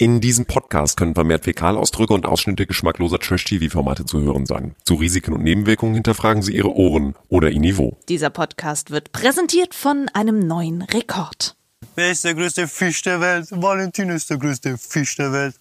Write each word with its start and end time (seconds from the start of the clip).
In 0.00 0.20
diesem 0.20 0.46
Podcast 0.46 0.96
können 0.96 1.16
vermehrt 1.16 1.42
Fäkalausdrücke 1.42 2.14
und 2.14 2.24
Ausschnitte 2.24 2.66
geschmackloser 2.66 3.18
Trash-TV-Formate 3.18 4.06
zu 4.06 4.20
hören 4.20 4.46
sein. 4.46 4.76
Zu 4.84 4.94
Risiken 4.94 5.32
und 5.32 5.42
Nebenwirkungen 5.42 5.94
hinterfragen 5.94 6.40
Sie 6.40 6.54
Ihre 6.54 6.72
Ohren 6.72 7.16
oder 7.28 7.50
Ihr 7.50 7.58
Niveau. 7.58 7.98
Dieser 8.08 8.30
Podcast 8.30 8.92
wird 8.92 9.10
präsentiert 9.10 9.74
von 9.74 10.08
einem 10.14 10.38
neuen 10.38 10.82
Rekord. 10.82 11.56
Wer 11.96 12.12
ist 12.12 12.22
der 12.22 12.36
größte 12.36 12.68
Fisch 12.68 13.02
der 13.02 13.20
Welt? 13.20 13.48
Valentin 13.50 14.10
ist 14.10 14.30
der 14.30 14.38
größte 14.38 14.78
Fisch 14.78 15.16
der 15.16 15.32
Welt. 15.32 15.56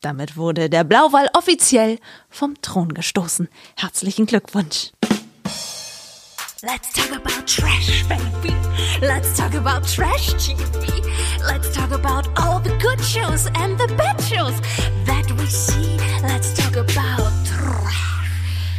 Damit 0.00 0.36
wurde 0.36 0.70
der 0.70 0.84
Blauwal 0.84 1.28
offiziell 1.32 1.98
vom 2.30 2.54
Thron 2.62 2.94
gestoßen. 2.94 3.48
Herzlichen 3.76 4.26
Glückwunsch. 4.26 4.92
Let's 6.64 6.92
talk 6.92 7.10
about 7.10 7.44
trash, 7.48 8.04
baby. 8.08 8.54
Let's 9.00 9.36
talk 9.36 9.54
about 9.54 9.82
trash 9.84 10.32
TV. 10.34 11.04
Let's 11.44 11.74
talk 11.74 11.90
about 11.90 12.28
all 12.38 12.60
the 12.60 12.70
good 12.78 13.00
shows 13.00 13.46
and 13.56 13.76
the 13.76 13.92
bad 13.96 14.20
shows 14.20 14.60
that 15.04 15.28
we 15.40 15.46
see. 15.46 15.96
Let's 16.22 16.54
talk 16.54 16.76
about 16.76 17.32
trash. 17.44 18.22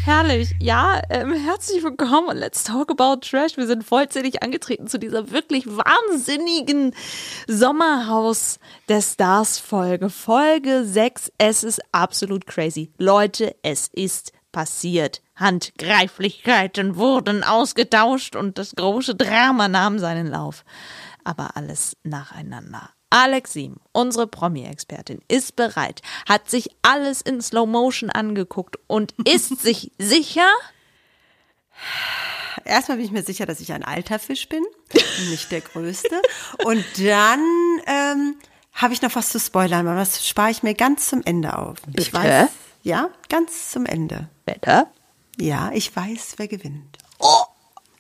Herrlich. 0.06 0.56
Ja, 0.62 1.02
ähm, 1.10 1.34
herzlich 1.34 1.84
willkommen 1.84 2.30
und 2.30 2.38
Let's 2.38 2.64
Talk 2.64 2.90
About 2.90 3.20
Trash. 3.20 3.58
Wir 3.58 3.68
sind 3.68 3.84
vollzählig 3.84 4.42
angetreten 4.42 4.88
zu 4.88 4.98
dieser 4.98 5.32
wirklich 5.32 5.66
wahnsinnigen 5.68 6.96
Sommerhaus 7.48 8.60
der 8.88 9.02
Stars 9.02 9.60
Folge. 9.60 10.10
Folge 10.10 10.86
6. 10.86 11.34
Es 11.38 11.66
ist 11.66 11.82
absolut 11.92 12.48
crazy. 12.48 12.94
Leute, 12.98 13.58
es 13.62 13.90
ist 13.92 14.32
passiert. 14.54 15.22
Handgreiflichkeiten 15.36 16.96
wurden 16.96 17.44
ausgetauscht 17.44 18.38
und 18.38 18.58
das 18.58 18.76
große 18.76 19.16
Drama 19.16 19.68
nahm 19.68 20.00
seinen 20.00 20.28
Lauf. 20.28 20.64
Aber 21.26 21.58
alles 21.58 21.98
nacheinander. 22.04 22.90
Alex 23.10 23.52
Siem, 23.54 23.76
unsere 23.92 24.26
Promi-Expertin, 24.26 25.20
ist 25.28 25.58
bereit, 25.58 26.02
hat 26.28 26.50
sich 26.50 26.70
alles 26.82 27.22
in 27.22 27.42
Slow 27.42 27.70
Motion 27.70 28.10
angeguckt 28.10 28.78
und 28.88 29.14
ist 29.26 29.62
sich 29.62 29.92
sicher, 30.00 30.48
Erstmal 32.66 32.98
bin 32.98 33.06
ich 33.06 33.12
mir 33.12 33.24
sicher, 33.24 33.46
dass 33.46 33.60
ich 33.60 33.74
ein 33.74 33.84
alter 33.84 34.20
Fisch 34.20 34.48
bin, 34.48 34.64
nicht 35.30 35.52
der 35.52 35.62
größte. 35.62 36.22
Und 36.64 36.86
dann 36.98 37.42
ähm, 37.88 38.36
habe 38.74 38.94
ich 38.94 39.02
noch 39.02 39.16
was 39.16 39.30
zu 39.30 39.40
spoilern, 39.40 39.88
aber 39.88 40.00
das 40.00 40.26
spare 40.26 40.52
ich 40.52 40.64
mir 40.64 40.74
ganz 40.74 41.10
zum 41.10 41.22
Ende 41.26 41.58
auf. 41.58 41.78
Ich 41.98 42.12
Bitte? 42.12 42.14
weiß, 42.14 42.50
ja, 42.84 43.10
ganz 43.30 43.72
zum 43.72 43.86
Ende. 43.86 44.30
Bitte? 44.46 44.88
Ja, 45.38 45.72
ich 45.74 45.96
weiß, 45.96 46.36
wer 46.38 46.48
gewinnt. 46.48 46.98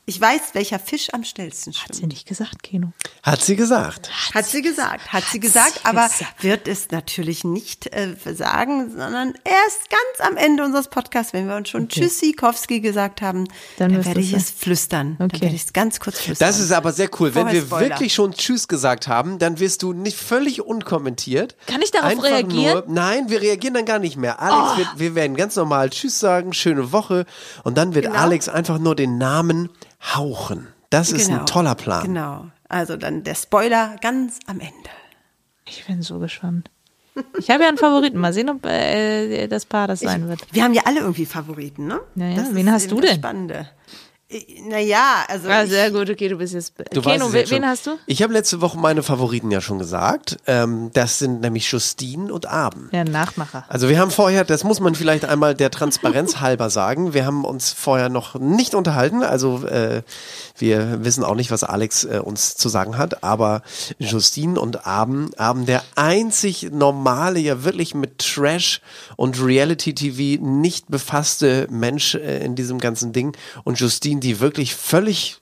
Ich 0.05 0.19
weiß, 0.19 0.41
welcher 0.51 0.79
Fisch 0.79 1.13
am 1.13 1.23
schnellsten 1.23 1.71
Hat 1.73 1.93
sie 1.93 1.99
schwimmt. 1.99 2.11
nicht 2.11 2.27
gesagt, 2.27 2.61
Keno. 2.61 2.91
Hat 3.23 3.41
sie 3.41 3.55
gesagt. 3.55 4.09
Hat 4.33 4.45
sie 4.45 4.61
gesagt, 4.61 5.13
hat 5.13 5.23
sie 5.23 5.29
sie 5.33 5.39
gesagt, 5.39 5.79
aber 5.85 6.09
gesagt. 6.09 6.43
wird 6.43 6.67
es 6.67 6.91
natürlich 6.91 7.45
nicht 7.45 7.87
äh, 7.95 8.13
sagen, 8.35 8.89
sondern 8.89 9.33
erst 9.45 9.89
ganz 9.89 10.29
am 10.29 10.35
Ende 10.35 10.65
unseres 10.65 10.89
Podcasts, 10.89 11.31
wenn 11.31 11.47
wir 11.47 11.55
uns 11.55 11.69
schon 11.69 11.87
Tschüssikowski 11.87 12.81
gesagt 12.81 13.21
haben, 13.21 13.45
Dann 13.77 13.93
dann, 13.93 14.03
werde 14.05 14.19
ich 14.19 14.33
es 14.33 14.49
flüstern. 14.51 15.15
Dann 15.19 15.27
Okay. 15.29 15.39
werde 15.43 15.55
ich 15.55 15.63
es 15.63 15.71
ganz 15.73 16.01
kurz 16.01 16.19
flüstern. 16.19 16.49
Das 16.49 16.59
ist 16.59 16.73
aber 16.73 16.91
sehr 16.91 17.09
cool. 17.21 17.33
Wenn 17.33 17.43
Vorher 17.43 17.53
wir 17.61 17.61
Spoiler. 17.67 17.89
wirklich 17.91 18.13
schon 18.13 18.33
Tschüss 18.33 18.67
gesagt 18.67 19.07
haben, 19.07 19.39
dann 19.39 19.59
wirst 19.59 19.83
du 19.83 19.93
nicht 19.93 20.17
völlig 20.17 20.61
unkommentiert. 20.61 21.55
Kann 21.67 21.81
ich 21.81 21.91
darauf 21.91 22.11
Einfach 22.11 22.25
reagieren? 22.25 22.83
Nur, 22.87 22.93
nein, 22.93 23.29
wir 23.29 23.41
reagieren 23.41 23.73
dann 23.73 23.85
gar 23.85 23.99
nicht 23.99 24.17
mehr. 24.17 24.41
Alex, 24.41 24.77
wird, 24.79 24.89
wir 24.99 25.15
werden 25.15 25.37
ganz 25.37 25.55
normal 25.55 25.91
Tschüss 25.91 26.19
sagen, 26.19 26.51
schöne 26.51 26.91
Woche. 26.91 27.25
Und 27.63 27.77
dann 27.77 27.95
wird 27.95 28.03
Genau. 28.07 28.17
Alex 28.19 28.49
einfach 28.49 28.79
nur 28.79 28.95
den 28.97 29.17
Namen 29.17 29.69
hauchen. 30.15 30.67
Das 30.89 31.11
ist 31.11 31.27
ein 31.29 31.33
Genau, 31.35 31.45
toller 31.45 31.75
Plan. 31.75 32.03
Genau. 32.03 32.47
Also 32.69 32.97
dann 32.97 33.23
der 33.23 33.35
Spoiler 33.35 33.95
ganz 34.01 34.39
am 34.47 34.59
Ende. 34.59 34.89
Ich 35.67 35.85
bin 35.85 36.01
so 36.01 36.19
gespannt. 36.19 36.69
Ich 37.37 37.49
habe 37.51 37.63
ja 37.63 37.69
einen 37.69 37.77
Favoriten. 37.77 38.17
Mal 38.17 38.33
sehen, 38.33 38.49
ob 38.49 38.65
äh, 38.65 39.47
das 39.47 39.65
Paar 39.65 39.87
das 39.87 39.99
sein 39.99 40.27
wird. 40.27 40.41
Wir 40.51 40.63
haben 40.63 40.73
ja 40.73 40.81
alle 40.85 40.99
irgendwie 41.01 41.25
Favoriten, 41.27 41.85
ne? 41.87 41.99
Ja, 42.15 42.27
ja. 42.27 42.35
Das 42.35 42.55
Wen 42.55 42.67
ist 42.67 42.73
hast 42.73 42.91
du 42.91 42.99
das 42.99 43.11
denn? 43.11 43.19
Spannende. 43.19 43.69
Naja, 44.67 45.23
also. 45.27 45.47
Ah, 45.49 45.63
ich- 45.63 45.69
sehr 45.69 45.91
gut, 45.91 46.09
okay, 46.09 46.27
du 46.27 46.37
bist 46.37 46.53
jetzt. 46.53 46.73
Du 46.91 47.01
Keno, 47.01 47.05
weißt 47.05 47.23
es 47.27 47.33
we- 47.33 47.37
jetzt 47.39 47.49
schon. 47.49 47.57
wen 47.57 47.67
hast 47.67 47.87
du? 47.87 47.91
Ich 48.07 48.21
habe 48.23 48.33
letzte 48.33 48.61
Woche 48.61 48.77
meine 48.77 49.03
Favoriten 49.03 49.51
ja 49.51 49.61
schon 49.61 49.79
gesagt. 49.79 50.37
Ähm, 50.47 50.89
das 50.93 51.19
sind 51.19 51.41
nämlich 51.41 51.71
Justine 51.71 52.33
und 52.33 52.45
Abend. 52.45 52.91
Ja, 52.93 53.03
Nachmacher. 53.03 53.65
Also 53.69 53.89
wir 53.89 53.99
haben 53.99 54.11
vorher, 54.11 54.43
das 54.43 54.63
muss 54.63 54.79
man 54.79 54.95
vielleicht 54.95 55.25
einmal 55.25 55.55
der 55.55 55.71
Transparenz 55.71 56.37
halber 56.41 56.69
sagen, 56.69 57.13
wir 57.13 57.25
haben 57.25 57.45
uns 57.45 57.71
vorher 57.71 58.09
noch 58.09 58.35
nicht 58.35 58.75
unterhalten, 58.75 59.23
also 59.23 59.65
äh, 59.65 60.01
wir 60.63 61.03
wissen 61.03 61.25
auch 61.25 61.35
nicht, 61.35 61.51
was 61.51 61.65
Alex 61.65 62.05
äh, 62.05 62.21
uns 62.23 62.55
zu 62.55 62.69
sagen 62.69 62.97
hat, 62.97 63.21
aber 63.21 63.63
Justine 63.99 64.57
und 64.57 64.87
Abend, 64.87 65.37
Abend 65.37 65.67
der 65.67 65.83
einzig 65.95 66.69
normale, 66.71 67.39
ja 67.39 67.65
wirklich 67.65 67.93
mit 67.93 68.19
Trash 68.19 68.79
und 69.17 69.43
Reality-TV 69.43 70.41
nicht 70.41 70.89
befasste 70.89 71.67
Mensch 71.69 72.15
äh, 72.15 72.45
in 72.45 72.55
diesem 72.55 72.79
ganzen 72.79 73.11
Ding 73.11 73.35
und 73.65 73.77
Justine, 73.77 74.21
die 74.21 74.39
wirklich 74.39 74.73
völlig 74.73 75.41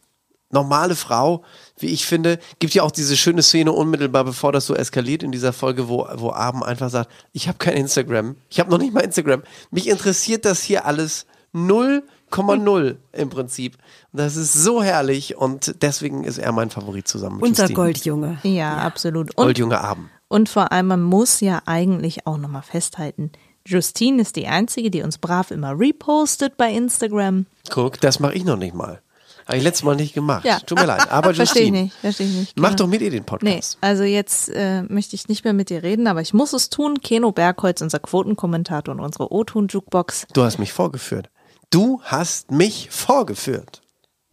normale 0.50 0.96
Frau, 0.96 1.44
wie 1.78 1.90
ich 1.90 2.08
finde, 2.08 2.40
gibt 2.58 2.74
ja 2.74 2.82
auch 2.82 2.92
diese 2.92 3.16
schöne 3.16 3.44
Szene 3.44 3.74
unmittelbar 3.74 4.26
bevor 4.26 4.52
das 4.52 4.66
so 4.66 4.74
eskaliert 4.74 5.22
in 5.22 5.32
dieser 5.32 5.54
Folge, 5.54 5.88
wo, 5.88 6.08
wo 6.16 6.32
Abend 6.32 6.66
einfach 6.66 6.90
sagt, 6.90 7.12
ich 7.32 7.48
habe 7.48 7.60
kein 7.60 7.78
Instagram, 7.78 8.38
ich 8.50 8.60
habe 8.60 8.72
noch 8.72 8.80
nicht 8.80 8.92
mal 8.92 9.02
Instagram. 9.02 9.44
Mich 9.70 9.88
interessiert 9.88 10.46
das 10.46 10.64
hier 10.64 10.86
alles 10.86 11.28
0,0 11.54 12.96
im 13.12 13.30
Prinzip. 13.30 13.78
Das 14.14 14.36
ist 14.36 14.54
so 14.54 14.84
herrlich 14.84 15.38
und 15.38 15.76
deswegen 15.82 16.24
ist 16.26 16.38
er 16.38 16.52
mein 16.52 16.70
Favorit 16.70 17.08
zusammen 17.08 17.38
mit 17.38 17.46
unser 17.46 17.64
Justine. 17.64 17.76
Goldjunge. 17.76 18.38
Ja, 18.44 18.78
absolut. 18.80 19.30
Und, 19.38 19.46
Goldjunge 19.46 19.80
Abend. 19.80 20.10
und 20.28 20.50
vor 20.50 20.72
allem, 20.74 20.88
man 20.88 21.02
muss 21.02 21.40
ja 21.40 21.62
eigentlich 21.66 22.28
auch 22.28 22.38
nochmal 22.38 22.62
festhalten, 22.64 23.32
Justine 23.66 24.22
ist 24.24 24.36
die 24.36 24.48
Einzige, 24.48 24.90
die 24.92 25.04
uns 25.04 25.18
brav 25.18 25.52
immer 25.52 25.78
repostet 25.80 26.58
bei 26.58 26.72
Instagram. 26.74 27.46
Guck, 27.70 28.02
das 28.02 28.20
mache 28.20 28.34
ich 28.34 28.44
noch 28.44 28.58
nicht 28.58 28.74
mal. 28.74 29.02
Habe 29.48 29.58
ich 29.58 29.64
letztes 29.64 29.84
Mal 29.84 29.96
nicht 29.96 30.14
gemacht. 30.14 30.46
Ja. 30.46 30.60
Tut 30.60 30.78
mir 30.80 30.86
leid. 30.86 31.02
Aber 31.12 31.34
Verstehe 31.34 31.64
ich 31.64 31.70
Justine, 31.70 31.82
nicht, 31.84 31.96
verstehe 31.96 32.28
ich 32.28 32.34
nicht. 32.36 32.58
mach 32.60 32.70
Genau. 32.72 32.84
doch 32.84 32.88
mit 32.88 33.02
ihr 33.02 33.10
den 33.12 33.20
Nee, 33.20 33.26
Podcast. 33.26 33.78
also 33.82 34.04
jetzt 34.04 34.50
äh, 34.50 34.84
möchte 34.84 35.16
ich 35.16 35.28
nicht 35.30 35.44
mehr 35.44 35.54
mit 35.54 35.70
dir 35.70 35.84
reden, 35.84 36.08
aber 36.08 36.22
ich 36.22 36.34
muss 36.34 36.54
es 36.54 36.70
tun. 36.70 37.02
Keno 37.02 37.32
Bergholz, 37.32 37.82
unser 37.82 38.00
Quotenkommentator 38.00 38.94
und 38.94 39.00
unsere 39.00 39.32
O-Ton-Jukebox. 39.32 40.28
Du 40.34 40.44
hast 40.44 40.58
mich 40.60 40.74
vorgeführt. 40.74 41.30
Du 41.70 42.02
hast 42.04 42.52
mich 42.52 42.90
vorgeführt. 42.92 43.82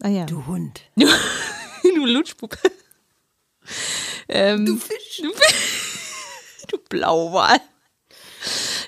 Ah 0.02 0.08
ja. 0.08 0.26
Du 0.26 0.46
Hund. 0.46 0.82
du 0.96 2.06
Lutschbub. 2.06 2.56
ähm, 4.28 4.66
du 4.66 4.76
Fisch. 4.76 5.22
Du, 5.22 5.32
Fisch. 5.32 6.16
du 6.68 6.78
Blauwal. 6.88 7.60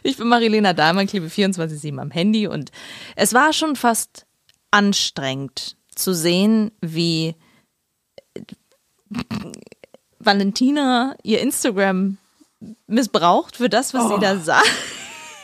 Ich 0.03 0.17
bin 0.17 0.29
Marilena 0.29 0.73
Dahlmann, 0.73 1.07
klebe 1.07 1.27
24-7 1.27 1.99
am 1.99 2.11
Handy 2.11 2.47
und 2.47 2.71
es 3.17 3.35
war 3.35 3.53
schon 3.53 3.77
fast 3.77 4.27
anstrengend 4.71 5.77
zu 5.95 6.15
sehen, 6.15 6.71
wie 6.81 7.35
Valentina 10.19 11.17
ihr 11.23 11.41
Instagram 11.41 12.19
missbraucht 12.87 13.57
für 13.57 13.69
das, 13.69 13.93
was 13.95 14.09
sie 14.09 14.21
da 14.21 14.39
sagt. 14.39 14.71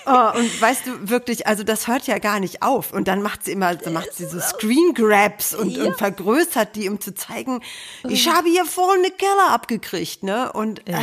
Oh, 0.06 0.38
und 0.38 0.60
weißt 0.60 0.86
du, 0.86 1.10
wirklich, 1.10 1.48
also 1.48 1.64
das 1.64 1.88
hört 1.88 2.06
ja 2.06 2.18
gar 2.18 2.38
nicht 2.38 2.62
auf. 2.62 2.92
Und 2.92 3.08
dann 3.08 3.22
macht 3.22 3.44
sie 3.44 3.52
immer, 3.52 3.76
so 3.82 3.90
macht 3.90 4.14
sie 4.14 4.26
so 4.26 4.38
Screen 4.38 4.94
Grabs 4.94 5.52
und, 5.52 5.76
und 5.78 5.98
vergrößert 5.98 6.76
die, 6.76 6.88
um 6.88 7.00
zu 7.00 7.12
zeigen, 7.12 7.60
ich 8.08 8.28
habe 8.28 8.48
hier 8.48 8.64
voll 8.64 8.98
eine 8.98 9.10
Keller 9.10 9.50
abgekriegt, 9.50 10.22
ne? 10.22 10.52
Und 10.52 10.88
äh, 10.88 10.94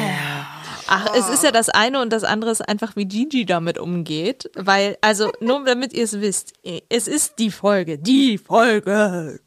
Ach, 0.88 1.08
es 1.16 1.30
ist 1.30 1.44
ja 1.44 1.52
das 1.52 1.70
eine 1.70 2.02
und 2.02 2.12
das 2.12 2.24
andere 2.24 2.52
ist 2.52 2.62
einfach, 2.62 2.96
wie 2.96 3.06
Gigi 3.06 3.46
damit 3.46 3.78
umgeht. 3.78 4.50
Weil, 4.56 4.98
also, 5.02 5.32
nur 5.40 5.64
damit 5.66 5.94
ihr 5.94 6.04
es 6.04 6.20
wisst, 6.20 6.54
es 6.90 7.08
ist 7.08 7.40
die 7.40 7.52
Folge, 7.52 7.98
die 7.98 8.38
Folge. 8.38 9.40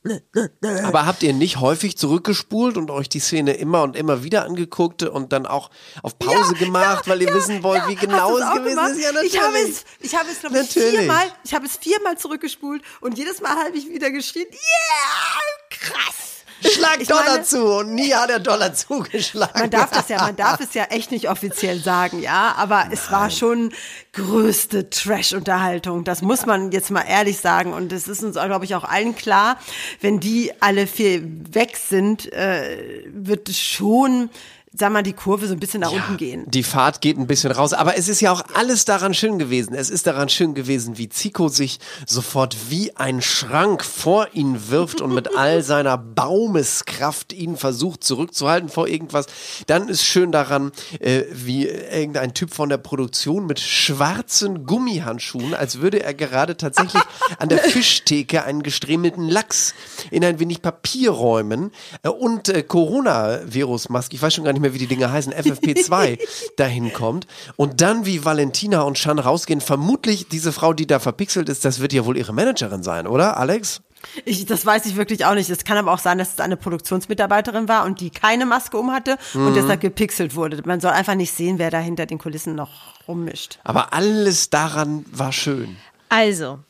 Aber 0.84 1.06
habt 1.06 1.22
ihr 1.22 1.32
nicht 1.32 1.60
häufig 1.60 1.96
zurückgespult 1.96 2.76
und 2.76 2.90
euch 2.90 3.08
die 3.08 3.20
Szene 3.20 3.54
immer 3.54 3.82
und 3.82 3.96
immer 3.96 4.22
wieder 4.22 4.44
angeguckt 4.44 5.02
und 5.02 5.32
dann 5.32 5.46
auch 5.46 5.70
auf 6.02 6.18
Pause 6.18 6.54
gemacht, 6.54 7.08
weil 7.08 7.22
ihr 7.22 7.32
wissen 7.34 7.62
wollt, 7.62 7.86
wie 7.88 7.96
genau 7.96 8.36
es 8.36 8.44
gewesen 8.54 8.70
gemacht? 8.70 8.90
ist? 8.90 9.02
Ja, 9.02 9.12
natürlich. 9.12 9.34
ich 9.34 9.40
habe 9.40 9.56
es, 9.58 9.84
ich 10.00 10.14
habe 10.14 10.28
es, 10.30 10.40
glaube 10.40 10.58
ich, 10.60 10.70
viermal, 10.70 11.26
ich 11.44 11.54
habe 11.54 11.66
es 11.66 11.76
viermal 11.76 12.18
zurückgespult 12.18 12.82
und 13.00 13.18
jedes 13.18 13.40
Mal 13.40 13.56
habe 13.56 13.76
ich 13.76 13.88
wieder 13.88 14.10
geschrien, 14.10 14.46
yeah, 14.50 15.40
krass. 15.70 16.35
Schlag 16.64 17.00
Ich 17.00 17.08
Dollar 17.08 17.24
meine- 17.28 17.42
zu 17.44 17.64
und 17.64 17.94
nie 17.94 18.12
hat 18.14 18.30
der 18.30 18.38
Dollar 18.38 18.72
zugeschlagen. 18.74 19.60
Man 19.60 19.70
darf 19.70 19.90
das 19.90 20.08
ja, 20.08 20.18
man 20.22 20.36
darf 20.36 20.60
es 20.60 20.74
ja 20.74 20.84
echt 20.90 21.10
nicht 21.10 21.28
offiziell 21.28 21.78
sagen, 21.78 22.20
ja, 22.20 22.54
aber 22.56 22.86
es 22.90 23.10
war 23.10 23.30
schon 23.30 23.72
größte 24.12 24.88
Trash-Unterhaltung. 24.88 26.04
Das 26.04 26.22
muss 26.22 26.46
man 26.46 26.72
jetzt 26.72 26.90
mal 26.90 27.02
ehrlich 27.02 27.38
sagen 27.38 27.72
und 27.72 27.92
es 27.92 28.08
ist 28.08 28.22
uns, 28.22 28.34
glaube 28.36 28.64
ich, 28.64 28.74
auch 28.74 28.84
allen 28.84 29.14
klar, 29.14 29.58
wenn 30.00 30.20
die 30.20 30.52
alle 30.60 30.86
vier 30.86 31.22
weg 31.52 31.76
sind, 31.76 32.32
äh, 32.32 33.04
wird 33.06 33.48
es 33.48 33.58
schon 33.60 34.30
sag 34.78 34.92
mal, 34.92 35.02
die 35.02 35.12
Kurve 35.12 35.46
so 35.46 35.54
ein 35.54 35.60
bisschen 35.60 35.80
nach 35.80 35.92
unten 35.92 36.16
gehen. 36.16 36.44
Die 36.48 36.62
Fahrt 36.62 37.00
geht 37.00 37.18
ein 37.18 37.26
bisschen 37.26 37.52
raus, 37.52 37.72
aber 37.72 37.96
es 37.96 38.08
ist 38.08 38.20
ja 38.20 38.32
auch 38.32 38.42
alles 38.54 38.84
daran 38.84 39.14
schön 39.14 39.38
gewesen. 39.38 39.74
Es 39.74 39.90
ist 39.90 40.06
daran 40.06 40.28
schön 40.28 40.54
gewesen, 40.54 40.98
wie 40.98 41.08
Zico 41.08 41.48
sich 41.48 41.78
sofort 42.06 42.56
wie 42.68 42.94
ein 42.96 43.22
Schrank 43.22 43.84
vor 43.84 44.28
ihn 44.34 44.68
wirft 44.68 45.00
und 45.00 45.14
mit 45.14 45.36
all 45.36 45.62
seiner 45.62 45.96
Baumeskraft 45.96 47.32
ihn 47.32 47.56
versucht 47.56 48.04
zurückzuhalten 48.04 48.68
vor 48.68 48.88
irgendwas. 48.88 49.26
Dann 49.66 49.88
ist 49.88 50.04
schön 50.04 50.30
daran, 50.30 50.72
äh, 51.00 51.22
wie 51.32 51.66
irgendein 51.66 52.34
Typ 52.34 52.52
von 52.52 52.68
der 52.68 52.78
Produktion 52.78 53.46
mit 53.46 53.60
schwarzen 53.60 54.66
Gummihandschuhen, 54.66 55.54
als 55.54 55.80
würde 55.80 56.02
er 56.02 56.14
gerade 56.14 56.56
tatsächlich 56.56 57.02
an 57.38 57.48
der 57.48 57.58
Fischtheke 57.58 58.44
einen 58.44 58.62
gestremelten 58.62 59.28
Lachs 59.28 59.74
in 60.10 60.24
ein 60.24 60.38
wenig 60.38 60.60
Papier 60.60 61.10
räumen 61.10 61.72
äh, 62.02 62.08
und 62.08 62.48
äh, 62.48 62.62
Coronavirus-Maske, 62.62 64.16
ich 64.16 64.22
weiß 64.22 64.34
schon 64.34 64.44
gar 64.44 64.52
nicht 64.52 64.62
mehr, 64.62 64.65
wie 64.74 64.78
die 64.78 64.86
Dinge 64.86 65.10
heißen, 65.10 65.32
FFP2 65.32 66.18
dahin 66.56 66.92
kommt. 66.92 67.26
Und 67.56 67.80
dann, 67.80 68.06
wie 68.06 68.24
Valentina 68.24 68.82
und 68.82 68.96
Chan 68.96 69.18
rausgehen, 69.18 69.60
vermutlich 69.60 70.28
diese 70.28 70.52
Frau, 70.52 70.72
die 70.72 70.86
da 70.86 70.98
verpixelt 70.98 71.48
ist, 71.48 71.64
das 71.64 71.80
wird 71.80 71.92
ja 71.92 72.04
wohl 72.04 72.16
ihre 72.16 72.32
Managerin 72.32 72.82
sein, 72.82 73.06
oder, 73.06 73.36
Alex? 73.36 73.82
Ich, 74.24 74.46
das 74.46 74.64
weiß 74.64 74.86
ich 74.86 74.96
wirklich 74.96 75.24
auch 75.24 75.34
nicht. 75.34 75.50
Es 75.50 75.64
kann 75.64 75.76
aber 75.76 75.92
auch 75.92 75.98
sein, 75.98 76.18
dass 76.18 76.34
es 76.34 76.40
eine 76.40 76.56
Produktionsmitarbeiterin 76.56 77.68
war 77.68 77.84
und 77.84 78.00
die 78.00 78.10
keine 78.10 78.46
Maske 78.46 78.76
um 78.76 78.92
hatte 78.92 79.16
und 79.34 79.54
deshalb 79.54 79.80
gepixelt 79.80 80.34
wurde. 80.34 80.62
Man 80.64 80.80
soll 80.80 80.92
einfach 80.92 81.14
nicht 81.14 81.32
sehen, 81.32 81.58
wer 81.58 81.70
da 81.70 81.78
hinter 81.78 82.06
den 82.06 82.18
Kulissen 82.18 82.54
noch 82.54 82.70
rummischt. 83.08 83.58
Aber 83.64 83.92
alles 83.92 84.50
daran 84.50 85.04
war 85.10 85.32
schön. 85.32 85.76
Also, 86.08 86.60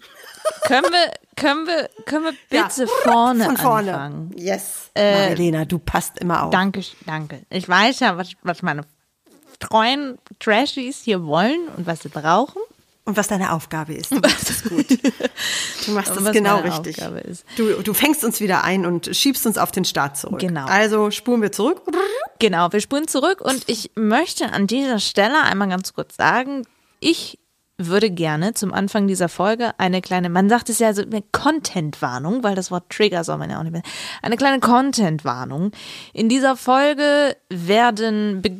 können 0.62 0.86
wir, 0.90 1.12
können 1.36 1.66
wir, 1.66 1.88
können 2.04 2.24
wir 2.24 2.34
bitte 2.48 2.86
vorne, 2.86 3.44
Von 3.44 3.56
vorne. 3.56 3.94
anfangen? 3.94 4.34
Yes. 4.36 4.90
Äh, 4.94 5.66
du 5.66 5.78
passt 5.78 6.18
immer 6.18 6.44
auf. 6.44 6.50
Danke, 6.50 6.82
danke. 7.06 7.42
Ich 7.50 7.68
weiß 7.68 8.00
ja, 8.00 8.16
was, 8.16 8.32
was 8.42 8.62
meine 8.62 8.82
treuen 9.58 10.18
Trashies 10.38 11.02
hier 11.02 11.24
wollen 11.24 11.68
und 11.76 11.86
was 11.86 12.00
sie 12.02 12.08
brauchen. 12.08 12.60
Und 13.04 13.16
was 13.16 13.28
deine 13.28 13.52
Aufgabe 13.52 13.94
ist. 13.94 14.12
Das 14.20 14.50
ist 14.50 14.68
gut. 14.68 14.86
Du 15.86 15.92
machst 15.92 16.10
das 16.10 16.24
was 16.24 16.32
genau 16.32 16.58
richtig. 16.58 16.96
Aufgabe 16.98 17.20
ist. 17.20 17.44
Du, 17.56 17.80
du 17.82 17.94
fängst 17.94 18.24
uns 18.24 18.40
wieder 18.40 18.64
ein 18.64 18.84
und 18.84 19.14
schiebst 19.14 19.46
uns 19.46 19.58
auf 19.58 19.70
den 19.70 19.84
Start 19.84 20.16
zurück. 20.16 20.40
Genau. 20.40 20.66
Also 20.66 21.12
spulen 21.12 21.40
wir 21.40 21.52
zurück. 21.52 21.82
Genau, 22.40 22.72
wir 22.72 22.80
spulen 22.80 23.06
zurück 23.06 23.40
und 23.40 23.62
ich 23.68 23.92
möchte 23.94 24.52
an 24.52 24.66
dieser 24.66 24.98
Stelle 24.98 25.40
einmal 25.42 25.68
ganz 25.68 25.94
kurz 25.94 26.16
sagen, 26.16 26.66
ich 26.98 27.38
würde 27.78 28.10
gerne 28.10 28.54
zum 28.54 28.72
Anfang 28.72 29.06
dieser 29.06 29.28
Folge 29.28 29.72
eine 29.78 30.00
kleine, 30.00 30.30
man 30.30 30.48
sagt 30.48 30.70
es 30.70 30.78
ja 30.78 30.94
so, 30.94 31.02
eine 31.02 31.22
Content-Warnung, 31.32 32.42
weil 32.42 32.54
das 32.54 32.70
Wort 32.70 32.88
Trigger 32.90 33.22
soll 33.22 33.38
man 33.38 33.50
ja 33.50 33.58
auch 33.58 33.62
nicht 33.62 33.72
mehr, 33.72 33.82
eine 34.22 34.36
kleine 34.36 34.60
Content-Warnung. 34.60 35.72
In 36.12 36.28
dieser 36.28 36.56
Folge 36.56 37.36
werden 37.48 38.42
Be 38.42 38.50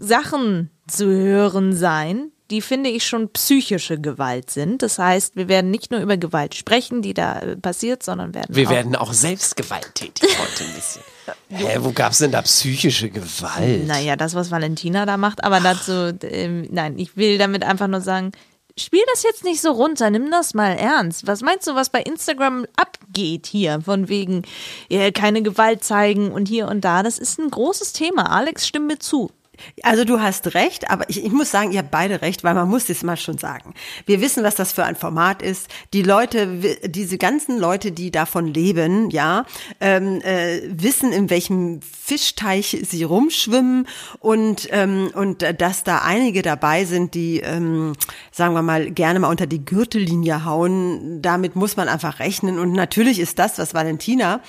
Sachen 0.00 0.70
zu 0.88 1.06
hören 1.06 1.72
sein, 1.72 2.32
die 2.50 2.62
finde 2.62 2.90
ich 2.90 3.06
schon 3.06 3.30
psychische 3.30 4.00
Gewalt 4.00 4.50
sind. 4.50 4.82
Das 4.82 4.98
heißt, 4.98 5.36
wir 5.36 5.48
werden 5.48 5.70
nicht 5.70 5.90
nur 5.90 6.00
über 6.00 6.16
Gewalt 6.16 6.54
sprechen, 6.54 7.02
die 7.02 7.14
da 7.14 7.40
äh, 7.40 7.56
passiert, 7.56 8.02
sondern 8.02 8.34
werden 8.34 8.54
Wir 8.54 8.68
auch 8.68 8.70
werden 8.70 8.96
auch 8.96 9.12
selbst 9.12 9.56
gewalttätig 9.56 10.38
heute 10.38 10.64
ein 10.64 10.74
bisschen. 10.74 11.02
Hä, 11.50 11.76
wo 11.80 11.92
gab's 11.92 12.18
denn 12.18 12.32
da 12.32 12.40
psychische 12.40 13.10
Gewalt? 13.10 13.86
Naja, 13.86 14.16
das, 14.16 14.34
was 14.34 14.50
Valentina 14.50 15.04
da 15.04 15.18
macht, 15.18 15.44
aber 15.44 15.60
dazu, 15.60 16.16
ähm, 16.22 16.66
nein, 16.70 16.98
ich 16.98 17.18
will 17.18 17.36
damit 17.36 17.64
einfach 17.64 17.86
nur 17.86 18.00
sagen, 18.00 18.32
spiel 18.78 19.02
das 19.12 19.22
jetzt 19.22 19.44
nicht 19.44 19.60
so 19.60 19.72
runter, 19.72 20.08
nimm 20.10 20.30
das 20.30 20.54
mal 20.54 20.72
ernst. 20.72 21.26
Was 21.26 21.42
meinst 21.42 21.66
du, 21.66 21.74
was 21.74 21.90
bei 21.90 22.00
Instagram 22.00 22.66
abgeht 22.76 23.46
hier, 23.46 23.80
von 23.82 24.08
wegen 24.08 24.42
ja, 24.88 25.10
keine 25.10 25.42
Gewalt 25.42 25.84
zeigen 25.84 26.30
und 26.30 26.48
hier 26.48 26.68
und 26.68 26.82
da? 26.82 27.02
Das 27.02 27.18
ist 27.18 27.38
ein 27.38 27.50
großes 27.50 27.92
Thema. 27.92 28.30
Alex, 28.30 28.66
stimm 28.66 28.86
mir 28.86 28.98
zu. 28.98 29.30
Also 29.82 30.04
du 30.04 30.20
hast 30.20 30.54
recht, 30.54 30.90
aber 30.90 31.08
ich, 31.08 31.24
ich 31.24 31.32
muss 31.32 31.50
sagen, 31.50 31.72
ihr 31.72 31.78
habt 31.78 31.90
beide 31.90 32.22
recht, 32.22 32.44
weil 32.44 32.54
man 32.54 32.68
muss 32.68 32.88
es 32.88 33.02
mal 33.02 33.16
schon 33.16 33.38
sagen. 33.38 33.74
Wir 34.06 34.20
wissen, 34.20 34.42
was 34.44 34.54
das 34.54 34.72
für 34.72 34.84
ein 34.84 34.96
Format 34.96 35.42
ist. 35.42 35.68
Die 35.92 36.02
Leute, 36.02 36.46
diese 36.84 37.18
ganzen 37.18 37.58
Leute, 37.58 37.92
die 37.92 38.10
davon 38.10 38.46
leben, 38.46 39.10
ja, 39.10 39.44
ähm, 39.80 40.20
äh, 40.22 40.60
wissen, 40.70 41.12
in 41.12 41.30
welchem 41.30 41.80
Fischteich 41.82 42.78
sie 42.88 43.02
rumschwimmen 43.02 43.86
und 44.20 44.68
ähm, 44.70 45.10
und 45.14 45.42
äh, 45.42 45.54
dass 45.54 45.84
da 45.84 45.98
einige 45.98 46.42
dabei 46.42 46.84
sind, 46.84 47.14
die, 47.14 47.40
ähm, 47.40 47.94
sagen 48.30 48.54
wir 48.54 48.62
mal, 48.62 48.90
gerne 48.90 49.20
mal 49.20 49.28
unter 49.28 49.46
die 49.46 49.64
Gürtellinie 49.64 50.44
hauen. 50.44 51.20
Damit 51.22 51.56
muss 51.56 51.76
man 51.76 51.88
einfach 51.88 52.18
rechnen. 52.18 52.58
Und 52.58 52.72
natürlich 52.72 53.18
ist 53.18 53.38
das, 53.38 53.58
was 53.58 53.74
Valentina 53.74 54.40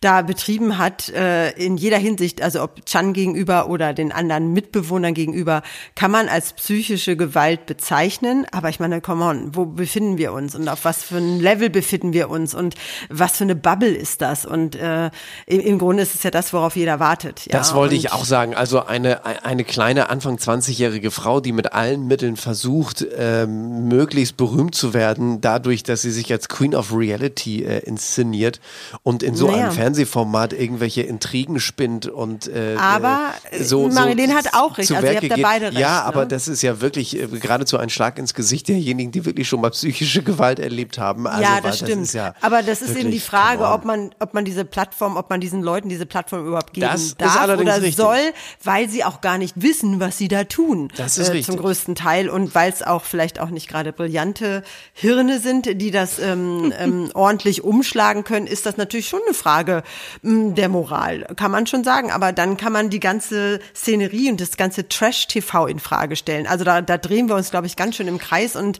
da 0.00 0.22
betrieben 0.22 0.78
hat, 0.78 1.08
äh, 1.08 1.50
in 1.52 1.76
jeder 1.76 1.98
Hinsicht, 1.98 2.40
also 2.40 2.62
ob 2.62 2.86
Chan 2.86 3.12
gegenüber 3.14 3.68
oder 3.68 3.92
den 3.92 4.12
anderen 4.12 4.52
Mitbewohnern 4.52 5.12
gegenüber, 5.12 5.62
kann 5.96 6.10
man 6.12 6.28
als 6.28 6.52
psychische 6.52 7.16
Gewalt 7.16 7.66
bezeichnen. 7.66 8.46
Aber 8.52 8.68
ich 8.68 8.78
meine, 8.78 9.00
come 9.00 9.24
on, 9.24 9.56
wo 9.56 9.66
befinden 9.66 10.16
wir 10.16 10.32
uns 10.32 10.54
und 10.54 10.68
auf 10.68 10.84
was 10.84 11.02
für 11.02 11.16
ein 11.16 11.40
Level 11.40 11.68
befinden 11.68 12.12
wir 12.12 12.30
uns 12.30 12.54
und 12.54 12.76
was 13.08 13.38
für 13.38 13.44
eine 13.44 13.56
Bubble 13.56 13.88
ist 13.90 14.20
das? 14.22 14.46
Und 14.46 14.76
äh, 14.76 15.10
im, 15.46 15.60
im 15.60 15.78
Grunde 15.78 16.02
ist 16.04 16.14
es 16.14 16.22
ja 16.22 16.30
das, 16.30 16.52
worauf 16.52 16.76
jeder 16.76 17.00
wartet. 17.00 17.46
Ja, 17.46 17.58
Das 17.58 17.74
wollte 17.74 17.94
und 17.94 18.00
ich 18.00 18.12
auch 18.12 18.24
sagen. 18.24 18.54
Also 18.54 18.84
eine, 18.84 19.24
eine 19.44 19.64
kleine 19.64 20.10
Anfang 20.10 20.36
20-jährige 20.36 21.10
Frau, 21.10 21.40
die 21.40 21.52
mit 21.52 21.72
allen 21.72 22.06
Mitteln 22.06 22.36
versucht, 22.36 23.04
ähm, 23.16 23.88
möglichst 23.88 24.36
berühmt 24.36 24.76
zu 24.76 24.94
werden, 24.94 25.40
dadurch, 25.40 25.82
dass 25.82 26.02
sie 26.02 26.12
sich 26.12 26.30
als 26.32 26.48
Queen 26.48 26.74
of 26.76 26.92
Reality 26.94 27.64
äh, 27.64 27.78
inszeniert 27.80 28.60
und 29.02 29.24
in 29.24 29.34
so 29.34 29.48
Naja. 29.48 29.64
einem 29.64 29.72
Fernsehformat 29.88 30.52
irgendwelche 30.52 31.00
Intrigen 31.02 31.60
spinnt 31.60 32.06
und 32.06 32.46
äh, 32.46 32.76
Aber, 32.78 33.32
äh, 33.50 33.62
so, 33.62 33.88
Marilene 33.88 34.34
hat 34.34 34.52
auch 34.52 34.76
recht. 34.76 34.92
Also 34.92 35.06
ihr 35.06 35.16
habt 35.16 35.30
da 35.30 35.36
beide 35.40 35.66
recht, 35.68 35.78
Ja, 35.78 36.00
ne? 36.00 36.04
aber 36.04 36.26
das 36.26 36.46
ist 36.46 36.60
ja 36.60 36.82
wirklich 36.82 37.18
äh, 37.18 37.26
geradezu 37.26 37.78
ein 37.78 37.88
Schlag 37.88 38.18
ins 38.18 38.34
Gesicht 38.34 38.68
derjenigen, 38.68 39.12
die 39.12 39.24
wirklich 39.24 39.48
schon 39.48 39.62
mal 39.62 39.70
psychische 39.70 40.22
Gewalt 40.22 40.58
erlebt 40.58 40.98
haben. 40.98 41.26
Also, 41.26 41.42
ja, 41.42 41.60
das 41.62 41.78
stimmt. 41.78 42.02
ist 42.02 42.12
ja 42.12 42.34
Aber 42.42 42.62
das 42.62 42.82
ist 42.82 42.90
eben 42.90 42.98
die 42.98 43.04
wirklich, 43.04 43.24
Frage, 43.24 43.66
ob 43.66 43.86
man, 43.86 44.10
ob 44.18 44.34
man 44.34 44.44
diese 44.44 44.66
Plattform, 44.66 45.16
ob 45.16 45.30
man 45.30 45.40
diesen 45.40 45.62
Leuten 45.62 45.88
diese 45.88 46.04
Plattform 46.04 46.46
überhaupt 46.46 46.74
geben 46.74 46.88
Das 46.90 47.16
darf 47.16 47.44
oder 47.48 47.76
richtig. 47.76 47.96
soll, 47.96 48.18
weil 48.62 48.90
sie 48.90 49.04
auch 49.04 49.22
gar 49.22 49.38
nicht 49.38 49.54
wissen, 49.56 50.00
was 50.00 50.18
sie 50.18 50.28
da 50.28 50.44
tun. 50.44 50.92
Das 50.96 51.16
ist 51.16 51.28
äh, 51.28 51.32
richtig. 51.32 51.46
Zum 51.46 51.56
größten 51.56 51.94
Teil 51.94 52.28
und 52.28 52.54
weil 52.54 52.70
es 52.70 52.82
auch 52.82 53.04
vielleicht 53.04 53.40
auch 53.40 53.48
nicht 53.48 53.68
gerade 53.68 53.92
brillante 53.92 54.62
Hirne 54.92 55.40
sind, 55.40 55.80
die 55.80 55.90
das 55.90 56.18
ähm, 56.18 56.74
ähm, 56.78 57.10
ordentlich 57.14 57.64
umschlagen 57.64 58.24
können, 58.24 58.46
ist 58.46 58.66
das 58.66 58.76
natürlich 58.76 59.08
schon 59.08 59.20
eine 59.26 59.34
Frage 59.34 59.77
mh, 60.22 60.54
der 60.54 60.68
Moral, 60.68 61.26
kann 61.36 61.50
man 61.50 61.66
schon 61.66 61.84
sagen. 61.84 62.10
Aber 62.10 62.32
dann 62.32 62.56
kann 62.56 62.72
man 62.72 62.90
die 62.90 63.00
ganze 63.00 63.60
Szenerie 63.74 64.30
und 64.30 64.40
das 64.40 64.56
ganze 64.56 64.88
Trash-TV 64.88 65.66
in 65.66 65.78
Frage 65.80 66.16
stellen. 66.16 66.46
Also 66.46 66.64
da, 66.64 66.82
da 66.82 66.98
drehen 66.98 67.28
wir 67.28 67.36
uns, 67.36 67.50
glaube 67.50 67.66
ich, 67.66 67.76
ganz 67.76 67.96
schön 67.96 68.08
im 68.08 68.18
Kreis 68.18 68.56
und 68.56 68.78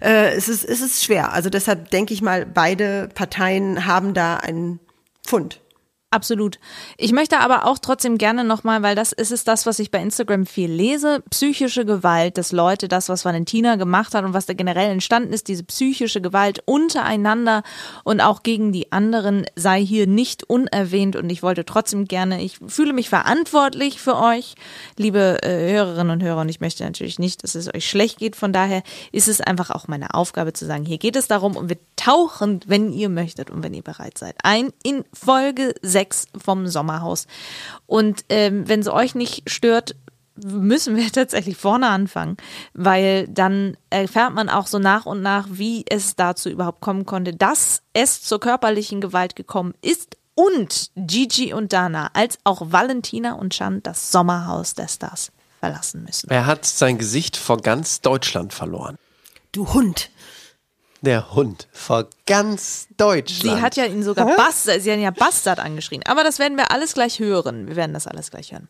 äh, 0.00 0.32
es, 0.34 0.48
ist, 0.48 0.64
es 0.64 0.80
ist 0.80 1.04
schwer. 1.04 1.32
Also 1.32 1.50
deshalb 1.50 1.90
denke 1.90 2.14
ich 2.14 2.22
mal, 2.22 2.44
beide 2.46 3.08
Parteien 3.14 3.86
haben 3.86 4.14
da 4.14 4.36
einen 4.36 4.80
Fund. 5.26 5.61
Absolut. 6.12 6.58
Ich 6.98 7.10
möchte 7.12 7.40
aber 7.40 7.64
auch 7.64 7.78
trotzdem 7.78 8.18
gerne 8.18 8.44
nochmal, 8.44 8.82
weil 8.82 8.94
das 8.94 9.12
ist 9.12 9.32
es 9.32 9.44
das, 9.44 9.64
was 9.64 9.78
ich 9.78 9.90
bei 9.90 9.98
Instagram 9.98 10.44
viel 10.44 10.70
lese, 10.70 11.22
psychische 11.30 11.86
Gewalt, 11.86 12.36
dass 12.36 12.52
Leute 12.52 12.86
das, 12.86 13.08
was 13.08 13.24
Valentina 13.24 13.76
gemacht 13.76 14.14
hat 14.14 14.22
und 14.22 14.34
was 14.34 14.44
da 14.44 14.52
generell 14.52 14.90
entstanden 14.90 15.32
ist, 15.32 15.48
diese 15.48 15.64
psychische 15.64 16.20
Gewalt 16.20 16.62
untereinander 16.66 17.62
und 18.04 18.20
auch 18.20 18.42
gegen 18.42 18.72
die 18.72 18.92
anderen 18.92 19.46
sei 19.56 19.82
hier 19.82 20.06
nicht 20.06 20.44
unerwähnt 20.44 21.16
und 21.16 21.30
ich 21.30 21.42
wollte 21.42 21.64
trotzdem 21.64 22.04
gerne, 22.04 22.42
ich 22.42 22.58
fühle 22.66 22.92
mich 22.92 23.08
verantwortlich 23.08 23.98
für 23.98 24.18
euch, 24.18 24.54
liebe 24.98 25.42
äh, 25.42 25.72
Hörerinnen 25.72 26.10
und 26.10 26.22
Hörer 26.22 26.42
und 26.42 26.50
ich 26.50 26.60
möchte 26.60 26.84
natürlich 26.84 27.18
nicht, 27.18 27.42
dass 27.42 27.54
es 27.54 27.74
euch 27.74 27.88
schlecht 27.88 28.18
geht, 28.18 28.36
von 28.36 28.52
daher 28.52 28.82
ist 29.12 29.28
es 29.28 29.40
einfach 29.40 29.70
auch 29.70 29.88
meine 29.88 30.12
Aufgabe 30.12 30.52
zu 30.52 30.66
sagen, 30.66 30.84
hier 30.84 30.98
geht 30.98 31.16
es 31.16 31.26
darum 31.26 31.56
und 31.56 31.70
wir 31.70 31.78
tauchen, 31.96 32.60
wenn 32.66 32.92
ihr 32.92 33.08
möchtet 33.08 33.48
und 33.48 33.62
wenn 33.62 33.72
ihr 33.72 33.82
bereit 33.82 34.18
seid, 34.18 34.36
ein 34.42 34.74
in 34.82 35.06
Folge 35.14 35.74
6 35.80 36.01
vom 36.36 36.66
Sommerhaus. 36.66 37.26
Und 37.86 38.24
ähm, 38.28 38.68
wenn 38.68 38.80
es 38.80 38.88
euch 38.88 39.14
nicht 39.14 39.48
stört, 39.50 39.96
müssen 40.36 40.96
wir 40.96 41.10
tatsächlich 41.12 41.56
vorne 41.56 41.88
anfangen, 41.88 42.36
weil 42.74 43.28
dann 43.28 43.76
erfährt 43.90 44.34
man 44.34 44.48
auch 44.48 44.66
so 44.66 44.78
nach 44.78 45.06
und 45.06 45.22
nach, 45.22 45.46
wie 45.50 45.84
es 45.88 46.16
dazu 46.16 46.48
überhaupt 46.48 46.80
kommen 46.80 47.06
konnte, 47.06 47.34
dass 47.34 47.82
es 47.92 48.22
zur 48.22 48.40
körperlichen 48.40 49.00
Gewalt 49.00 49.36
gekommen 49.36 49.74
ist 49.82 50.16
und 50.34 50.90
Gigi 50.96 51.52
und 51.52 51.72
Dana 51.72 52.10
als 52.14 52.38
auch 52.44 52.72
Valentina 52.72 53.34
und 53.34 53.52
Chan 53.52 53.82
das 53.82 54.10
Sommerhaus 54.10 54.74
der 54.74 54.88
Stars 54.88 55.30
verlassen 55.60 56.04
müssen. 56.04 56.30
Er 56.30 56.46
hat 56.46 56.64
sein 56.64 56.98
Gesicht 56.98 57.36
vor 57.36 57.58
ganz 57.58 58.00
Deutschland 58.00 58.52
verloren. 58.52 58.96
Du 59.52 59.74
Hund. 59.74 60.10
Der 61.02 61.34
Hund 61.34 61.68
vor 61.72 62.06
ganz 62.26 62.86
Deutschland. 62.96 63.58
Sie 63.58 63.62
hat 63.62 63.76
ja 63.76 63.84
ihn 63.86 64.04
sogar 64.04 64.36
Bastard, 64.36 64.80
sie 64.80 64.90
hat 64.90 64.98
ihn 64.98 65.04
ja 65.04 65.10
Bastard 65.10 65.58
angeschrien. 65.58 66.02
Aber 66.06 66.22
das 66.22 66.38
werden 66.38 66.56
wir 66.56 66.70
alles 66.70 66.94
gleich 66.94 67.18
hören. 67.18 67.66
Wir 67.66 67.76
werden 67.76 67.92
das 67.92 68.06
alles 68.06 68.30
gleich 68.30 68.52
hören. 68.52 68.68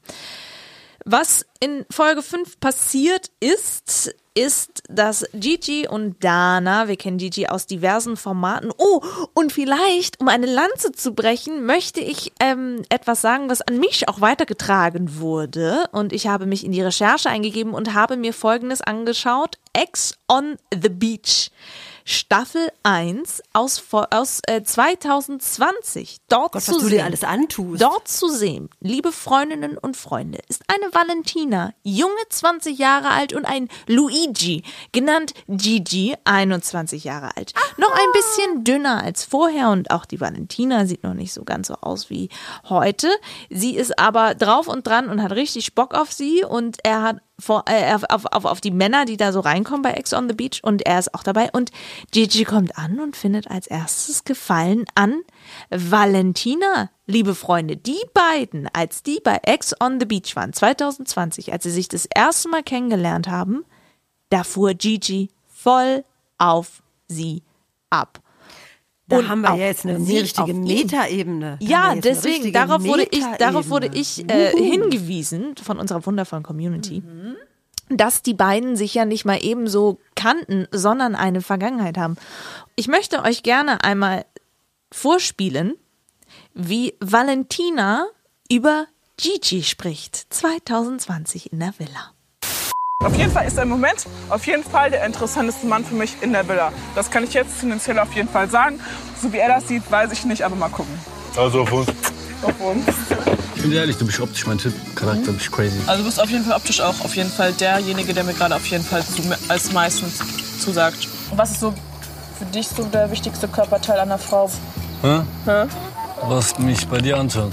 Was 1.05 1.45
in 1.61 1.85
Folge 1.91 2.23
5 2.23 2.61
passiert 2.61 3.31
ist, 3.41 4.15
ist, 4.35 4.83
dass 4.89 5.27
Gigi 5.35 5.87
und 5.89 6.23
Dana, 6.25 6.89
wir 6.89 6.97
kennen 6.97 7.19
Gigi 7.19 7.49
aus 7.49 7.67
diversen 7.67 8.17
Formaten. 8.17 8.71
Oh, 8.79 9.03
und 9.35 9.53
vielleicht, 9.53 10.21
um 10.21 10.29
eine 10.29 10.47
Lanze 10.47 10.93
zu 10.93 11.12
brechen, 11.12 11.67
möchte 11.67 12.01
ich 12.01 12.33
ähm, 12.41 12.83
etwas 12.89 13.21
sagen, 13.21 13.51
was 13.51 13.62
an 13.62 13.79
mich 13.79 14.09
auch 14.09 14.21
weitergetragen 14.21 15.19
wurde. 15.19 15.85
Und 15.93 16.12
ich 16.12 16.29
habe 16.29 16.47
mich 16.47 16.65
in 16.65 16.73
die 16.73 16.83
Recherche 16.83 17.29
eingegeben 17.29 17.75
und 17.75 17.95
habe 17.95 18.17
mir 18.17 18.33
Folgendes 18.33 18.81
angeschaut. 18.81 19.59
Ex 19.75 20.15
on 20.29 20.57
the 20.73 20.89
Beach. 20.89 21.51
Staffel 22.04 22.68
1 22.82 23.42
aus, 23.52 23.82
aus 23.92 24.40
äh, 24.47 24.62
2020. 24.62 26.18
Dort 26.28 26.52
Gott, 26.52 26.62
zu 26.62 26.73
was 26.73 26.78
du 26.78 26.85
sehen. 26.85 26.90
dir 26.99 27.04
alles 27.04 27.25
antust. 27.25 27.82
Dort 27.82 28.09
zu 28.09 28.28
sehen, 28.28 28.71
liebe 28.80 29.12
Freundinnen 29.12 29.78
und 29.78 29.97
Freunde, 29.97 30.38
ist 30.49 30.62
eine 30.68 30.92
Valentina, 30.92 31.73
junge 31.82 32.12
20 32.28 32.78
Jahre 32.78 33.11
alt 33.11 33.32
und 33.32 33.44
ein 33.44 33.68
Luigi, 33.87 34.62
genannt 34.92 35.35
Gigi, 35.49 36.14
21 36.25 37.04
Jahre 37.04 37.37
alt. 37.37 37.52
Noch 37.76 37.92
ein 37.92 38.12
bisschen 38.12 38.64
dünner 38.64 39.02
als 39.02 39.25
vorher 39.25 39.71
und 39.71 39.90
auch 39.90 40.04
die 40.04 40.21
Valentina 40.21 40.87
sieht 40.87 41.02
noch 41.02 41.14
nicht 41.14 41.32
so 41.32 41.44
ganz 41.44 41.68
so 41.68 41.75
aus 41.75 42.11
wie 42.11 42.28
heute. 42.68 43.11
Sie 43.50 43.76
ist 43.76 43.99
aber 43.99 44.35
drauf 44.35 44.68
und 44.68 44.87
dran 44.87 45.09
und 45.09 45.23
hat 45.23 45.32
richtig 45.32 45.75
Bock 45.75 45.94
auf 45.94 46.12
sie 46.12 46.44
und 46.44 46.78
er 46.85 47.02
hat 47.02 47.16
vor, 47.39 47.65
äh, 47.67 47.95
auf, 47.95 48.05
auf, 48.09 48.45
auf 48.45 48.61
die 48.61 48.71
Männer, 48.71 49.05
die 49.05 49.17
da 49.17 49.33
so 49.33 49.41
reinkommen 49.41 49.83
bei 49.83 49.93
Ex 49.93 50.12
on 50.12 50.29
the 50.29 50.35
Beach 50.35 50.61
und 50.62 50.83
er 50.83 50.99
ist 50.99 51.15
auch 51.15 51.23
dabei 51.23 51.51
und 51.53 51.71
Gigi 52.11 52.45
kommt 52.45 52.79
an 52.79 53.01
und 53.01 53.17
findet 53.17 53.51
als 53.51 53.67
erstes 53.67 54.25
Gefallen 54.25 54.85
an 54.95 55.23
Valentina, 55.71 56.91
liebe 57.07 57.35
Freunde, 57.35 57.77
die 57.77 58.01
beiden, 58.15 58.69
als 58.73 59.03
die 59.03 59.21
bei 59.23 59.41
Ex 59.43 59.75
on 59.81 59.99
the 59.99 60.07
Beach 60.07 60.37
waren, 60.37 60.53
2020, 60.53 61.53
als 61.53 61.65
sie 61.65 61.71
sich 61.71 61.89
das 61.89 62.07
erste 62.07 62.49
Mal 62.49 62.62
kennengelernt 62.62 63.29
haben, 63.29 63.65
da 64.29 64.45
fuhr 64.45 64.75
Gigi 64.75 65.31
voll 65.49 66.05
auf 66.39 66.83
sie 67.09 67.43
ab. 67.91 68.22
Da 69.12 69.19
Und 69.19 69.28
haben 69.28 69.42
wir 69.42 69.50
ja 69.57 69.66
jetzt 69.66 69.85
eine 69.85 70.00
sie 70.00 70.19
richtige. 70.21 70.54
Metaebene. 70.54 71.59
Ja, 71.61 71.90
eine 71.90 72.00
deswegen, 72.00 72.50
darauf 72.50 72.83
wurde 72.83 73.07
ich, 73.11 73.23
darauf 73.38 73.69
wurde 73.69 73.90
ich 73.92 74.26
äh, 74.31 74.52
hingewiesen 74.57 75.54
von 75.62 75.78
unserer 75.78 76.07
wundervollen 76.07 76.42
Community, 76.42 77.02
dass 77.90 78.23
die 78.23 78.33
beiden 78.33 78.75
sich 78.75 78.95
ja 78.95 79.04
nicht 79.04 79.26
mal 79.26 79.38
ebenso 79.42 79.99
kannten, 80.14 80.66
sondern 80.71 81.14
eine 81.14 81.42
Vergangenheit 81.42 81.99
haben. 81.99 82.16
Ich 82.75 82.88
möchte 82.88 83.23
euch 83.23 83.42
gerne 83.42 83.85
einmal 83.85 84.25
vorspielen, 84.90 85.75
wie 86.54 86.95
Valentina 87.00 88.07
über 88.50 88.87
Gigi 89.19 89.62
spricht, 89.62 90.33
2020 90.33 91.52
in 91.52 91.61
der 91.61 91.75
Villa. 91.78 92.12
Auf 93.04 93.16
jeden 93.16 93.32
Fall 93.32 93.47
ist 93.47 93.56
er 93.56 93.64
im 93.64 93.68
Moment 93.68 94.06
auf 94.30 94.47
jeden 94.47 94.62
Fall 94.62 94.90
der 94.90 95.04
interessanteste 95.04 95.66
Mann 95.66 95.85
für 95.85 95.94
mich 95.94 96.16
in 96.21 96.32
der 96.32 96.47
Villa. 96.47 96.73
Das 96.94 97.11
kann 97.11 97.25
ich 97.25 97.35
jetzt 97.35 97.61
tendenziell 97.61 97.99
auf 97.99 98.12
jeden 98.12 98.28
Fall 98.28 98.49
sagen. 98.49 98.78
So 99.21 99.32
wie 99.32 99.38
er 99.38 99.49
das 99.49 99.66
sieht, 99.66 99.90
weiß 99.90 100.12
ich 100.12 100.25
nicht, 100.25 100.42
aber 100.42 100.54
mal 100.54 100.68
gucken. 100.68 100.94
Also 101.37 101.62
auf 101.62 101.73
uns. 101.73 101.88
Auf 102.42 102.61
uns. 102.61 102.87
Ich 103.56 103.62
bin 103.62 103.73
ehrlich, 103.73 103.97
du 103.97 104.06
bist 104.06 104.21
optisch 104.21 104.47
mein 104.47 104.59
Typ. 104.59 104.73
Charakter, 104.94 105.32
bist 105.32 105.50
crazy. 105.50 105.78
Also 105.87 106.02
du 106.02 106.09
bist 106.09 106.21
auf 106.21 106.30
jeden 106.30 106.44
Fall 106.44 106.56
optisch 106.56 106.80
auch 106.80 107.00
auf 107.04 107.14
jeden 107.16 107.30
Fall 107.30 107.52
derjenige, 107.52 108.14
der 108.14 108.25
mir 108.25 108.35
gerade 108.35 108.54
auf 108.54 108.66
jeden 108.66 108.85
Fall 108.85 109.04
zu, 109.04 109.23
als 109.49 109.73
meistens 109.73 110.21
zusagt. 110.61 111.09
Was 111.35 111.52
ist 111.52 111.61
so 111.61 111.75
für 112.38 112.44
dich 112.47 112.68
so 112.68 112.85
der 112.85 113.11
wichtigste 113.11 113.49
Körperteil 113.49 113.99
einer 113.99 114.18
Frau? 114.18 114.50
Hä? 115.02 115.21
Hä? 115.44 115.64
Was 116.28 116.59
mich 116.59 116.87
bei 116.87 117.00
dir 117.00 117.16
anschaut. 117.18 117.52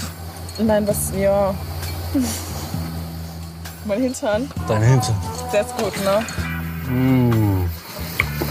Nein, 0.60 0.88
was, 0.88 1.12
ja. 1.18 1.54
mein 3.86 4.02
Hintern, 4.02 4.50
Dein 4.68 4.82
Hintern. 4.82 5.16
Der 5.52 5.62
ist 5.62 5.76
gut, 5.78 5.94
ne? 6.04 6.26
Uh. 6.92 7.66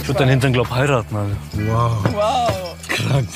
Ich 0.00 0.08
würde 0.08 0.20
deinen 0.20 0.30
Hintern, 0.30 0.52
glaub, 0.52 0.70
heiraten, 0.70 1.14
Alter. 1.14 1.36
Wow. 1.52 2.04
Wow. 2.12 2.76
Krank. 2.88 3.28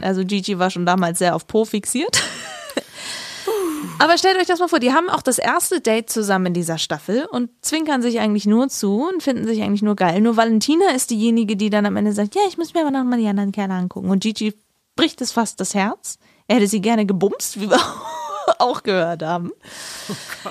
Also 0.00 0.24
Gigi 0.24 0.58
war 0.58 0.70
schon 0.70 0.86
damals 0.86 1.18
sehr 1.18 1.34
auf 1.34 1.46
Po 1.46 1.64
fixiert. 1.64 2.22
Aber 3.98 4.16
stellt 4.16 4.38
euch 4.38 4.46
das 4.46 4.60
mal 4.60 4.68
vor, 4.68 4.78
die 4.78 4.92
haben 4.92 5.10
auch 5.10 5.22
das 5.22 5.38
erste 5.38 5.80
Date 5.80 6.08
zusammen 6.08 6.46
in 6.46 6.54
dieser 6.54 6.78
Staffel 6.78 7.26
und 7.26 7.50
zwinkern 7.62 8.00
sich 8.00 8.20
eigentlich 8.20 8.46
nur 8.46 8.68
zu 8.68 9.08
und 9.08 9.22
finden 9.22 9.46
sich 9.46 9.62
eigentlich 9.62 9.82
nur 9.82 9.96
geil. 9.96 10.20
Nur 10.20 10.36
Valentina 10.36 10.90
ist 10.94 11.10
diejenige, 11.10 11.56
die 11.56 11.70
dann 11.70 11.86
am 11.86 11.96
Ende 11.96 12.12
sagt, 12.12 12.34
ja, 12.34 12.42
ich 12.48 12.58
muss 12.58 12.74
mir 12.74 12.80
aber 12.80 12.90
noch 12.90 13.04
mal 13.04 13.18
die 13.18 13.26
anderen 13.26 13.52
Kerle 13.52 13.74
angucken. 13.74 14.10
Und 14.10 14.22
Gigi 14.22 14.54
bricht 14.96 15.20
es 15.20 15.32
fast 15.32 15.60
das 15.60 15.74
Herz. 15.74 16.18
Er 16.46 16.56
hätte 16.56 16.68
sie 16.68 16.80
gerne 16.80 17.06
gebumst, 17.06 17.60
wie 17.60 17.70
wir 17.70 17.80
auch 18.58 18.82
gehört 18.82 19.22
haben. 19.22 19.52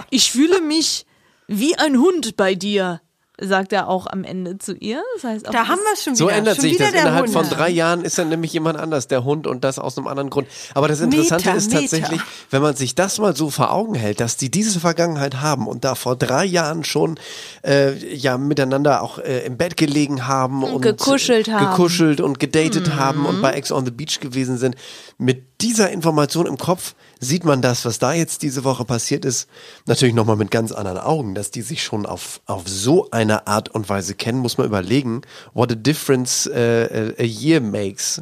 ich 0.09 0.31
fühle 0.31 0.61
mich 0.61 1.05
wie 1.47 1.77
ein 1.77 1.97
Hund 1.97 2.35
bei 2.37 2.55
dir, 2.55 3.01
sagt 3.39 3.71
er 3.71 3.87
auch 3.87 4.07
am 4.07 4.23
Ende 4.23 4.57
zu 4.57 4.73
ihr. 4.73 4.99
Das 5.13 5.23
heißt, 5.23 5.47
auch 5.47 5.51
Da 5.51 5.67
haben 5.67 5.77
wir 5.79 5.93
es 5.93 6.03
schon 6.03 6.13
wieder. 6.13 6.25
So 6.25 6.27
ändert 6.27 6.55
schon 6.55 6.63
sich 6.63 6.73
wieder 6.73 6.91
das. 6.91 7.01
Innerhalb 7.01 7.25
Hund. 7.27 7.33
von 7.33 7.47
drei 7.47 7.69
Jahren 7.69 8.03
ist 8.03 8.17
dann 8.17 8.29
nämlich 8.29 8.51
jemand 8.51 8.79
anders, 8.79 9.07
der 9.07 9.23
Hund, 9.25 9.45
und 9.45 9.63
das 9.63 9.77
aus 9.77 9.95
einem 9.95 10.07
anderen 10.07 10.31
Grund. 10.31 10.47
Aber 10.73 10.87
das 10.87 11.01
Interessante 11.01 11.45
Meta, 11.49 11.55
ist 11.57 11.71
tatsächlich, 11.71 12.19
wenn 12.49 12.63
man 12.63 12.75
sich 12.75 12.95
das 12.95 13.19
mal 13.19 13.35
so 13.35 13.51
vor 13.51 13.71
Augen 13.71 13.93
hält, 13.93 14.21
dass 14.21 14.37
die 14.37 14.49
diese 14.49 14.79
Vergangenheit 14.79 15.39
haben 15.39 15.67
und 15.67 15.83
da 15.85 15.93
vor 15.93 16.15
drei 16.15 16.45
Jahren 16.45 16.83
schon 16.83 17.19
äh, 17.63 17.93
ja 18.15 18.39
miteinander 18.39 19.03
auch 19.03 19.19
äh, 19.19 19.45
im 19.45 19.55
Bett 19.55 19.77
gelegen 19.77 20.25
haben 20.27 20.63
und 20.63 20.81
gekuschelt 20.81 21.47
haben. 21.47 21.69
gekuschelt 21.69 22.21
und 22.21 22.39
gedatet 22.39 22.95
haben 22.95 23.19
Mhm. 23.19 23.25
und 23.27 23.41
bei 23.43 23.51
Ex 23.51 23.71
on 23.71 23.85
the 23.85 23.91
Beach 23.91 24.19
gewesen 24.19 24.57
sind. 24.57 24.75
Mit 25.19 25.61
dieser 25.61 25.91
Information 25.91 26.47
im 26.47 26.57
Kopf 26.57 26.95
sieht 27.19 27.43
man 27.45 27.61
das, 27.61 27.85
was 27.85 27.99
da 27.99 28.13
jetzt 28.13 28.41
diese 28.43 28.63
Woche 28.63 28.85
passiert 28.85 29.25
ist, 29.25 29.47
natürlich 29.85 30.15
nochmal 30.15 30.35
mit 30.35 30.51
ganz 30.51 30.71
anderen 30.71 30.97
Augen, 30.99 31.35
dass 31.35 31.51
die 31.51 31.61
sich 31.61 31.83
schon 31.83 32.05
auf, 32.05 32.41
auf 32.45 32.63
so 32.67 33.09
eine 33.11 33.47
Art 33.47 33.69
und 33.69 33.89
Weise 33.89 34.13
kennen, 34.15 34.39
muss 34.39 34.57
man 34.57 34.67
überlegen, 34.67 35.21
what 35.53 35.71
a 35.71 35.75
difference 35.75 36.45
äh, 36.47 37.13
a 37.17 37.23
year 37.23 37.59
makes. 37.61 38.21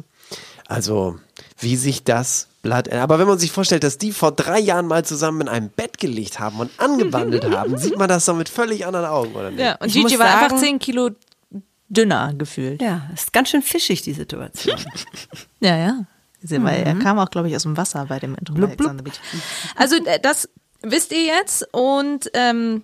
Also, 0.68 1.18
wie 1.58 1.76
sich 1.76 2.02
das 2.04 2.48
Blatt, 2.62 2.92
aber 2.92 3.20
wenn 3.20 3.28
man 3.28 3.38
sich 3.38 3.52
vorstellt, 3.52 3.84
dass 3.84 3.98
die 3.98 4.10
vor 4.10 4.32
drei 4.32 4.58
Jahren 4.58 4.86
mal 4.88 5.04
zusammen 5.04 5.42
in 5.42 5.48
einem 5.48 5.68
Bett 5.68 5.98
gelegt 5.98 6.40
haben 6.40 6.58
und 6.58 6.70
angewandelt 6.78 7.48
haben, 7.56 7.78
sieht 7.78 7.96
man 7.96 8.08
das 8.08 8.24
doch 8.24 8.34
mit 8.36 8.48
völlig 8.48 8.84
anderen 8.84 9.06
Augen, 9.06 9.34
oder 9.34 9.50
nicht? 9.52 9.60
Ja, 9.60 9.76
und 9.76 9.86
Ich 9.86 9.92
Gigi 9.94 10.18
war 10.18 10.26
einfach 10.26 10.50
sagen- 10.50 10.60
10 10.60 10.78
Kilo 10.80 11.10
dünner 11.88 12.34
gefühlt. 12.36 12.82
Ja, 12.82 13.08
ist 13.14 13.32
ganz 13.32 13.50
schön 13.50 13.62
fischig, 13.62 14.02
die 14.02 14.12
Situation. 14.14 14.76
Ja, 15.60 15.76
ja. 15.76 16.00
Weil 16.64 16.80
Mhm. 16.80 16.86
er 16.86 16.94
kam 16.96 17.18
auch, 17.18 17.30
glaube 17.30 17.48
ich, 17.48 17.56
aus 17.56 17.62
dem 17.64 17.76
Wasser 17.76 18.06
bei 18.08 18.18
dem 18.18 18.34
Intro. 18.34 18.54
the 18.98 19.02
Beach. 19.02 19.20
Also 19.76 19.96
äh, 20.04 20.18
das 20.20 20.48
wisst 20.82 21.12
ihr 21.12 21.24
jetzt 21.24 21.66
und 21.72 22.30
ähm, 22.34 22.82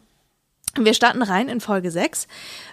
wir 0.79 0.95
starten 0.95 1.21
rein 1.23 1.49
in 1.51 1.61
Folge 1.61 1.91
6, 1.91 2.27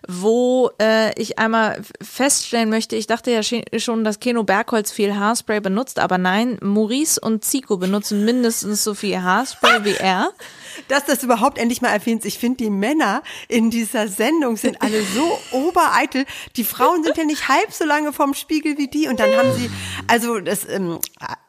wo 0.07 0.71
äh, 0.81 1.13
ich 1.21 1.37
einmal 1.37 1.81
feststellen 2.01 2.69
möchte, 2.69 2.95
ich 2.95 3.07
dachte 3.07 3.29
ja 3.29 3.41
schon, 3.43 4.03
dass 4.05 4.21
Keno 4.21 4.43
Bergholz 4.43 4.89
viel 4.91 5.15
Haarspray 5.15 5.59
benutzt, 5.59 5.99
aber 5.99 6.17
nein, 6.17 6.57
Maurice 6.61 7.19
und 7.19 7.43
Zico 7.43 7.75
benutzen 7.75 8.23
mindestens 8.23 8.85
so 8.85 8.93
viel 8.93 9.21
Haarspray 9.21 9.83
wie 9.83 9.95
er. 9.95 10.31
Dass 10.87 11.05
das 11.05 11.23
überhaupt 11.23 11.57
endlich 11.57 11.81
mal 11.81 11.89
erwähnt. 11.89 12.25
Ich 12.25 12.37
finde, 12.37 12.57
die 12.57 12.69
Männer 12.69 13.23
in 13.47 13.69
dieser 13.69 14.07
Sendung 14.07 14.57
sind 14.57 14.81
alle 14.81 15.01
so 15.03 15.39
obereitel. 15.51 16.25
Die 16.55 16.63
Frauen 16.63 17.03
sind 17.03 17.17
ja 17.17 17.25
nicht 17.25 17.47
halb 17.47 17.71
so 17.71 17.85
lange 17.85 18.13
vorm 18.13 18.33
Spiegel 18.33 18.77
wie 18.77 18.87
die. 18.87 19.07
Und 19.07 19.19
dann 19.19 19.35
haben 19.35 19.53
sie, 19.57 19.69
also 20.07 20.39
das 20.39 20.67
ähm, 20.67 20.99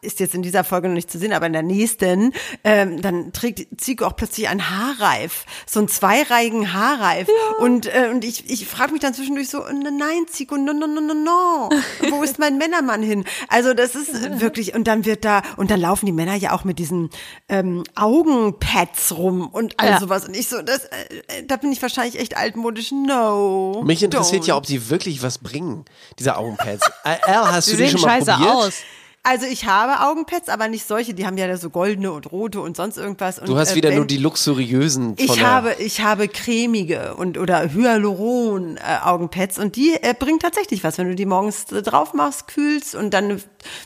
ist 0.02 0.20
jetzt 0.20 0.34
in 0.34 0.42
dieser 0.42 0.64
Folge 0.64 0.88
noch 0.88 0.94
nicht 0.94 1.10
zu 1.10 1.18
sehen, 1.18 1.32
aber 1.32 1.46
in 1.46 1.52
der 1.52 1.62
nächsten, 1.62 2.32
ähm, 2.64 3.00
dann 3.02 3.32
trägt 3.32 3.80
Zico 3.80 4.06
auch 4.06 4.16
plötzlich 4.16 4.48
einen 4.48 4.70
Haarreif, 4.70 5.44
so 5.66 5.80
einen 5.80 5.88
zweireihigen 5.88 6.72
Haarreif. 6.72 7.28
Und, 7.58 7.86
äh, 7.86 8.08
und 8.10 8.24
ich, 8.24 8.48
ich 8.50 8.66
frage 8.66 8.92
mich 8.92 9.00
dann 9.00 9.14
zwischendurch 9.14 9.48
so, 9.48 9.62
nein, 9.70 10.26
Zico, 10.28 10.56
no, 10.56 10.72
no, 10.72 10.86
no, 10.86 11.00
no, 11.00 11.14
no. 11.14 11.70
Wo 12.10 12.22
ist 12.22 12.38
mein 12.38 12.58
Männermann 12.58 13.02
hin? 13.02 13.24
Also 13.48 13.74
das 13.74 13.94
ist 13.94 14.40
wirklich, 14.40 14.74
und 14.74 14.84
dann 14.84 15.04
wird 15.04 15.24
da, 15.24 15.42
und 15.56 15.70
dann 15.70 15.80
laufen 15.80 16.06
die 16.06 16.12
Männer 16.12 16.34
ja 16.34 16.52
auch 16.52 16.64
mit 16.64 16.78
diesen 16.78 17.10
ähm, 17.48 17.84
Augenpads 17.94 19.10
rum 19.17 19.49
und 19.49 19.75
all 19.79 19.88
Ja. 19.90 20.00
sowas. 20.00 20.25
Und 20.26 20.37
ich 20.37 20.49
so, 20.49 20.62
das, 20.62 20.85
äh, 20.85 21.45
da 21.47 21.57
bin 21.57 21.73
ich 21.73 21.81
wahrscheinlich 21.83 22.19
echt 22.19 22.37
altmodisch. 22.37 22.90
No. 22.93 23.83
Mich 23.85 24.02
interessiert 24.02 24.43
don't. 24.43 24.47
ja, 24.49 24.57
ob 24.57 24.67
die 24.67 24.90
wirklich 24.90 25.23
was 25.23 25.38
bringen, 25.38 25.85
diese 26.19 26.37
Augenpads. 26.37 26.90
Äh, 27.05 27.17
Al, 27.23 27.52
hast 27.52 27.67
Sie 27.67 27.73
du 27.73 27.76
die 27.79 27.88
sehen 27.88 27.99
schon 27.99 28.09
mal 28.09 28.19
scheiße 28.19 28.33
probiert? 28.33 28.55
aus. 28.55 28.75
Also 29.22 29.44
ich 29.44 29.66
habe 29.66 30.00
Augenpads, 30.08 30.48
aber 30.48 30.68
nicht 30.68 30.86
solche. 30.88 31.12
Die 31.12 31.26
haben 31.26 31.36
ja 31.36 31.54
so 31.58 31.68
goldene 31.68 32.10
und 32.10 32.32
rote 32.32 32.58
und 32.62 32.74
sonst 32.74 32.96
irgendwas. 32.96 33.38
Und, 33.38 33.48
Du 33.50 33.58
hast 33.58 33.72
äh, 33.72 33.74
wieder 33.74 33.90
wenn- 33.90 33.96
nur 33.98 34.06
die 34.06 34.16
luxuriösen 34.16 35.14
von 35.18 35.24
Ich 35.26 35.44
habe, 35.44 35.74
ich 35.78 36.00
habe 36.00 36.26
cremige 36.26 37.14
und 37.16 37.36
oder 37.36 37.70
Hyaluron 37.70 38.78
äh, 38.78 38.80
Augenpads 39.04 39.58
und 39.58 39.76
die 39.76 39.92
äh, 40.00 40.14
bringen 40.18 40.38
tatsächlich 40.38 40.84
was. 40.84 40.96
Wenn 40.96 41.08
du 41.08 41.14
die 41.14 41.26
morgens 41.26 41.70
äh, 41.70 41.82
drauf 41.82 42.14
machst, 42.14 42.46
kühlst 42.48 42.94
und 42.94 43.12
dann 43.12 43.24
eine 43.24 43.40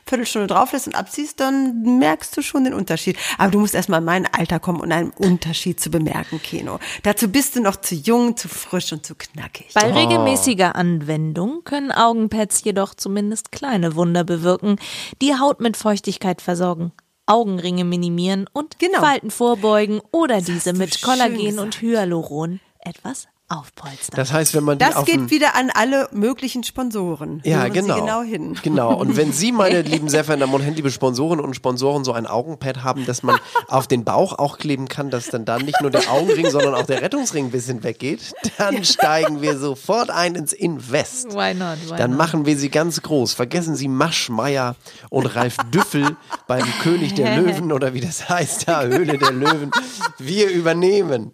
Viertelstunde 0.06 0.46
drauf 0.46 0.70
lässt 0.72 0.86
und 0.86 0.94
abziehst, 0.94 1.40
dann 1.40 1.98
merkst 1.98 2.36
du 2.36 2.42
schon 2.42 2.62
den 2.62 2.72
Unterschied. 2.74 3.16
Aber 3.36 3.50
du 3.50 3.58
musst 3.58 3.74
erstmal 3.74 3.98
in 3.98 4.04
mein 4.04 4.32
Alter 4.32 4.60
kommen, 4.60 4.80
um 4.82 4.90
einen 4.92 5.10
Unterschied 5.10 5.80
zu 5.80 5.90
bemerken, 5.90 6.40
Keno. 6.40 6.78
Dazu 7.02 7.26
bist 7.26 7.56
du 7.56 7.60
noch 7.60 7.74
zu 7.76 7.96
jung, 7.96 8.36
zu 8.36 8.46
frisch 8.48 8.92
und 8.92 9.04
zu 9.04 9.16
knackig. 9.16 9.70
Bei 9.74 9.92
regelmäßiger 9.92 10.76
Anwendung 10.76 11.64
können 11.64 11.90
Augenpads 11.90 12.62
jedoch 12.62 12.94
zumindest 12.94 13.50
kleine 13.50 13.96
Wunder 13.96 14.22
bewirken, 14.22 14.76
die 15.22 15.23
Haut 15.32 15.60
mit 15.60 15.76
Feuchtigkeit 15.76 16.40
versorgen, 16.40 16.92
Augenringe 17.26 17.84
minimieren 17.84 18.46
und 18.52 18.78
Genau. 18.78 19.00
Falten 19.00 19.30
vorbeugen 19.30 20.00
oder 20.12 20.40
diese 20.40 20.72
du 20.72 20.78
mit 20.78 21.00
Kollagen 21.02 21.58
und 21.58 21.80
Hyaluron 21.80 22.60
etwas 22.80 23.28
aufpolstern. 23.54 24.16
Das 24.16 24.32
heißt, 24.32 24.54
wenn 24.54 24.64
man 24.64 24.78
die 24.78 24.84
Das 24.84 25.04
geht 25.04 25.30
wieder 25.30 25.54
an 25.54 25.70
alle 25.72 26.08
möglichen 26.12 26.64
Sponsoren. 26.64 27.40
Ja, 27.44 27.62
Hören 27.62 27.72
genau. 27.72 27.94
Sie 27.94 28.00
genau 28.00 28.22
hin. 28.22 28.58
Genau. 28.62 28.94
Und 28.94 29.16
wenn 29.16 29.32
Sie, 29.32 29.52
meine 29.52 29.82
lieben 29.82 30.08
sehr 30.08 30.24
verehrten 30.24 30.40
Damen 30.40 30.54
und 30.54 30.62
Herren, 30.62 30.74
liebe 30.74 30.90
Sponsoren 30.90 31.40
und 31.40 31.54
Sponsoren, 31.54 32.04
so 32.04 32.12
ein 32.12 32.26
Augenpad 32.26 32.82
haben, 32.82 33.06
dass 33.06 33.22
man 33.22 33.38
auf 33.68 33.86
den 33.86 34.04
Bauch 34.04 34.38
auch 34.38 34.58
kleben 34.58 34.88
kann, 34.88 35.10
dass 35.10 35.28
dann 35.28 35.44
da 35.44 35.58
nicht 35.58 35.80
nur 35.80 35.90
der 35.90 36.10
Augenring, 36.10 36.50
sondern 36.50 36.74
auch 36.74 36.86
der 36.86 37.02
Rettungsring 37.02 37.46
ein 37.46 37.50
bisschen 37.50 37.82
weggeht, 37.82 38.34
dann 38.58 38.84
steigen 38.84 39.40
wir 39.40 39.58
sofort 39.58 40.10
ein 40.10 40.34
ins 40.34 40.52
Invest. 40.52 41.32
Why 41.32 41.54
not? 41.54 41.78
Why 41.88 41.96
Dann 41.96 42.16
machen 42.16 42.46
wir 42.46 42.56
sie 42.56 42.70
ganz 42.70 43.02
groß. 43.02 43.34
Vergessen 43.34 43.76
Sie 43.76 43.88
Maschmeyer 43.88 44.76
und 45.10 45.26
Ralf 45.26 45.56
Düffel 45.70 46.16
beim 46.46 46.64
König 46.82 47.14
der 47.14 47.36
Löwen 47.36 47.72
oder 47.72 47.94
wie 47.94 48.00
das 48.00 48.28
heißt, 48.28 48.68
da 48.68 48.82
Höhle 48.82 49.18
der 49.18 49.32
Löwen. 49.32 49.70
Wir 50.18 50.50
übernehmen. 50.50 51.32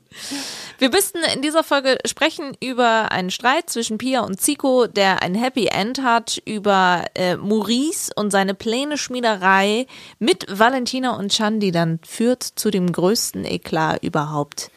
Wir 0.80 0.88
müssten 0.88 1.18
in 1.34 1.42
dieser 1.42 1.62
Folge 1.62 1.98
sprechen 2.06 2.56
über 2.58 3.12
einen 3.12 3.30
Streit 3.30 3.68
zwischen 3.68 3.98
Pia 3.98 4.20
und 4.20 4.40
Zico, 4.40 4.86
der 4.86 5.20
ein 5.20 5.34
Happy 5.34 5.66
End 5.66 6.02
hat, 6.02 6.40
über 6.46 7.04
äh, 7.14 7.36
Maurice 7.36 8.10
und 8.16 8.30
seine 8.30 8.54
Pläne-Schmiederei 8.54 9.86
mit 10.18 10.46
Valentina 10.48 11.16
und 11.18 11.32
Chan, 11.32 11.60
die 11.60 11.70
dann 11.70 12.00
führt 12.02 12.42
zu 12.42 12.70
dem 12.70 12.90
größten 12.90 13.44
Eklat 13.44 14.02
überhaupt. 14.02 14.70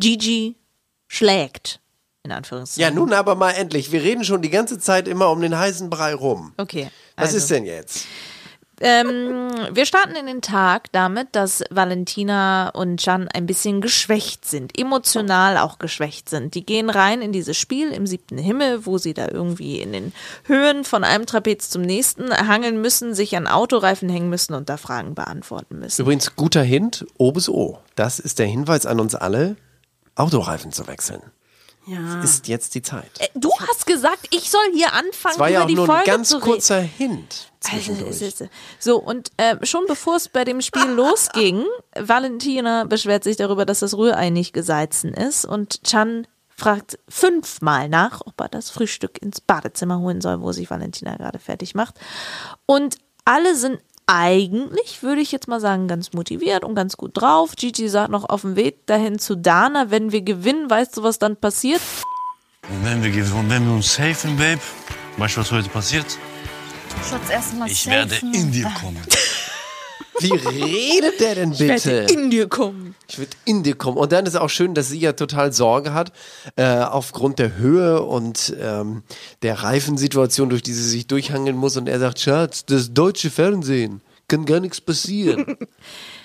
Gigi 0.00 0.56
schlägt, 1.06 1.78
in 2.24 2.32
Anführungszeichen. 2.32 2.82
Ja, 2.82 2.90
nun 2.90 3.12
aber 3.12 3.36
mal 3.36 3.52
endlich. 3.52 3.92
Wir 3.92 4.02
reden 4.02 4.24
schon 4.24 4.42
die 4.42 4.50
ganze 4.50 4.80
Zeit 4.80 5.06
immer 5.06 5.30
um 5.30 5.40
den 5.40 5.56
heißen 5.56 5.90
Brei 5.90 6.12
rum. 6.12 6.54
Okay. 6.56 6.90
Was 7.14 7.26
also. 7.26 7.36
ist 7.36 7.50
denn 7.52 7.66
jetzt? 7.66 8.04
Ähm, 8.80 9.50
wir 9.72 9.84
starten 9.84 10.16
in 10.16 10.26
den 10.26 10.40
Tag 10.40 10.90
damit, 10.92 11.28
dass 11.32 11.62
Valentina 11.70 12.70
und 12.70 13.00
Can 13.02 13.28
ein 13.28 13.46
bisschen 13.46 13.82
geschwächt 13.82 14.46
sind, 14.46 14.78
emotional 14.78 15.58
auch 15.58 15.78
geschwächt 15.78 16.30
sind. 16.30 16.54
Die 16.54 16.64
gehen 16.64 16.88
rein 16.88 17.20
in 17.20 17.30
dieses 17.30 17.58
Spiel 17.58 17.92
im 17.92 18.06
siebten 18.06 18.38
Himmel, 18.38 18.86
wo 18.86 18.96
sie 18.96 19.12
da 19.12 19.28
irgendwie 19.28 19.80
in 19.80 19.92
den 19.92 20.12
Höhen 20.44 20.84
von 20.84 21.04
einem 21.04 21.26
Trapez 21.26 21.68
zum 21.68 21.82
nächsten 21.82 22.32
hangeln 22.32 22.80
müssen, 22.80 23.14
sich 23.14 23.36
an 23.36 23.46
Autoreifen 23.46 24.08
hängen 24.08 24.30
müssen 24.30 24.54
und 24.54 24.70
da 24.70 24.78
Fragen 24.78 25.14
beantworten 25.14 25.78
müssen. 25.78 26.00
Übrigens, 26.00 26.34
guter 26.34 26.62
Hint, 26.62 27.06
O 27.18 27.32
bis 27.32 27.48
O. 27.48 27.78
Das 27.96 28.18
ist 28.18 28.38
der 28.38 28.46
Hinweis 28.46 28.86
an 28.86 28.98
uns 28.98 29.14
alle, 29.14 29.56
Autoreifen 30.14 30.72
zu 30.72 30.86
wechseln. 30.86 31.22
Ja. 31.90 32.22
Ist 32.22 32.46
jetzt 32.48 32.74
die 32.74 32.82
Zeit. 32.82 33.10
Äh, 33.18 33.28
Du 33.34 33.50
hast 33.68 33.86
gesagt, 33.86 34.26
ich 34.30 34.50
soll 34.50 34.60
hier 34.72 34.92
anfangen, 34.92 35.34
Es 35.34 35.38
war 35.38 35.48
über 35.48 35.58
ja 35.58 35.62
auch 35.62 35.66
die 35.66 35.74
nur 35.74 35.86
Folge 35.86 36.02
ein 36.02 36.06
ganz 36.06 36.28
zu 36.28 36.36
reden. 36.36 36.46
kurzer 36.46 36.80
Hint 36.80 37.50
Also, 37.64 37.76
zwischendurch. 37.76 38.10
es 38.10 38.22
ist- 38.22 38.44
So, 38.78 38.98
und 38.98 39.30
äh, 39.36 39.64
schon 39.66 39.84
bevor 39.86 40.16
es 40.16 40.28
bei 40.28 40.44
dem 40.44 40.60
Spiel 40.60 40.84
losging, 40.88 41.64
Valentina 41.98 42.84
beschwert 42.84 43.24
sich 43.24 43.36
darüber, 43.36 43.64
dass 43.66 43.80
das 43.80 43.96
Rührei 43.96 44.30
nicht 44.30 44.52
gesalzen 44.52 45.12
ist 45.14 45.44
und 45.44 45.82
Chan 45.84 46.26
fragt 46.56 46.98
fünfmal 47.08 47.88
nach, 47.88 48.20
ob 48.26 48.38
er 48.40 48.48
das 48.48 48.68
Frühstück 48.70 49.20
ins 49.22 49.40
Badezimmer 49.40 49.98
holen 50.00 50.20
soll, 50.20 50.42
wo 50.42 50.52
sich 50.52 50.70
Valentina 50.70 51.16
gerade 51.16 51.38
fertig 51.38 51.74
macht. 51.74 51.94
Und 52.66 52.96
alle 53.24 53.54
sind 53.56 53.80
eigentlich, 54.12 55.02
würde 55.02 55.20
ich 55.20 55.30
jetzt 55.32 55.46
mal 55.48 55.60
sagen, 55.60 55.86
ganz 55.88 56.12
motiviert 56.12 56.64
und 56.64 56.74
ganz 56.74 56.96
gut 56.96 57.12
drauf. 57.14 57.52
Gigi 57.56 57.88
sagt 57.88 58.10
noch 58.10 58.28
auf 58.28 58.40
dem 58.42 58.56
Weg 58.56 58.86
dahin 58.86 59.18
zu 59.18 59.36
Dana, 59.36 59.90
wenn 59.90 60.10
wir 60.12 60.22
gewinnen, 60.22 60.68
weißt 60.68 60.96
du, 60.96 61.02
was 61.02 61.18
dann 61.18 61.36
passiert? 61.36 61.80
Und 62.68 62.84
wenn 62.84 63.02
wir, 63.02 63.10
gewinnen- 63.10 63.48
wenn 63.50 63.66
wir 63.66 63.74
uns 63.74 63.94
safen, 63.94 64.36
Babe, 64.36 64.60
weißt 65.16 65.36
du, 65.36 65.40
was 65.40 65.52
heute 65.52 65.68
passiert? 65.68 66.06
Erstmal 67.30 67.70
Ich 67.70 67.86
werde 67.86 68.16
in 68.32 68.50
dir 68.52 68.70
kommen. 68.80 69.00
Wie 70.22 70.32
redet 70.32 71.20
der 71.20 71.34
denn 71.34 71.50
bitte? 71.56 72.06
In 72.10 72.30
dir 72.30 72.48
kommen. 72.48 72.94
Ich 73.08 73.18
würde 73.18 73.32
in 73.44 73.62
dir 73.62 73.74
kommen. 73.74 73.96
Und 73.96 74.12
dann 74.12 74.26
ist 74.26 74.36
auch 74.36 74.50
schön, 74.50 74.74
dass 74.74 74.88
sie 74.88 74.98
ja 74.98 75.12
total 75.12 75.52
Sorge 75.52 75.92
hat, 75.92 76.12
äh, 76.56 76.78
aufgrund 76.78 77.38
der 77.38 77.56
Höhe 77.56 78.02
und 78.02 78.54
ähm, 78.60 79.02
der 79.42 79.62
Reifensituation, 79.62 80.50
durch 80.50 80.62
die 80.62 80.72
sie 80.72 80.88
sich 80.88 81.06
durchhangeln 81.06 81.56
muss. 81.56 81.76
Und 81.76 81.88
er 81.88 81.98
sagt, 81.98 82.20
Schatz, 82.20 82.64
das 82.64 82.92
deutsche 82.92 83.30
Fernsehen, 83.30 84.00
kann 84.28 84.44
gar 84.44 84.60
nichts 84.60 84.80
passieren. 84.80 85.56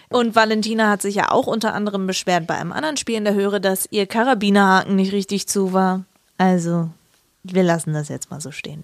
Und 0.10 0.36
Valentina 0.36 0.90
hat 0.90 1.02
sich 1.02 1.16
ja 1.16 1.32
auch 1.32 1.48
unter 1.48 1.74
anderem 1.74 2.06
beschwert 2.06 2.46
bei 2.46 2.56
einem 2.56 2.72
anderen 2.72 2.96
Spiel 2.96 3.16
in 3.16 3.26
der 3.26 3.34
Höre, 3.34 3.60
dass 3.60 3.88
ihr 3.90 4.06
Karabinerhaken 4.06 4.96
nicht 4.96 5.12
richtig 5.12 5.48
zu 5.48 5.74
war. 5.74 6.06
Also, 6.38 6.90
wir 7.44 7.64
lassen 7.64 7.94
das 7.94 8.10
jetzt 8.10 8.30
mal 8.30 8.40
so 8.40 8.52
stehen. 8.52 8.84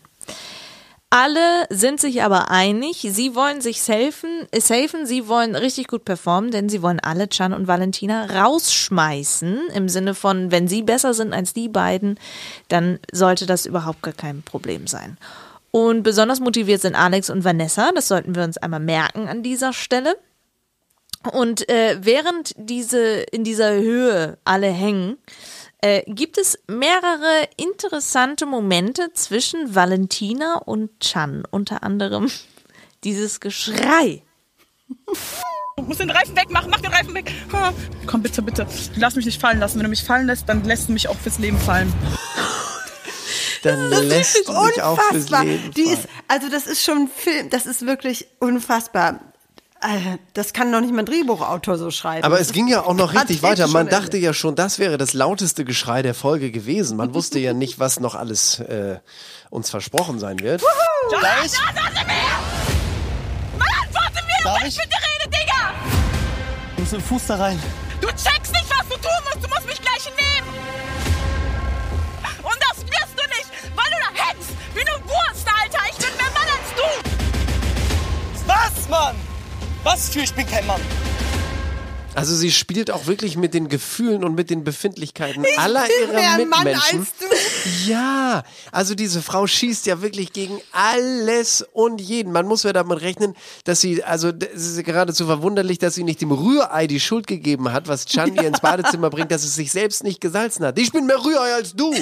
Alle 1.13 1.65
sind 1.69 1.99
sich 1.99 2.23
aber 2.23 2.51
einig, 2.51 3.05
sie 3.11 3.35
wollen 3.35 3.59
sich 3.59 3.79
äh, 3.89 4.11
safen, 4.61 5.05
sie 5.05 5.27
wollen 5.27 5.57
richtig 5.57 5.87
gut 5.87 6.05
performen, 6.05 6.51
denn 6.51 6.69
sie 6.69 6.81
wollen 6.81 7.01
alle 7.01 7.27
Chan 7.27 7.51
und 7.51 7.67
Valentina 7.67 8.27
rausschmeißen. 8.27 9.59
Im 9.75 9.89
Sinne 9.89 10.15
von, 10.15 10.51
wenn 10.51 10.69
sie 10.69 10.83
besser 10.83 11.13
sind 11.13 11.33
als 11.33 11.51
die 11.51 11.67
beiden, 11.67 12.17
dann 12.69 12.97
sollte 13.11 13.45
das 13.45 13.65
überhaupt 13.65 14.01
gar 14.03 14.13
kein 14.13 14.41
Problem 14.41 14.87
sein. 14.87 15.17
Und 15.71 16.03
besonders 16.03 16.39
motiviert 16.39 16.79
sind 16.79 16.95
Alex 16.95 17.29
und 17.29 17.43
Vanessa, 17.43 17.91
das 17.93 18.07
sollten 18.07 18.33
wir 18.33 18.43
uns 18.43 18.57
einmal 18.57 18.79
merken 18.79 19.27
an 19.27 19.43
dieser 19.43 19.73
Stelle. 19.73 20.15
Und 21.33 21.67
äh, 21.69 21.97
während 21.99 22.53
diese 22.57 22.99
in 23.31 23.43
dieser 23.43 23.73
Höhe 23.73 24.37
alle 24.45 24.67
hängen, 24.67 25.17
äh, 25.81 26.03
gibt 26.07 26.37
es 26.37 26.57
mehrere 26.67 27.47
interessante 27.57 28.45
Momente 28.45 29.11
zwischen 29.13 29.73
Valentina 29.75 30.55
und 30.57 30.99
Chan. 30.99 31.43
Unter 31.49 31.83
anderem 31.83 32.29
dieses 33.03 33.39
Geschrei. 33.39 34.23
Du 35.77 35.83
musst 35.83 35.99
den 35.99 36.11
Reifen 36.11 36.35
wegmachen, 36.35 36.69
mach 36.69 36.81
den 36.81 36.91
Reifen 36.91 37.13
weg. 37.13 37.31
Ah, 37.53 37.71
Komm 38.05 38.21
bitte, 38.21 38.41
bitte. 38.41 38.67
Lass 38.97 39.15
mich 39.15 39.25
nicht 39.25 39.39
fallen 39.41 39.59
lassen. 39.59 39.77
Wenn 39.79 39.85
du 39.85 39.89
mich 39.89 40.03
fallen 40.03 40.27
lässt, 40.27 40.47
dann 40.49 40.63
lässt 40.63 40.89
du 40.89 40.93
mich 40.93 41.07
auch 41.07 41.17
fürs 41.17 41.39
Leben 41.39 41.57
fallen. 41.57 41.91
Dann 43.63 43.89
lässt 43.89 44.47
du 44.47 44.53
mich 44.53 44.81
auch 44.81 44.99
fürs. 45.11 45.29
Leben 45.29 45.71
Die 45.75 45.83
fallen. 45.85 45.97
ist, 45.99 46.07
also 46.27 46.49
das 46.49 46.67
ist 46.67 46.83
schon 46.83 47.03
ein 47.03 47.07
Film, 47.07 47.49
das 47.49 47.65
ist 47.65 47.85
wirklich 47.85 48.27
unfassbar. 48.39 49.30
Äh, 49.81 50.17
Das 50.33 50.53
kann 50.53 50.69
noch 50.71 50.79
nicht 50.81 50.93
mal 50.93 50.99
ein 50.99 51.05
Drehbuchautor 51.05 51.77
so 51.77 51.89
schreiben. 51.91 52.23
Aber 52.23 52.39
es 52.39 52.51
ging 52.51 52.67
ja 52.67 52.81
auch 52.83 52.93
noch 52.93 53.13
richtig 53.13 53.41
weiter. 53.43 53.67
Man 53.67 53.87
dachte 53.89 54.17
ja 54.17 54.33
schon, 54.33 54.55
das 54.55 54.77
wäre 54.79 54.97
das 54.97 55.13
lauteste 55.13 55.65
Geschrei 55.65 56.01
der 56.03 56.13
Folge 56.13 56.51
gewesen. 56.51 56.97
Man 56.97 57.13
wusste 57.15 57.39
ja 57.39 57.53
nicht, 57.53 57.79
was 57.79 57.99
noch 57.99 58.13
alles 58.15 58.59
äh, 58.59 58.99
uns 59.49 59.69
versprochen 59.71 60.19
sein 60.19 60.39
wird. 60.39 60.61
Darf 61.11 61.45
ich? 61.45 61.51
Mann, 63.57 63.67
antworte 63.83 64.25
mir, 64.25 64.43
Darf 64.43 64.57
was 64.61 64.67
ich? 64.67 64.77
ich 64.77 64.85
mit 64.85 64.93
rede, 64.93 65.29
Digga! 65.29 65.73
Du 66.75 66.81
musst 66.81 66.93
den 66.93 67.01
Fuß 67.01 67.25
da 67.27 67.35
rein. 67.37 67.59
Du 68.01 68.07
checkst 68.07 68.51
nicht, 68.53 68.69
was 68.69 68.87
du 68.87 68.95
tun 68.95 69.11
musst. 69.25 69.43
Du 69.43 69.49
musst 69.49 69.65
mich 69.67 69.81
gleich 69.81 70.05
nehmen. 70.19 70.47
Und 72.43 72.57
das 72.69 72.77
wirst 72.85 73.13
du 73.17 73.23
nicht, 73.29 73.49
weil 73.75 73.85
du 73.85 73.97
da 73.99 74.23
hetzt 74.23 74.49
wie 74.75 74.81
eine 74.81 74.97
Wurst, 75.05 75.47
Alter. 75.47 75.79
Ich 75.91 75.97
bin 75.97 76.15
mehr 76.17 76.31
Mann 76.33 76.47
als 76.47 76.69
du. 76.75 78.47
Was, 78.47 78.89
Mann? 78.89 79.15
Was 79.83 80.09
für? 80.09 80.19
Ich 80.19 80.33
bin 80.33 80.45
kein 80.47 80.65
Mann. 80.67 80.81
Also 82.13 82.35
sie 82.35 82.51
spielt 82.51 82.91
auch 82.91 83.07
wirklich 83.07 83.37
mit 83.37 83.53
den 83.53 83.69
Gefühlen 83.69 84.23
und 84.25 84.35
mit 84.35 84.49
den 84.49 84.65
Befindlichkeiten 84.65 85.45
aller 85.57 85.85
ihrer 86.01 86.13
mehr 86.13 86.45
Mann 86.45 86.65
Mitmenschen. 86.65 86.99
als 86.99 87.07
du. 87.17 87.89
Ja, 87.89 88.43
also 88.71 88.95
diese 88.95 89.21
Frau 89.21 89.47
schießt 89.47 89.85
ja 89.85 90.01
wirklich 90.01 90.33
gegen 90.33 90.61
alles 90.73 91.65
und 91.71 92.01
jeden. 92.01 92.33
Man 92.33 92.47
muss 92.47 92.63
ja 92.63 92.73
damit 92.73 93.01
rechnen, 93.01 93.35
dass 93.63 93.79
sie, 93.79 94.03
also 94.03 94.27
es 94.29 94.67
ist 94.67 94.83
geradezu 94.83 95.25
verwunderlich, 95.25 95.79
dass 95.79 95.95
sie 95.95 96.03
nicht 96.03 96.19
dem 96.19 96.31
Rührei 96.31 96.85
die 96.87 96.99
Schuld 96.99 97.27
gegeben 97.27 97.71
hat, 97.71 97.87
was 97.87 98.05
Chan 98.07 98.35
ihr 98.35 98.43
ins 98.43 98.59
Badezimmer 98.59 99.09
bringt, 99.09 99.31
dass 99.31 99.43
es 99.43 99.55
sich 99.55 99.71
selbst 99.71 100.03
nicht 100.03 100.19
gesalzen 100.19 100.65
hat. 100.65 100.77
Ich 100.77 100.91
bin 100.91 101.05
mehr 101.05 101.23
Rührei 101.23 101.53
als 101.55 101.73
du. 101.73 101.93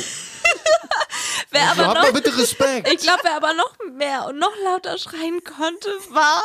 Wer 1.51 1.69
Also, 1.69 1.81
aber 1.81 1.87
hab 1.87 1.95
noch, 1.95 2.03
mal 2.03 2.13
bitte 2.13 2.35
Respekt. 2.37 2.87
ich 2.93 2.99
glaube, 2.99 3.19
wer 3.23 3.35
aber 3.35 3.53
noch 3.53 3.75
mehr 3.95 4.25
und 4.27 4.39
noch 4.39 4.53
lauter 4.65 4.97
schreien 4.97 5.43
konnte, 5.43 5.89
war 6.09 6.41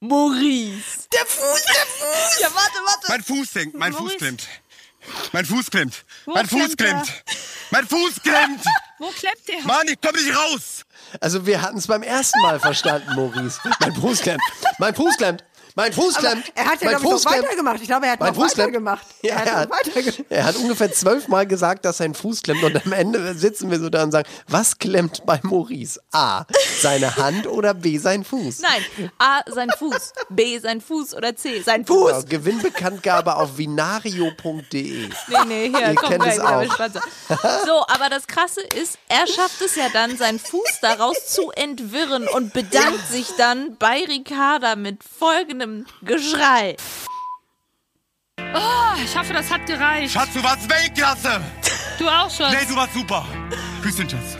Maurice. 0.00 1.08
Der 1.12 1.26
Fuß, 1.26 1.62
der 1.64 1.86
Fuß. 1.86 2.40
Ja, 2.40 2.48
warte, 2.54 2.78
warte. 2.84 3.06
Mein 3.08 3.22
Fuß 3.22 3.54
hängt, 3.54 3.74
mein 3.74 3.92
Fuß 3.92 4.00
Maurice. 4.00 4.18
klemmt. 4.18 4.48
Mein 5.32 5.44
Fuß 5.46 5.70
klemmt. 5.70 6.04
Mein 6.26 6.46
klemmt 6.46 6.64
Fuß 6.68 6.76
klemmt. 6.76 7.22
Mein 7.70 7.86
Fuß 7.86 8.22
klemmt. 8.22 8.64
Wo 8.98 9.08
klemmt 9.08 9.48
der? 9.48 9.60
Mann, 9.64 9.86
ich 9.88 10.00
komme 10.00 10.20
nicht 10.22 10.36
raus. 10.36 10.84
Also 11.20 11.46
wir 11.46 11.60
hatten 11.62 11.78
es 11.78 11.86
beim 11.86 12.02
ersten 12.02 12.40
Mal 12.42 12.58
verstanden, 12.60 13.14
Maurice. 13.14 13.60
Mein 13.80 13.94
Fuß 13.94 14.20
klemmt. 14.20 14.42
Mein 14.78 14.94
Fuß 14.94 15.16
klemmt. 15.16 15.44
Mein 15.76 15.92
Fuß 15.92 16.16
Aber 16.16 16.26
klemmt. 16.30 16.52
er 16.54 16.64
hat 16.64 16.80
ja, 16.80 16.90
mein 16.90 16.96
glaube 16.96 17.04
ich, 17.04 17.10
Fuß 17.12 17.24
noch 17.24 17.30
klemmt. 17.32 17.44
weitergemacht. 17.46 17.80
Ich 17.82 17.86
glaube, 17.86 18.06
er 18.06 18.12
hat 18.12 18.20
Mein 18.20 18.34
noch 18.34 18.42
Fuß 18.42 18.58
weitergemacht. 18.58 19.06
Ja, 19.22 19.34
er 19.34 19.38
hat 19.40 19.46
er, 19.46 19.70
weitergemacht. 19.70 20.24
er 20.30 20.44
hat 20.44 20.56
ungefähr 20.56 20.92
zwölfmal 20.92 21.46
gesagt, 21.46 21.84
dass 21.84 21.98
sein 21.98 22.14
Fuß 22.14 22.42
klemmt 22.42 22.64
und 22.64 22.84
am 22.86 22.92
Ende 22.92 23.34
sitzen 23.34 23.70
wir 23.70 23.78
so 23.78 23.90
da 23.90 24.02
und 24.02 24.10
sagen, 24.12 24.26
was 24.48 24.78
klemmt 24.78 25.24
bei 25.26 25.38
Maurice? 25.42 26.00
A, 26.12 26.44
seine 26.80 27.16
Hand 27.16 27.46
oder 27.46 27.74
B, 27.74 27.98
sein 27.98 28.24
Fuß? 28.24 28.60
Nein, 28.60 29.10
A, 29.18 29.40
sein 29.52 29.68
Fuß, 29.78 30.12
B, 30.30 30.58
sein 30.58 30.80
Fuß 30.80 31.14
oder 31.14 31.36
C, 31.36 31.60
sein 31.60 31.84
Fuß. 31.84 32.10
Genau, 32.10 32.22
Gewinnbekanntgabe 32.26 33.36
auf 33.36 33.58
vinario.de. 33.58 35.08
Nee, 35.28 35.36
nee, 35.46 35.68
hier, 35.68 35.88
Ihr 35.90 35.94
komm 35.94 36.10
kennt 36.10 36.26
es 36.26 36.40
auch. 36.40 36.62
So, 37.66 37.84
aber 37.88 38.08
das 38.08 38.26
Krasse 38.26 38.62
ist, 38.80 38.98
er 39.08 39.26
schafft 39.26 39.60
es 39.60 39.76
ja 39.76 39.88
dann, 39.92 40.16
seinen 40.16 40.38
Fuß 40.38 40.80
daraus 40.80 41.26
zu 41.26 41.50
entwirren 41.50 42.26
und 42.28 42.52
bedankt 42.54 43.06
sich 43.10 43.28
dann 43.36 43.76
bei 43.78 44.04
Ricarda 44.08 44.74
mit 44.76 45.00
folgendem 45.04 45.65
Geschrei. 46.02 46.76
Ich 49.04 49.16
hoffe, 49.16 49.32
das 49.32 49.50
hat 49.50 49.66
gereicht. 49.66 50.12
Schatz, 50.12 50.28
du 50.34 50.42
warst 50.42 50.68
Weltklasse. 50.68 51.40
Du 51.98 52.08
auch 52.08 52.30
schon. 52.30 52.50
Nee, 52.50 52.66
du 52.68 52.74
warst 52.76 52.94
super. 52.94 53.24
Küsschen, 53.82 54.08
Schatz. 54.08 54.38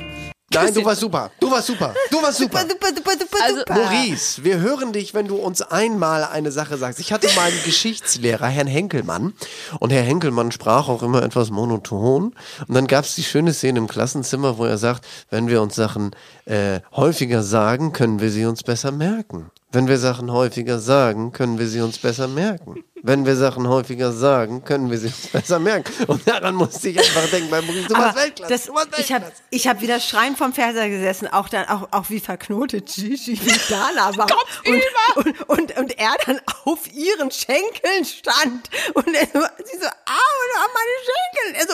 Nein, 0.53 0.73
du 0.73 0.85
warst 0.85 1.01
super. 1.01 1.31
Du 1.41 1.51
warst 1.51 1.67
super. 1.67 1.95
Du 2.11 2.23
warst 2.23 2.39
super. 2.39 2.61
Super, 2.61 2.89
super, 2.95 3.13
super, 3.19 3.39
Also- 3.45 3.59
super. 3.59 3.75
Maurice, 3.75 4.43
wir 4.45 4.59
hören 4.61 4.93
dich, 4.93 5.13
wenn 5.13 5.27
du 5.29 5.37
uns 5.37 5.61
einmal 5.61 6.25
eine 6.25 6.51
Sache 6.53 6.79
sagst. 6.79 6.99
Ich 7.01 7.13
hatte 7.13 7.29
mal 7.35 7.51
einen 7.51 7.63
Geschichtslehrer, 7.65 8.47
Herrn 8.47 8.67
Henkelmann. 8.67 9.35
Und 9.81 9.93
Herr 9.93 10.03
Henkelmann 10.03 10.53
sprach 10.53 10.89
auch 10.89 11.03
immer 11.03 11.23
etwas 11.23 11.51
monoton. 11.51 12.35
Und 12.67 12.75
dann 12.75 12.87
gab 12.87 13.05
es 13.05 13.17
die 13.17 13.25
schöne 13.25 13.53
Szene 13.53 13.79
im 13.79 13.87
Klassenzimmer, 13.89 14.57
wo 14.57 14.65
er 14.65 14.79
sagt, 14.79 15.05
wenn 15.31 15.49
wir 15.49 15.61
uns 15.61 15.75
Sachen 15.75 16.13
äh, 16.47 16.81
häufiger 16.95 17.43
sagen, 17.43 17.93
können 17.93 18.21
wir 18.21 18.31
sie 18.31 18.47
uns 18.47 18.63
besser 18.63 18.93
merken. 18.93 19.51
Wenn 19.77 19.89
wir 19.89 19.99
Sachen 19.99 20.33
häufiger 20.33 20.79
sagen, 20.79 21.33
können 21.33 21.59
wir 21.59 21.67
sie 21.67 21.83
uns 21.83 21.99
besser 21.99 22.29
merken. 22.29 22.83
Wenn 23.07 23.25
wir 23.25 23.37
Sachen 23.37 23.69
häufiger 23.69 24.11
sagen, 24.13 24.65
können 24.65 24.91
wir 24.91 24.99
sie 24.99 25.07
uns 25.07 25.29
besser 25.29 25.61
merken. 25.61 25.93
Und 26.09 26.27
daran 26.27 26.57
musste 26.57 26.89
ich 26.89 26.99
einfach 26.99 27.31
denken, 27.31 27.51
bei 27.51 27.63
Maurice, 27.63 27.87
du 27.87 27.95
warst 27.95 28.09
Aber 28.09 28.21
Weltklasse. 28.21 28.53
das, 28.53 28.65
du 28.65 28.75
warst 28.75 28.89
ich 28.99 29.13
habe 29.13 29.25
Weltklasse. 29.27 29.43
ich 29.51 29.69
hab 29.69 29.81
wieder 29.81 30.01
schreien 30.01 30.35
vom 30.35 30.53
Fernseher 30.53 30.91
gesessen, 30.91 31.29
auch 31.29 31.49
dann 31.49 31.69
auch, 31.69 31.89
auch 31.93 32.11
wie 32.11 32.19
verknotet 32.19 32.87
Gigi 32.93 33.39
wie 33.41 33.61
Dana 33.71 34.17
war. 34.17 34.27
und, 34.67 35.27
und, 35.27 35.49
und, 35.49 35.79
und 35.79 35.99
er 35.99 36.17
dann 36.27 36.41
auf 36.65 36.93
ihren 36.93 37.31
Schenkeln 37.31 38.05
stand. 38.05 38.69
Und 38.95 39.07
er 39.15 39.27
so, 39.27 39.41
sie 39.65 39.79
so, 39.79 39.87
ah, 39.87 40.67
meine 40.75 40.91
Schenkel. 41.05 41.61
Er 41.61 41.67
so, 41.67 41.73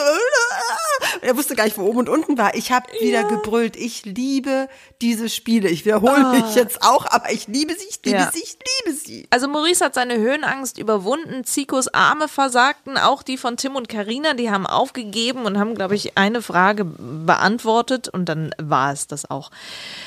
äh. 1.23 1.27
er 1.27 1.37
wusste 1.37 1.55
gar 1.55 1.65
nicht, 1.65 1.77
wo 1.77 1.83
oben 1.83 1.99
und 1.99 2.09
unten 2.09 2.37
war. 2.37 2.55
Ich 2.55 2.71
habe 2.71 2.85
wieder 3.01 3.23
gebrüllt. 3.23 3.75
Ich 3.75 4.05
liebe 4.05 4.67
diese 5.01 5.29
Spiele. 5.29 5.69
Ich 5.69 5.85
wiederhole 5.85 6.29
mich 6.29 6.55
jetzt 6.55 6.83
auch, 6.83 7.05
aber 7.07 7.31
ich 7.31 7.47
liebe 7.47 7.73
sie, 7.73 7.85
ich 7.89 7.99
liebe 8.05 8.17
Ja. 8.19 8.31
sie, 8.31 8.43
ich 8.43 8.57
liebe 8.85 8.97
sie. 8.97 9.27
Also 9.29 9.47
Maurice 9.47 9.83
hat 9.83 9.95
seine 9.95 10.17
Höhenangst 10.17 10.77
überwunden. 10.77 11.22
Zikos 11.43 11.87
Arme 11.87 12.27
versagten, 12.27 12.97
auch 12.97 13.23
die 13.23 13.37
von 13.37 13.57
Tim 13.57 13.75
und 13.75 13.89
Karina, 13.89 14.33
die 14.33 14.51
haben 14.51 14.65
aufgegeben 14.65 15.45
und 15.45 15.59
haben, 15.59 15.75
glaube 15.75 15.95
ich, 15.95 16.17
eine 16.17 16.41
Frage 16.41 16.85
beantwortet 16.85 18.09
und 18.09 18.25
dann 18.25 18.53
war 18.61 18.91
es 18.93 19.07
das 19.07 19.29
auch. 19.29 19.51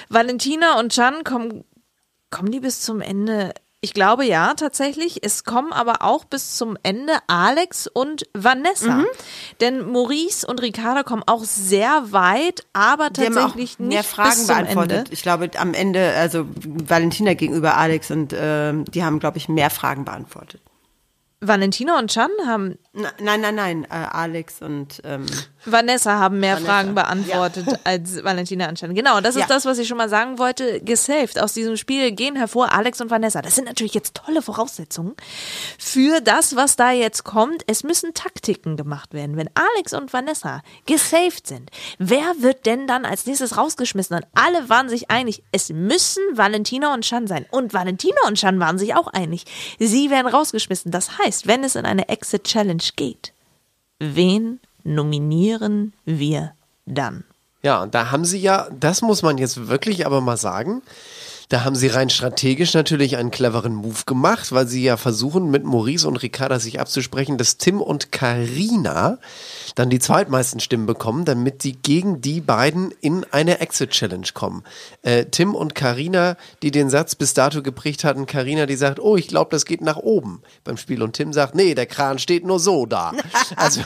Valentina 0.09 0.79
und 0.79 0.95
Can 0.95 1.25
kommen, 1.25 1.65
kommen 2.31 2.51
die 2.51 2.61
bis 2.61 2.83
zum 2.83 3.01
Ende? 3.01 3.53
Ich 3.83 3.93
glaube 3.95 4.25
ja, 4.25 4.55
tatsächlich. 4.55 5.25
Es 5.25 5.45
kommen 5.45 5.73
aber 5.73 6.03
auch 6.03 6.25
bis 6.25 6.57
zum 6.57 6.77
Ende 6.83 7.13
Alex 7.29 7.87
und 7.87 8.25
Vanessa. 8.33 9.05
Denn 9.61 9.87
Maurice 9.93 10.47
und 10.47 10.61
Ricarda 10.61 11.03
kommen 11.03 11.23
auch 11.27 11.45
sehr 11.45 12.11
weit, 12.11 12.67
aber 12.73 13.11
Die 13.11 13.27
haben 13.27 13.37
auch 13.37 13.43
tatsächlich 13.43 13.79
mehr 13.79 13.99
nicht 13.99 14.07
Fragen 14.07 14.31
bis 14.31 14.47
zum 14.47 14.57
beantwortet. 14.57 14.99
Ende. 14.99 15.13
Ich 15.13 15.23
glaube, 15.23 15.51
am 15.59 15.75
Ende, 15.75 16.15
also 16.17 16.47
Valentina 16.65 17.35
gegenüber 17.35 17.77
Alex 17.77 18.11
und 18.11 18.35
ähm, 18.37 18.87
die 18.87 19.05
haben, 19.05 19.21
glaube 19.21 19.39
ich, 19.39 19.49
mehr 19.49 19.71
Fragen 19.71 20.05
beantwortet. 20.05 20.61
Valentina 21.41 21.99
und 21.99 22.13
Can 22.13 22.31
haben 22.47 22.79
nein, 22.93 23.41
nein, 23.41 23.55
nein, 23.55 23.85
äh, 23.85 23.89
Alex 23.95 24.63
und 24.63 25.01
ähm, 25.05 25.27
Vanessa 25.67 26.19
haben 26.19 26.41
mehr 26.41 26.55
Vanessa. 26.55 26.73
Fragen 26.73 26.95
beantwortet 26.95 27.67
als 27.85 28.23
Valentina 28.25 28.67
anscheinend. 28.67 28.97
Genau, 28.97 29.21
das 29.21 29.35
ist 29.37 29.43
Ja. 29.43 29.47
das, 29.49 29.65
was 29.65 29.79
ich 29.79 29.89
schon 29.89 29.99
mal 29.99 30.09
sagen 30.09 30.39
wollte. 30.39 30.81
Gesaved. 30.81 31.39
Aus 31.41 31.53
diesem 31.53 31.77
Spiel 31.77 32.13
gehen 32.13 32.37
hervor 32.37 32.73
Alex 32.73 33.01
und 33.01 33.11
Vanessa. 33.11 33.43
Das 33.43 33.55
sind 33.55 33.67
natürlich 33.67 33.95
jetzt 33.95 34.15
tolle 34.15 34.43
Voraussetzungen 34.43 35.15
für 35.79 36.21
das, 36.21 36.57
was 36.57 36.77
da 36.77 36.91
jetzt 36.93 37.25
kommt. 37.25 37.63
Es 37.67 37.83
müssen 37.85 38.15
Taktiken 38.15 38.77
gemacht 38.77 39.13
werden. 39.15 39.37
Wenn 39.37 39.51
Alex 39.55 39.93
und 39.93 40.13
Vanessa 40.13 40.63
gesaved 40.87 41.47
sind, 41.47 41.71
wer 41.99 42.25
wird 42.39 42.67
denn 42.67 42.87
dann 42.87 43.05
als 43.05 43.27
nächstes 43.27 43.57
rausgeschmissen? 43.57 44.17
Und 44.17 44.27
alle 44.35 44.69
waren 44.69 44.89
sich 44.89 45.11
einig, 45.11 45.43
es 45.53 45.69
müssen 45.71 46.23
Valentina 46.35 46.95
und 46.95 47.03
Chan 47.05 47.27
sein. 47.27 47.47
Und 47.51 47.75
Valentina 47.75 48.17
und 48.27 48.37
Chan 48.39 48.59
waren 48.61 48.79
sich 48.79 48.95
auch 48.95 49.09
einig. 49.09 49.45
Sie 49.79 50.11
werden 50.11 50.27
rausgeschmissen. 50.29 50.91
Das 50.91 51.19
heißt, 51.19 51.47
wenn 51.47 51.65
es 51.65 51.75
in 51.77 51.85
eine 51.87 52.09
Exit 52.09 52.45
Challenge 52.45 52.83
geht, 52.97 53.33
wen 53.99 54.61
nominieren 54.87 55.93
wir 56.05 56.53
dann? 56.87 57.25
Ja, 57.63 57.83
und 57.83 57.95
da 57.95 58.11
haben 58.11 58.25
sie 58.25 58.39
ja, 58.39 58.69
das 58.79 59.03
muss 59.03 59.23
man 59.23 59.39
jetzt 59.39 59.69
wirklich 59.69 60.07
aber 60.07 60.21
mal 60.21 60.37
sagen, 60.37 60.83
da 61.49 61.63
haben 61.63 61.77
sie 61.77 61.87
rein 61.87 62.11
strategisch 62.11 62.75
natürlich 62.75 63.17
einen 63.17 63.31
cleveren 63.31 63.75
Move 63.75 64.03
gemacht, 64.05 64.51
weil 64.51 64.67
sie 64.67 64.83
ja 64.83 64.97
versuchen, 64.97 65.49
mit 65.51 65.65
Maurice 65.65 66.09
und 66.09 66.17
Ricarda 66.17 66.59
sich 66.59 66.81
abzusprechen, 66.81 67.39
dass 67.39 67.57
Tim 67.57 67.81
und 67.81 68.11
Karina 68.11 69.19
dann 69.77 69.89
die 69.89 70.01
zweitmeisten 70.01 70.59
Stimmen 70.59 70.87
bekommen, 70.87 71.25
damit 71.25 71.63
sie 71.63 71.73
gegen 71.75 72.21
die 72.21 72.41
beiden 72.41 72.93
in 73.01 73.25
eine 73.31 73.61
Exit-Challenge 73.61 74.27
kommen. 74.35 74.65
Äh, 75.03 75.27
Tim 75.27 75.55
und 75.55 75.77
Karina, 75.77 76.37
die 76.63 76.73
den 76.73 76.91
Satz 76.91 77.15
bis 77.15 77.33
dato 77.33 77.63
geprägt 77.63 78.03
hatten, 78.03 78.27
Karina, 78.27 78.67
die 78.67 78.77
sagt, 78.77 78.99
oh, 78.99 79.17
ich 79.17 79.29
glaube, 79.29 79.51
das 79.53 79.65
geht 79.65 79.83
nach 79.83 79.99
oben 79.99 80.43
beim 80.65 80.77
Spiel. 80.77 81.01
Und 81.03 81.13
Tim 81.13 81.33
sagt, 81.33 81.55
nee, 81.55 81.77
der 81.77 81.87
Kran 81.87 82.19
steht 82.19 82.45
nur 82.45 82.59
so 82.59 82.87
da. 82.87 83.13
Also 83.55 83.83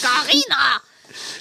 Carina! 0.00 0.80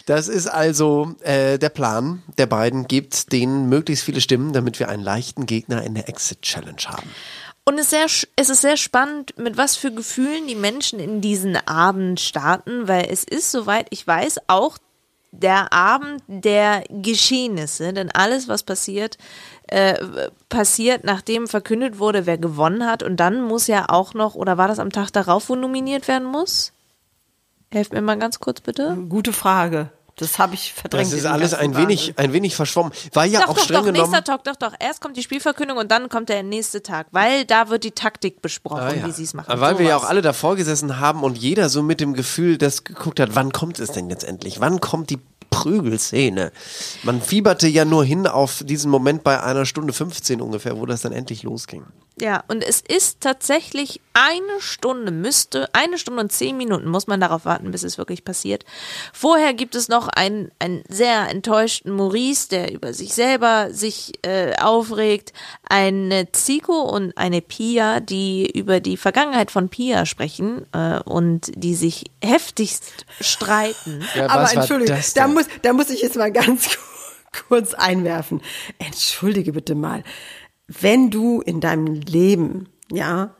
Das 0.05 0.27
ist 0.27 0.47
also 0.47 1.15
äh, 1.21 1.57
der 1.57 1.69
Plan 1.69 2.23
der 2.37 2.47
beiden, 2.47 2.87
gibt 2.87 3.31
denen 3.31 3.69
möglichst 3.69 4.03
viele 4.03 4.21
Stimmen, 4.21 4.53
damit 4.53 4.79
wir 4.79 4.89
einen 4.89 5.03
leichten 5.03 5.45
Gegner 5.45 5.83
in 5.83 5.95
der 5.95 6.09
Exit-Challenge 6.09 6.81
haben. 6.87 7.09
Und 7.63 7.77
es 7.77 7.85
ist, 7.85 7.91
sehr, 7.91 8.27
es 8.35 8.49
ist 8.49 8.61
sehr 8.61 8.77
spannend, 8.77 9.37
mit 9.37 9.55
was 9.55 9.75
für 9.77 9.91
Gefühlen 9.91 10.47
die 10.47 10.55
Menschen 10.55 10.99
in 10.99 11.21
diesen 11.21 11.55
Abend 11.67 12.19
starten, 12.19 12.87
weil 12.87 13.07
es 13.09 13.23
ist, 13.23 13.51
soweit 13.51 13.87
ich 13.91 14.05
weiß, 14.05 14.39
auch 14.47 14.77
der 15.31 15.71
Abend 15.71 16.21
der 16.27 16.83
Geschehnisse. 16.89 17.93
Denn 17.93 18.11
alles, 18.11 18.47
was 18.47 18.63
passiert, 18.63 19.17
äh, 19.67 19.95
passiert, 20.49 21.03
nachdem 21.03 21.47
verkündet 21.47 21.99
wurde, 21.99 22.25
wer 22.25 22.37
gewonnen 22.37 22.85
hat. 22.85 23.03
Und 23.03 23.17
dann 23.17 23.41
muss 23.41 23.67
ja 23.67 23.85
auch 23.89 24.15
noch, 24.15 24.35
oder 24.35 24.57
war 24.57 24.67
das 24.67 24.79
am 24.79 24.91
Tag 24.91 25.11
darauf, 25.11 25.47
wo 25.47 25.55
nominiert 25.55 26.07
werden 26.07 26.27
muss? 26.27 26.73
Helft 27.71 27.93
mir 27.93 28.01
mal 28.01 28.17
ganz 28.17 28.39
kurz 28.39 28.61
bitte. 28.61 28.97
gute 29.09 29.33
Frage. 29.33 29.89
Das 30.17 30.37
habe 30.37 30.53
ich 30.53 30.73
verdrängt. 30.73 31.11
Das 31.11 31.17
ist 31.17 31.25
alles 31.25 31.53
ein 31.53 31.75
wenig, 31.75 32.13
ein 32.17 32.31
wenig 32.33 32.55
verschwommen. 32.55 32.91
War 33.13 33.25
ja 33.25 33.39
doch, 33.41 33.47
auch 33.49 33.53
doch, 33.55 33.63
streng 33.63 33.77
doch, 33.77 33.85
genommen. 33.85 34.11
nächster 34.11 34.23
Talk, 34.23 34.43
doch, 34.43 34.55
doch. 34.57 34.73
Erst 34.79 35.01
kommt 35.01 35.17
die 35.17 35.23
Spielverkündung 35.23 35.77
und 35.77 35.89
dann 35.89 36.09
kommt 36.09 36.29
der 36.29 36.43
nächste 36.43 36.83
Tag, 36.83 37.07
weil 37.11 37.45
da 37.45 37.69
wird 37.69 37.83
die 37.85 37.91
Taktik 37.91 38.41
besprochen, 38.41 38.81
Ah, 38.81 38.93
ja. 38.93 39.07
wie 39.07 39.11
sie 39.11 39.23
es 39.23 39.33
machen. 39.33 39.59
Weil 39.59 39.79
wir 39.79 39.85
ja 39.87 39.95
auch 39.97 40.03
alle 40.03 40.21
davor 40.21 40.57
gesessen 40.57 40.99
haben 40.99 41.23
und 41.23 41.37
jeder 41.37 41.69
so 41.69 41.81
mit 41.81 42.01
dem 42.01 42.13
Gefühl, 42.13 42.57
das 42.57 42.83
geguckt 42.83 43.19
hat, 43.19 43.35
wann 43.35 43.51
kommt 43.51 43.79
es 43.79 43.91
denn 43.91 44.09
jetzt 44.09 44.23
endlich? 44.25 44.59
Wann 44.59 44.79
kommt 44.81 45.09
die 45.09 45.17
Prügelszene? 45.49 46.51
Man 47.03 47.21
fieberte 47.21 47.67
ja 47.67 47.85
nur 47.85 48.03
hin 48.03 48.27
auf 48.27 48.63
diesen 48.65 48.91
Moment 48.91 49.23
bei 49.23 49.41
einer 49.41 49.65
Stunde 49.65 49.93
15 49.93 50.41
ungefähr, 50.41 50.77
wo 50.79 50.85
das 50.85 51.01
dann 51.01 51.13
endlich 51.13 51.43
losging. 51.43 51.83
Ja, 52.19 52.43
und 52.47 52.63
es 52.63 52.81
ist 52.81 53.21
tatsächlich 53.21 54.01
eine 54.13 54.59
Stunde, 54.59 55.11
müsste, 55.11 55.69
eine 55.73 55.97
Stunde 55.97 56.21
und 56.21 56.31
zehn 56.31 56.57
Minuten 56.57 56.89
muss 56.89 57.07
man 57.07 57.21
darauf 57.21 57.45
warten, 57.45 57.71
bis 57.71 57.83
es 57.83 57.97
wirklich 57.97 58.25
passiert. 58.25 58.65
Vorher 59.13 59.53
gibt 59.53 59.75
es 59.75 59.87
noch 59.87 60.07
einen, 60.09 60.51
einen 60.59 60.83
sehr 60.89 61.29
enttäuschten 61.29 61.91
Maurice, 61.91 62.49
der 62.49 62.73
über 62.73 62.93
sich 62.93 63.13
selber 63.13 63.69
sich 63.71 64.13
äh, 64.25 64.55
aufregt, 64.57 65.33
eine 65.69 66.31
Zico 66.31 66.81
und 66.81 67.17
eine 67.17 67.41
Pia, 67.41 67.99
die 67.99 68.49
über 68.51 68.79
die 68.79 68.97
Vergangenheit 68.97 69.51
von 69.51 69.69
Pia 69.69 70.05
sprechen 70.05 70.65
äh, 70.73 70.99
und 70.99 71.51
die 71.55 71.75
sich 71.75 72.05
heftigst 72.23 73.05
streiten. 73.19 74.03
Ja, 74.15 74.29
Aber 74.29 74.51
Entschuldigung, 74.51 74.97
das 74.97 75.13
da 75.13 75.27
muss, 75.27 75.45
da 75.61 75.71
muss 75.71 75.89
ich 75.89 76.01
jetzt 76.01 76.17
mal 76.17 76.31
ganz 76.31 76.77
kurz 77.47 77.73
einwerfen. 77.73 78.41
Entschuldige 78.77 79.53
bitte 79.53 79.73
mal. 79.73 80.03
Wenn 80.67 81.09
du 81.09 81.39
in 81.41 81.61
deinem 81.61 81.87
Leben, 81.87 82.67
ja, 82.91 83.35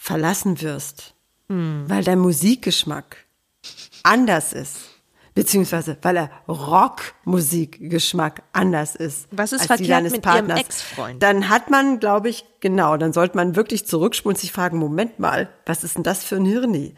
verlassen 0.00 0.62
wirst, 0.62 1.14
weil 1.48 2.02
dein 2.02 2.20
Musikgeschmack 2.20 3.18
anders 4.02 4.54
ist, 4.54 4.78
beziehungsweise 5.34 5.98
weil 6.00 6.16
er 6.16 6.30
Rockmusikgeschmack 6.48 8.42
anders 8.52 8.96
ist. 8.96 9.28
Was 9.30 9.52
ist 9.52 9.70
als 9.70 9.80
die 9.80 9.88
deines 9.88 10.12
mit 10.12 10.24
ihrem 10.24 10.32
Partners, 10.32 10.60
Ex-Freund? 10.60 11.22
Dann 11.22 11.50
hat 11.50 11.68
man, 11.68 12.00
glaube 12.00 12.30
ich, 12.30 12.46
genau, 12.60 12.96
dann 12.96 13.12
sollte 13.12 13.36
man 13.36 13.56
wirklich 13.56 13.86
zurückspulen 13.86 14.36
und 14.36 14.40
sich 14.40 14.52
fragen, 14.52 14.78
Moment 14.78 15.18
mal, 15.18 15.50
was 15.66 15.84
ist 15.84 15.96
denn 15.96 16.02
das 16.02 16.24
für 16.24 16.36
ein 16.36 16.46
Hirni? 16.46 16.94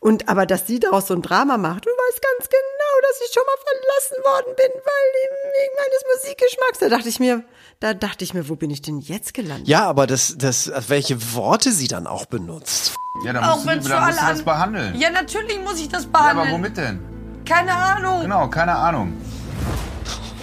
Und 0.00 0.28
aber, 0.28 0.46
dass 0.46 0.66
sie 0.66 0.80
daraus 0.80 1.08
so 1.08 1.14
ein 1.14 1.22
Drama 1.22 1.58
macht, 1.58 1.84
du 1.84 1.90
weißt 1.90 2.22
ganz 2.22 2.48
genau, 2.48 3.00
dass 3.08 3.20
ich 3.26 3.34
schon 3.34 3.44
mal 3.44 3.58
verlassen 3.66 4.24
worden 4.24 4.54
bin, 4.56 4.72
weil 4.72 5.12
wegen 5.52 5.74
meines 5.76 6.04
Musikgeschmacks. 6.14 6.78
Da 6.78 6.88
dachte 6.88 7.08
ich 7.10 7.20
mir, 7.20 7.44
da 7.80 7.94
dachte 7.94 8.24
ich 8.24 8.34
mir, 8.34 8.48
wo 8.48 8.56
bin 8.56 8.70
ich 8.70 8.82
denn 8.82 8.98
jetzt 9.00 9.34
gelandet? 9.34 9.68
Ja, 9.68 9.84
aber 9.86 10.06
das, 10.06 10.34
das, 10.38 10.70
welche 10.88 11.34
Worte 11.34 11.72
sie 11.72 11.86
dann 11.88 12.06
auch 12.06 12.26
benutzt. 12.26 12.94
Ja, 13.24 13.32
dann 13.32 13.44
Auch 13.44 13.54
musst, 13.56 13.64
du, 13.64 13.68
wenn 13.70 13.82
dann 13.84 14.04
musst 14.06 14.18
du 14.20 14.26
das 14.26 14.38
an- 14.40 14.44
behandeln. 14.44 14.94
Ja, 15.00 15.10
natürlich 15.10 15.58
muss 15.64 15.80
ich 15.80 15.88
das 15.88 16.04
Ja, 16.04 16.10
behandeln. 16.10 16.38
aber 16.48 16.50
womit 16.52 16.76
denn? 16.76 16.98
Keine 17.44 17.72
Ahnung. 17.74 18.22
Genau, 18.22 18.48
keine 18.48 18.74
Ahnung. 18.74 19.12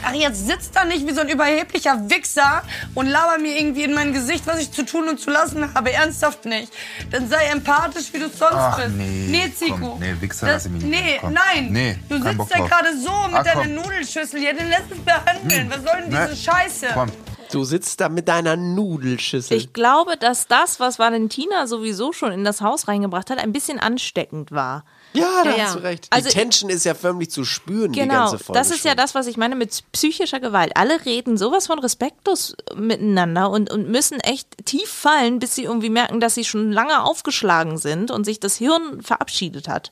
Ach, 0.08 0.14
jetzt 0.14 0.46
sitzt 0.48 0.76
da 0.76 0.86
nicht 0.86 1.08
wie 1.08 1.14
so 1.14 1.22
ein 1.22 1.30
überheblicher 1.30 2.10
Wichser 2.10 2.62
und 2.94 3.08
laber 3.08 3.38
mir 3.40 3.58
irgendwie 3.60 3.84
in 3.84 3.94
mein 3.94 4.14
Gesicht, 4.14 4.46
was 4.46 4.60
ich 4.62 4.72
zu 4.72 4.86
tun 4.86 5.10
und 5.10 5.20
zu 5.20 5.30
lassen 5.32 5.74
habe. 5.74 5.92
Ernsthaft 5.94 6.46
nicht. 6.46 6.72
Dann 7.12 7.28
sei 7.28 7.46
empathisch, 7.48 8.14
wie 8.14 8.20
du 8.20 8.30
sonst 8.30 8.54
Ach, 8.56 8.78
bist. 8.78 8.92
nee, 8.96 9.28
Nee, 9.30 9.52
Zico. 9.56 9.78
komm, 9.80 10.00
nee, 10.00 10.16
Wichser 10.20 10.46
Das- 10.48 10.56
lass 10.56 10.66
ich 10.68 10.72
mich 10.74 10.84
nicht 10.84 11.04
Nee, 11.04 11.18
komm. 11.22 11.34
nein. 11.34 11.68
Nee, 11.72 11.98
du 12.08 12.22
kein 12.22 12.38
Bock 12.38 12.48
sitzt 12.50 12.60
da 12.60 12.68
gerade 12.68 12.98
so 12.98 13.12
mit 13.28 13.36
Ach, 13.38 13.44
deiner 13.44 13.62
komm. 13.64 13.76
Nudelschüssel. 13.76 14.42
Ja, 14.44 14.54
dann 14.54 14.70
lass 14.70 14.82
es 14.92 15.00
behandeln. 15.00 15.70
Was 15.72 15.78
soll 15.92 16.02
denn 16.02 16.10
diese 16.12 16.22
Ne? 16.30 16.36
Scheiße? 16.36 16.88
Komm. 16.94 17.12
Du 17.52 17.64
sitzt 17.64 18.02
da 18.02 18.10
mit 18.10 18.28
deiner 18.28 18.56
Nudelschüssel. 18.56 19.56
Ich 19.58 19.72
glaube, 19.72 20.18
dass 20.18 20.48
das, 20.48 20.80
was 20.80 21.00
Valentina 21.00 21.68
sowieso 21.68 22.12
schon 22.12 22.32
in 22.32 22.44
das 22.44 22.62
Haus 22.62 22.88
reingebracht 22.88 23.30
hat, 23.30 23.38
ein 23.40 23.54
bisschen 23.54 23.80
ansteckend 23.80 24.52
war. 24.52 24.84
Ja, 25.20 25.44
da 25.44 25.50
Ja, 25.52 25.58
ja. 25.58 25.64
hast 25.66 25.76
du 25.76 25.80
recht. 25.84 26.08
Also- 26.10 26.30
die 26.30 26.34
Tension 26.36 26.70
ist 26.70 26.84
ja 26.86 26.94
förmlich 26.94 27.30
zu 27.32 27.46
spüren, 27.46 27.92
die 27.92 28.00
Genau, 28.00 28.30
ganze 28.30 28.40
Folge 28.40 28.60
das 28.60 28.72
ist 28.72 28.84
ja 28.86 28.92
schon. 28.92 28.98
das, 28.98 29.16
was 29.16 29.28
ich 29.28 29.38
meine 29.38 29.56
mit 29.56 29.84
psychischer 29.92 30.40
Gewalt. 30.40 30.72
Alle 30.76 31.06
reden 31.06 31.38
sowas 31.38 31.68
von 31.68 31.80
respektlos 31.80 32.56
miteinander 32.76 33.50
und, 33.50 33.72
und 33.72 33.90
müssen 33.90 34.20
echt 34.20 34.48
tief 34.66 34.90
fallen, 34.90 35.40
bis 35.40 35.56
sie 35.56 35.64
irgendwie 35.64 35.90
merken, 35.90 36.20
dass 36.20 36.36
sie 36.36 36.44
schon 36.46 36.72
lange 36.72 37.04
aufgeschlagen 37.04 37.78
sind 37.78 38.12
und 38.12 38.24
sich 38.26 38.40
das 38.40 38.56
Hirn 38.58 39.02
verabschiedet 39.02 39.68
hat. 39.68 39.92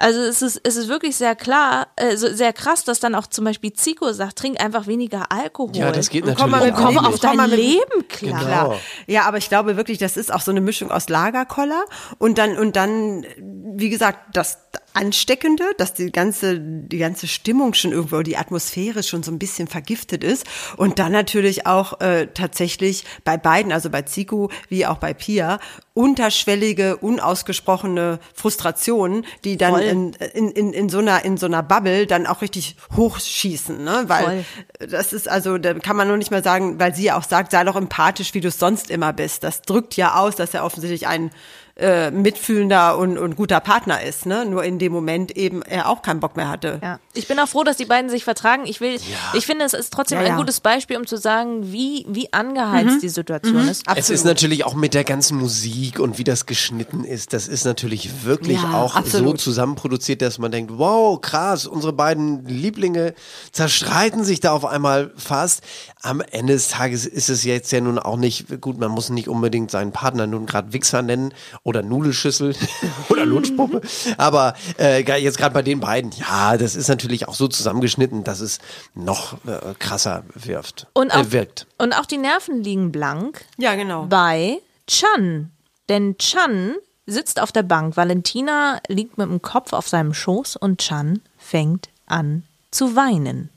Also 0.00 0.18
es 0.20 0.40
ist, 0.40 0.60
es 0.64 0.76
ist 0.76 0.88
wirklich 0.88 1.14
sehr 1.16 1.36
klar, 1.36 1.88
äh, 1.96 2.16
so 2.16 2.26
sehr 2.32 2.52
krass, 2.54 2.84
dass 2.84 3.00
dann 3.00 3.14
auch 3.14 3.26
zum 3.26 3.44
Beispiel 3.44 3.72
Zico 3.74 4.12
sagt, 4.12 4.36
trink 4.38 4.58
einfach 4.58 4.86
weniger 4.86 5.30
Alkohol. 5.30 5.76
Ja, 5.76 5.92
das 5.92 6.08
geht 6.08 6.24
Und 6.24 6.36
komm 6.36 6.50
natürlich 6.52 6.72
mal 6.74 6.86
mit 6.88 6.96
auch 6.96 7.02
Komm 7.02 7.06
auf 7.12 7.20
komm 7.20 7.36
dein 7.38 7.50
mit- 7.50 7.58
Leben 7.58 8.08
klar. 8.08 8.40
Genau. 8.64 8.80
Ja, 9.06 9.24
aber 9.24 9.36
ich 9.36 9.48
glaube 9.50 9.76
wirklich, 9.76 9.98
das 9.98 10.16
ist 10.16 10.32
auch 10.32 10.40
so 10.40 10.50
eine 10.52 10.62
Mischung 10.62 10.90
aus 10.90 11.08
Lagerkoller 11.10 11.84
und 12.18 12.38
dann 12.38 12.56
und 12.56 12.76
dann, 12.76 13.26
wie 13.38 13.90
gesagt, 13.90 14.18
das 14.34 14.58
Ansteckende, 14.94 15.64
dass 15.78 15.94
die 15.94 16.10
ganze 16.10 16.58
die 16.58 16.98
ganze 16.98 17.26
Stimmung 17.26 17.74
schon 17.74 17.92
irgendwo, 17.92 18.22
die 18.22 18.36
Atmosphäre 18.36 19.02
schon 19.02 19.22
so 19.22 19.30
ein 19.30 19.38
bisschen 19.38 19.68
vergiftet 19.68 20.24
ist 20.24 20.46
und 20.76 20.98
dann 20.98 21.12
natürlich 21.12 21.66
auch 21.66 22.00
äh, 22.00 22.28
tatsächlich 22.28 23.04
bei 23.24 23.36
beiden, 23.36 23.72
also 23.72 23.90
bei 23.90 24.02
Zico 24.02 24.50
wie 24.68 24.86
auch 24.86 24.98
bei 24.98 25.14
Pia, 25.14 25.60
unterschwellige, 25.94 26.96
unausgesprochene 26.96 28.20
Frustrationen, 28.34 29.26
die 29.44 29.56
dann 29.56 29.72
Voll. 29.72 29.82
in, 29.82 30.12
in, 30.12 30.50
in, 30.50 30.72
in 30.72 30.88
so 30.88 30.98
einer 30.98 31.24
in 31.24 31.36
so 31.36 31.46
einer 31.46 31.62
Bubble 31.62 32.06
dann 32.06 32.26
auch 32.26 32.42
richtig 32.42 32.76
hochschießen, 32.96 33.82
ne? 33.82 34.04
Weil 34.06 34.44
das 34.78 35.12
ist 35.12 35.28
also, 35.28 35.58
da 35.58 35.74
kann 35.74 35.96
man 35.96 36.08
nur 36.08 36.16
nicht 36.16 36.30
mehr 36.30 36.42
sagen, 36.42 36.80
weil 36.80 36.94
sie 36.94 37.04
ja 37.04 37.18
auch 37.18 37.24
sagt, 37.24 37.52
sei 37.52 37.64
doch 37.64 37.76
empathisch, 37.76 38.34
wie 38.34 38.40
du 38.40 38.48
es 38.48 38.58
sonst 38.58 38.90
immer 38.90 39.12
bist. 39.12 39.44
Das 39.44 39.62
drückt 39.62 39.96
ja 39.96 40.14
aus, 40.14 40.36
dass 40.36 40.54
er 40.54 40.64
offensichtlich 40.64 41.06
ein 41.06 41.30
äh, 41.80 42.10
mitfühlender 42.10 42.98
und, 42.98 43.18
und 43.18 43.36
guter 43.36 43.60
Partner 43.60 44.02
ist, 44.02 44.26
ne? 44.26 44.44
Nur 44.44 44.64
in 44.64 44.78
dem 44.78 44.92
Moment 44.92 45.36
eben 45.36 45.62
er 45.62 45.88
auch 45.88 46.02
keinen 46.02 46.20
Bock 46.20 46.36
mehr 46.36 46.48
hatte. 46.48 46.78
Ja. 46.82 47.00
Ich 47.14 47.26
bin 47.26 47.38
auch 47.38 47.48
froh, 47.48 47.64
dass 47.64 47.76
die 47.76 47.86
beiden 47.86 48.10
sich 48.10 48.24
vertragen. 48.24 48.66
Ich 48.66 48.80
will, 48.80 48.98
ich 49.32 49.46
finde, 49.46 49.64
es 49.64 49.72
ist 49.74 49.92
trotzdem 49.92 50.18
Ja, 50.18 50.26
ja. 50.26 50.32
ein 50.32 50.36
gutes 50.38 50.60
Beispiel, 50.60 50.96
um 50.96 51.06
zu 51.06 51.16
sagen, 51.16 51.72
wie, 51.72 52.04
wie 52.08 52.32
angeheizt 52.32 53.02
die 53.02 53.08
Situation 53.08 53.68
ist. 53.68 53.84
Es 53.96 54.10
ist 54.10 54.24
natürlich 54.24 54.64
auch 54.64 54.74
mit 54.74 54.94
der 54.94 55.04
ganzen 55.04 55.38
Musik 55.38 55.98
und 55.98 56.18
wie 56.18 56.24
das 56.24 56.46
geschnitten 56.46 57.04
ist, 57.04 57.32
das 57.32 57.48
ist 57.48 57.64
natürlich 57.64 58.24
wirklich 58.24 58.62
Ja, 58.62 58.74
auch 58.74 58.92
so 58.92 58.98
absolut. 58.98 59.40
zusammenproduziert, 59.40 60.22
dass 60.22 60.38
man 60.38 60.52
denkt, 60.52 60.72
wow, 60.76 61.20
krass, 61.20 61.66
unsere 61.66 61.92
beiden 61.92 62.44
Lieblinge 62.46 63.14
zerstreiten 63.52 64.24
sich 64.24 64.40
da 64.40 64.52
auf 64.52 64.64
einmal 64.64 65.12
fast. 65.16 65.62
Am 66.02 66.20
Ende 66.20 66.52
des 66.52 66.68
Tages 66.68 67.06
ist 67.06 67.28
es 67.28 67.44
jetzt 67.44 67.72
ja 67.72 67.80
nun 67.80 67.98
auch 67.98 68.16
nicht, 68.16 68.60
gut, 68.60 68.78
man 68.78 68.90
muss 68.90 69.10
nicht 69.10 69.28
unbedingt 69.28 69.70
seinen 69.70 69.92
Partner 69.92 70.26
nun 70.26 70.46
gerade 70.46 70.72
Wichser 70.72 71.02
nennen 71.02 71.32
oder 71.70 71.82
Nudelschüssel 71.82 72.54
oder 73.08 73.24
Lutschpuppe, 73.24 73.80
aber 74.18 74.54
äh, 74.78 75.02
jetzt 75.20 75.38
gerade 75.38 75.54
bei 75.54 75.62
den 75.62 75.80
beiden, 75.80 76.10
ja, 76.12 76.56
das 76.58 76.74
ist 76.74 76.88
natürlich 76.88 77.28
auch 77.28 77.34
so 77.34 77.48
zusammengeschnitten, 77.48 78.24
dass 78.24 78.40
es 78.40 78.58
noch 78.94 79.34
äh, 79.46 79.74
krasser 79.78 80.24
wirft, 80.34 80.88
Und 80.92 81.12
auch, 81.14 81.20
äh, 81.20 81.32
wirkt. 81.32 81.66
und 81.78 81.92
auch 81.94 82.06
die 82.06 82.18
Nerven 82.18 82.62
liegen 82.62 82.90
blank 82.92 83.44
Ja, 83.56 83.74
genau. 83.76 84.06
bei 84.06 84.58
Chan. 84.86 85.50
Denn 85.88 86.18
Chan 86.18 86.74
sitzt 87.06 87.40
auf 87.40 87.52
der 87.52 87.62
Bank. 87.62 87.96
Valentina 87.96 88.80
liegt 88.88 89.18
mit 89.18 89.28
dem 89.28 89.40
Kopf 89.42 89.72
auf 89.72 89.88
seinem 89.88 90.12
Schoß 90.14 90.56
und 90.56 90.80
Chan 90.80 91.20
fängt 91.38 91.88
an 92.06 92.42
zu 92.70 92.94
weinen. 92.96 93.50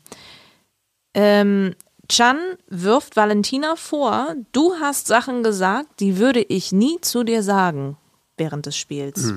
Ähm, 1.13 1.75
Chan 2.09 2.37
wirft 2.67 3.15
Valentina 3.15 3.75
vor, 3.75 4.35
du 4.51 4.73
hast 4.79 5.07
Sachen 5.07 5.41
gesagt, 5.43 5.99
die 5.99 6.17
würde 6.17 6.41
ich 6.41 6.71
nie 6.71 6.99
zu 7.01 7.23
dir 7.23 7.43
sagen 7.43 7.97
während 8.43 8.65
des 8.65 8.75
Spiels. 8.75 9.33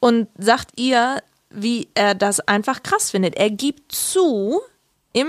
Und 0.00 0.28
sagt 0.38 0.80
ihr, 0.80 1.22
wie 1.50 1.88
er 1.94 2.14
das 2.14 2.40
einfach 2.40 2.82
krass 2.82 3.10
findet. 3.10 3.36
Er 3.36 3.50
gibt 3.50 3.92
zu, 3.92 4.60
im 5.12 5.28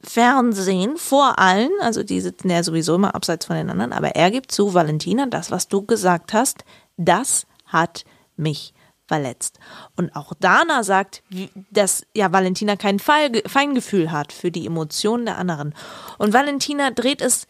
Fernsehen 0.00 0.96
vor 0.96 1.38
allen, 1.38 1.70
also 1.80 2.02
die 2.02 2.20
sitzen 2.20 2.50
ja 2.50 2.62
sowieso 2.62 2.96
immer 2.96 3.14
abseits 3.14 3.46
von 3.46 3.56
den 3.56 3.70
anderen, 3.70 3.92
aber 3.92 4.10
er 4.14 4.30
gibt 4.30 4.52
zu, 4.52 4.74
Valentina, 4.74 5.26
das, 5.26 5.50
was 5.50 5.68
du 5.68 5.82
gesagt 5.82 6.32
hast, 6.32 6.64
das 6.96 7.46
hat 7.66 8.04
mich 8.36 8.74
verletzt. 9.06 9.58
Und 9.96 10.14
auch 10.16 10.32
Dana 10.38 10.82
sagt, 10.82 11.22
dass 11.70 12.04
ja 12.14 12.32
Valentina 12.32 12.76
kein 12.76 12.98
Feingefühl 12.98 14.10
hat 14.10 14.32
für 14.32 14.50
die 14.50 14.66
Emotionen 14.66 15.26
der 15.26 15.38
anderen. 15.38 15.74
Und 16.18 16.32
Valentina 16.32 16.90
dreht 16.90 17.22
es 17.22 17.46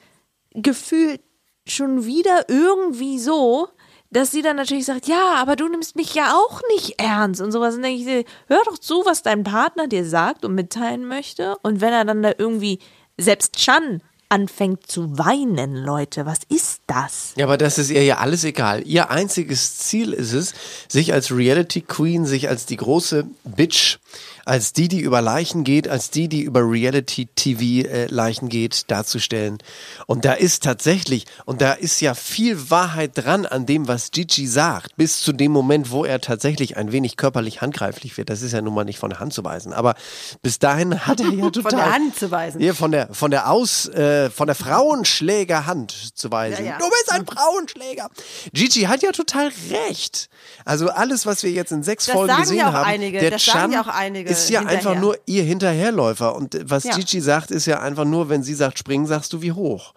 gefühlt 0.53 1.21
schon 1.67 2.05
wieder 2.05 2.49
irgendwie 2.49 3.19
so, 3.19 3.69
dass 4.11 4.31
sie 4.31 4.43
dann 4.43 4.57
natürlich 4.57 4.87
sagt, 4.87 5.07
ja, 5.07 5.35
aber 5.37 5.57
du 5.57 5.69
nimmst 5.69 5.97
mich 5.97 6.15
ja 6.15 6.35
auch 6.35 6.61
nicht 6.75 7.01
ernst 7.01 7.41
und 7.41 7.53
sowas. 7.53 7.75
Und 7.75 7.83
dann 7.83 7.91
denke 7.91 8.21
ich, 8.21 8.27
hör 8.47 8.63
doch 8.65 8.79
zu, 8.79 9.03
was 9.05 9.23
dein 9.23 9.45
Partner 9.45 9.89
dir 9.89 10.05
sagt 10.05 10.45
und 10.45 10.55
mitteilen 10.55 11.07
möchte. 11.07 11.57
Und 11.63 11.81
wenn 11.81 11.93
er 11.93 12.05
dann 12.05 12.23
da 12.23 12.33
irgendwie, 12.39 12.79
selbst 13.19 13.57
Chan 13.57 14.03
anfängt 14.29 14.87
zu 14.87 15.19
weinen, 15.19 15.77
Leute, 15.77 16.27
was 16.27 16.41
ist 16.49 16.83
das? 16.87 17.33
Ja, 17.37 17.47
aber 17.47 17.57
das 17.57 17.79
ist 17.79 17.91
ihr 17.91 18.03
ja 18.03 18.19
alles 18.19 18.45
egal. 18.45 18.83
Ihr 18.87 19.11
einziges 19.11 19.79
Ziel 19.79 20.13
ist 20.13 20.33
es, 20.33 20.55
sich 20.89 21.13
als 21.13 21.31
Reality 21.31 21.83
Queen, 21.83 22.27
sich 22.27 22.49
als 22.49 22.67
die 22.67 22.77
große 22.77 23.27
Bitch, 23.45 23.99
als 24.47 24.73
die, 24.73 24.87
die 24.87 25.01
über 25.01 25.21
Leichen 25.21 25.65
geht, 25.65 25.89
als 25.89 26.11
die, 26.11 26.29
die 26.29 26.43
über 26.43 26.61
Reality 26.61 27.27
TV 27.35 27.89
äh, 27.89 28.07
Leichen 28.07 28.49
geht, 28.49 28.91
darzustellen. 28.91 29.59
Und 30.07 30.25
da 30.25 30.35
ist 30.35 30.63
tatsächlich, 30.63 31.27
und 31.47 31.61
da 31.61 31.73
ist 31.73 32.01
ja 32.01 32.15
viel 32.15 32.71
Wahrheit 32.71 33.11
dran 33.15 33.45
an 33.45 33.67
dem, 33.67 33.89
was 33.89 34.13
Gigi 34.13 34.47
sagt, 34.47 34.97
bis 34.97 35.21
zu 35.21 35.33
dem 35.33 35.51
Moment, 35.51 35.91
wo 35.91 36.05
er 36.05 36.21
tatsächlich 36.21 36.77
ein 36.77 36.93
wenig 36.93 37.17
körperlich 37.17 37.61
handgreiflich 37.61 38.17
wird. 38.17 38.31
Das 38.31 38.41
ist 38.41 38.53
ja 38.53 38.63
nun 38.63 38.73
mal 38.73 38.85
nicht 38.85 39.01
von 39.01 39.11
der 39.11 39.19
Hand 39.19 39.35
zu 39.35 39.43
weisen. 39.43 39.73
Aber 39.73 39.97
bis 40.43 40.61
dahin 40.61 41.07
hat 41.07 41.21
er 41.21 41.31
ja 41.31 41.51
total. 41.51 41.67
Von 41.77 41.79
der 41.79 41.93
Hand 41.93 42.17
zu 42.17 42.31
weisen. 42.31 42.61
Ja, 42.61 42.75
von 42.75 42.93
der, 42.93 43.13
von 43.13 43.31
der 43.33 43.51
Aus, 43.51 43.89
äh, 43.89 44.31
von 44.31 44.47
der 44.47 44.55
Frauenschlägerhand 44.55 46.17
zu 46.17 46.31
weisen. 46.31 46.65
Ja, 46.65 46.73
ja. 46.73 46.79
Du 46.79 46.89
bist 46.89 47.11
ein 47.11 47.27
Frauenschläger. 47.27 48.09
Gigi 48.53 48.83
hat 48.83 49.03
ja 49.03 49.11
total 49.11 49.51
recht. 49.71 50.29
Also 50.65 50.89
alles, 50.89 51.27
was 51.27 51.43
wir 51.43 51.51
jetzt 51.51 51.73
in 51.73 51.83
sechs 51.83 52.07
Das 52.07 52.15
Folgen 52.15 52.29
sagen 52.29 52.43
gesehen 52.43 52.59
ja 52.59 52.69
auch 52.69 52.75
haben, 52.75 52.87
einige, 52.87 53.19
der 53.19 53.33
das 53.33 53.43
Chan 53.43 53.61
sagen 53.61 53.73
ja 53.73 53.83
auch 53.83 53.89
einige 53.89 54.36
ist 54.45 54.51
ja 54.51 54.61
hinterher. 54.61 54.79
einfach 54.91 55.01
nur 55.01 55.19
ihr 55.27 55.43
Hinterherläufer. 55.43 56.35
Und 56.35 56.59
was 56.65 56.85
Ja. 56.85 56.97
Gigi 56.97 57.21
sagt, 57.21 57.51
ist 57.51 57.67
ja 57.67 57.81
einfach 57.81 58.05
nur, 58.05 58.29
wenn 58.29 58.43
sie 58.43 58.55
sagt 58.55 58.79
springen, 58.79 59.07
sagst 59.07 59.33
du 59.33 59.43
wie 59.43 59.53
hoch. 59.53 59.95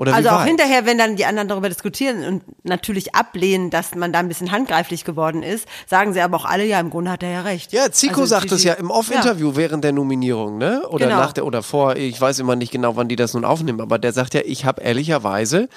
Oder 0.00 0.14
Also 0.14 0.30
auch 0.30 0.44
hinterher, 0.44 0.86
wenn 0.86 0.96
dann 0.96 1.16
die 1.16 1.26
anderen 1.26 1.46
darüber 1.46 1.68
diskutieren 1.68 2.24
und 2.24 2.42
natürlich 2.64 3.14
ablehnen, 3.14 3.68
dass 3.68 3.94
man 3.94 4.14
da 4.14 4.20
ein 4.20 4.28
bisschen 4.28 4.50
handgreiflich 4.50 5.04
geworden 5.04 5.42
ist, 5.42 5.66
sagen 5.86 6.14
sie 6.14 6.22
aber 6.22 6.38
auch 6.38 6.46
alle, 6.46 6.64
ja, 6.64 6.80
im 6.80 6.88
Grunde 6.88 7.10
hat 7.10 7.22
er 7.22 7.30
ja 7.30 7.42
recht. 7.42 7.70
Ja, 7.74 7.92
Zico 7.92 8.22
Also 8.22 8.24
sagt 8.30 8.50
es 8.50 8.62
Gigi- 8.62 8.68
ja 8.68 8.72
im 8.74 8.90
Off-Interview 8.90 9.56
während 9.56 9.84
der 9.84 9.92
Nominierung, 9.92 10.56
ne? 10.56 10.88
Oder 10.88 11.04
Genau. 11.08 11.18
nach 11.18 11.34
der 11.34 11.44
oder 11.44 11.62
vor, 11.62 11.96
ich 11.96 12.18
weiß 12.18 12.38
immer 12.38 12.56
nicht 12.56 12.72
genau, 12.72 12.96
wann 12.96 13.08
die 13.08 13.16
das 13.16 13.34
nun 13.34 13.44
aufnehmen, 13.44 13.82
aber 13.82 13.98
der 13.98 14.14
sagt 14.14 14.32
ja, 14.32 14.40
ich 14.42 14.64
habe 14.64 14.80
ehrlicherweise, 14.80 15.68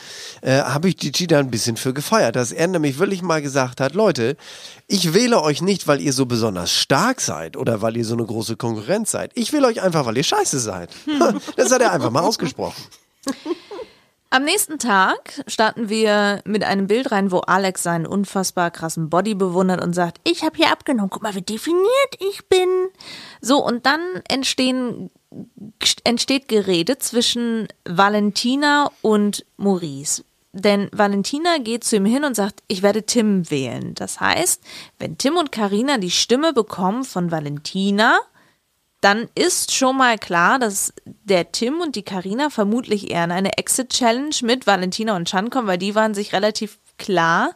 äh, 0.42 0.62
habe 0.62 0.88
ich 0.88 0.96
Gigi 0.96 1.28
da 1.28 1.40
ein 1.40 1.52
bisschen 1.52 1.76
für 1.76 1.94
gefeiert, 1.94 2.38
dass 2.38 2.54
er 2.54 2.68
nämlich 2.68 3.00
wirklich 3.00 3.24
mal 3.24 3.42
gesagt 3.42 3.82
hat, 3.82 3.94
Leute, 3.94 4.38
ich 4.88 5.14
wähle 5.14 5.42
euch 5.44 5.62
nicht, 5.62 5.86
weil 5.90 6.00
ihr 6.00 6.14
so 6.14 6.26
besonders 6.28 6.72
stark 6.72 7.20
seid 7.20 7.58
oder 7.58 7.82
weil 7.82 7.98
ihr 7.98 8.06
so 8.06 8.14
eine 8.14 8.24
große 8.26 8.56
Konkurrenz 8.56 9.12
seid. 9.12 9.32
Ich 9.36 9.52
wähle 9.52 9.68
euch 9.68 9.82
einfach, 9.82 10.06
weil 10.06 10.16
ihr 10.16 10.24
scheiße 10.24 10.60
seid. 10.60 10.92
das 11.58 11.74
hat 11.74 11.82
er 11.82 11.92
einfach 11.92 12.10
mal 12.10 12.22
ausgesprochen. 12.22 12.82
Am 14.34 14.46
nächsten 14.46 14.80
Tag 14.80 15.44
starten 15.46 15.90
wir 15.90 16.42
mit 16.44 16.64
einem 16.64 16.88
Bild 16.88 17.12
rein, 17.12 17.32
wo 17.32 17.42
Alex 17.42 17.84
seinen 17.84 18.08
unfassbar 18.08 18.72
krassen 18.72 19.08
Body 19.08 19.36
bewundert 19.36 19.80
und 19.80 19.94
sagt, 19.94 20.20
ich 20.24 20.42
habe 20.42 20.58
hier 20.58 20.72
abgenommen, 20.72 21.12
guck 21.12 21.22
mal, 21.22 21.36
wie 21.36 21.44
definiert 21.44 22.16
ich 22.18 22.48
bin. 22.48 22.68
So, 23.42 23.64
und 23.64 23.86
dann 23.86 24.02
entstehen, 24.28 25.12
entsteht 26.04 26.48
Gerede 26.48 26.98
zwischen 26.98 27.68
Valentina 27.88 28.90
und 29.04 29.46
Maurice. 29.58 30.24
Denn 30.52 30.90
Valentina 30.92 31.60
geht 31.60 31.84
zu 31.84 31.98
ihm 31.98 32.06
hin 32.06 32.24
und 32.24 32.36
sagt, 32.36 32.64
ich 32.68 32.82
werde 32.82 33.04
Tim 33.04 33.52
wählen. 33.52 33.94
Das 33.94 34.20
heißt, 34.20 34.64
wenn 34.98 35.20
Tim 35.20 35.38
und 35.38 35.52
Karina 35.52 36.00
die 36.00 36.10
Stimme 36.10 36.54
bekommen 36.54 37.04
von 37.04 37.30
Valentina, 37.30 38.18
dann 39.04 39.28
ist 39.36 39.74
schon 39.74 39.98
mal 39.98 40.18
klar, 40.18 40.60
dass 40.60 40.94
der 41.06 41.52
Tim 41.52 41.82
und 41.82 41.96
die 41.96 42.04
Karina 42.04 42.50
vermutlich 42.50 43.12
eher 43.12 43.26
in 43.26 43.32
eine 43.32 43.58
Exit-Challenge 43.58 44.36
mit 44.44 44.66
Valentina 44.66 45.16
und 45.16 45.28
Chan 45.28 45.50
kommen, 45.50 45.68
weil 45.68 45.78
die 45.78 45.94
waren 45.94 46.14
sich 46.14 46.32
relativ 46.32 46.80
klar, 46.98 47.54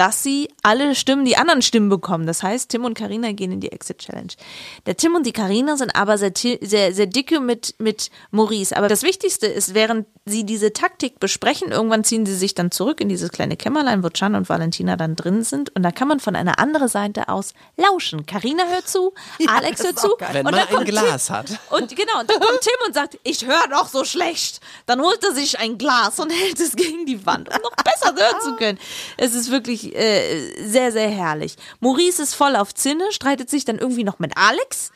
dass 0.00 0.22
sie 0.22 0.48
alle 0.62 0.94
Stimmen, 0.94 1.26
die 1.26 1.36
anderen 1.36 1.60
Stimmen 1.60 1.90
bekommen. 1.90 2.26
Das 2.26 2.42
heißt, 2.42 2.70
Tim 2.70 2.86
und 2.86 2.94
Karina 2.94 3.32
gehen 3.32 3.52
in 3.52 3.60
die 3.60 3.70
Exit 3.70 3.98
Challenge. 3.98 4.32
Der 4.86 4.96
Tim 4.96 5.14
und 5.14 5.26
die 5.26 5.32
Karina 5.32 5.76
sind 5.76 5.94
aber 5.94 6.16
sehr, 6.16 6.32
sehr, 6.34 6.94
sehr 6.94 7.04
dicke 7.04 7.38
mit, 7.38 7.74
mit 7.76 8.10
Maurice. 8.30 8.74
Aber 8.74 8.88
das 8.88 9.02
Wichtigste 9.02 9.46
ist, 9.46 9.74
während 9.74 10.06
sie 10.24 10.44
diese 10.44 10.72
Taktik 10.72 11.20
besprechen, 11.20 11.70
irgendwann 11.70 12.02
ziehen 12.02 12.24
sie 12.24 12.34
sich 12.34 12.54
dann 12.54 12.70
zurück 12.70 13.02
in 13.02 13.10
dieses 13.10 13.30
kleine 13.30 13.58
Kämmerlein, 13.58 14.02
wo 14.02 14.08
Chan 14.08 14.34
und 14.34 14.48
Valentina 14.48 14.96
dann 14.96 15.16
drin 15.16 15.42
sind. 15.44 15.74
Und 15.76 15.82
da 15.82 15.90
kann 15.90 16.08
man 16.08 16.18
von 16.18 16.34
einer 16.34 16.58
anderen 16.58 16.88
Seite 16.88 17.28
aus 17.28 17.52
lauschen. 17.76 18.24
Karina 18.24 18.64
hört 18.68 18.88
zu, 18.88 19.12
Alex 19.48 19.84
hört 19.84 19.98
zu. 19.98 20.16
Wenn 20.32 20.46
und 20.46 20.52
man 20.52 20.78
ein 20.78 20.84
Glas 20.86 21.26
Tim, 21.26 21.36
hat. 21.36 21.50
Und 21.68 21.94
genau, 21.94 22.20
und 22.20 22.30
dann 22.30 22.40
kommt 22.40 22.60
Tim 22.62 22.86
und 22.86 22.94
sagt, 22.94 23.18
ich 23.22 23.46
höre 23.46 23.68
doch 23.68 23.88
so 23.88 24.04
schlecht. 24.04 24.60
Dann 24.86 25.02
holt 25.02 25.22
er 25.22 25.34
sich 25.34 25.58
ein 25.58 25.76
Glas 25.76 26.18
und 26.20 26.30
hält 26.32 26.58
es 26.58 26.74
gegen 26.74 27.04
die 27.04 27.26
Wand, 27.26 27.50
um 27.50 27.60
noch 27.60 27.76
besser 27.76 28.14
hören 28.16 28.40
zu 28.40 28.56
können. 28.56 28.78
Es 29.18 29.34
ist 29.34 29.50
wirklich 29.50 29.89
äh, 29.94 30.64
sehr, 30.66 30.92
sehr 30.92 31.08
herrlich. 31.10 31.56
Maurice 31.80 32.22
ist 32.22 32.34
voll 32.34 32.56
auf 32.56 32.74
Zinne, 32.74 33.10
streitet 33.12 33.50
sich 33.50 33.64
dann 33.64 33.78
irgendwie 33.78 34.04
noch 34.04 34.18
mit 34.18 34.36
Alex. 34.36 34.90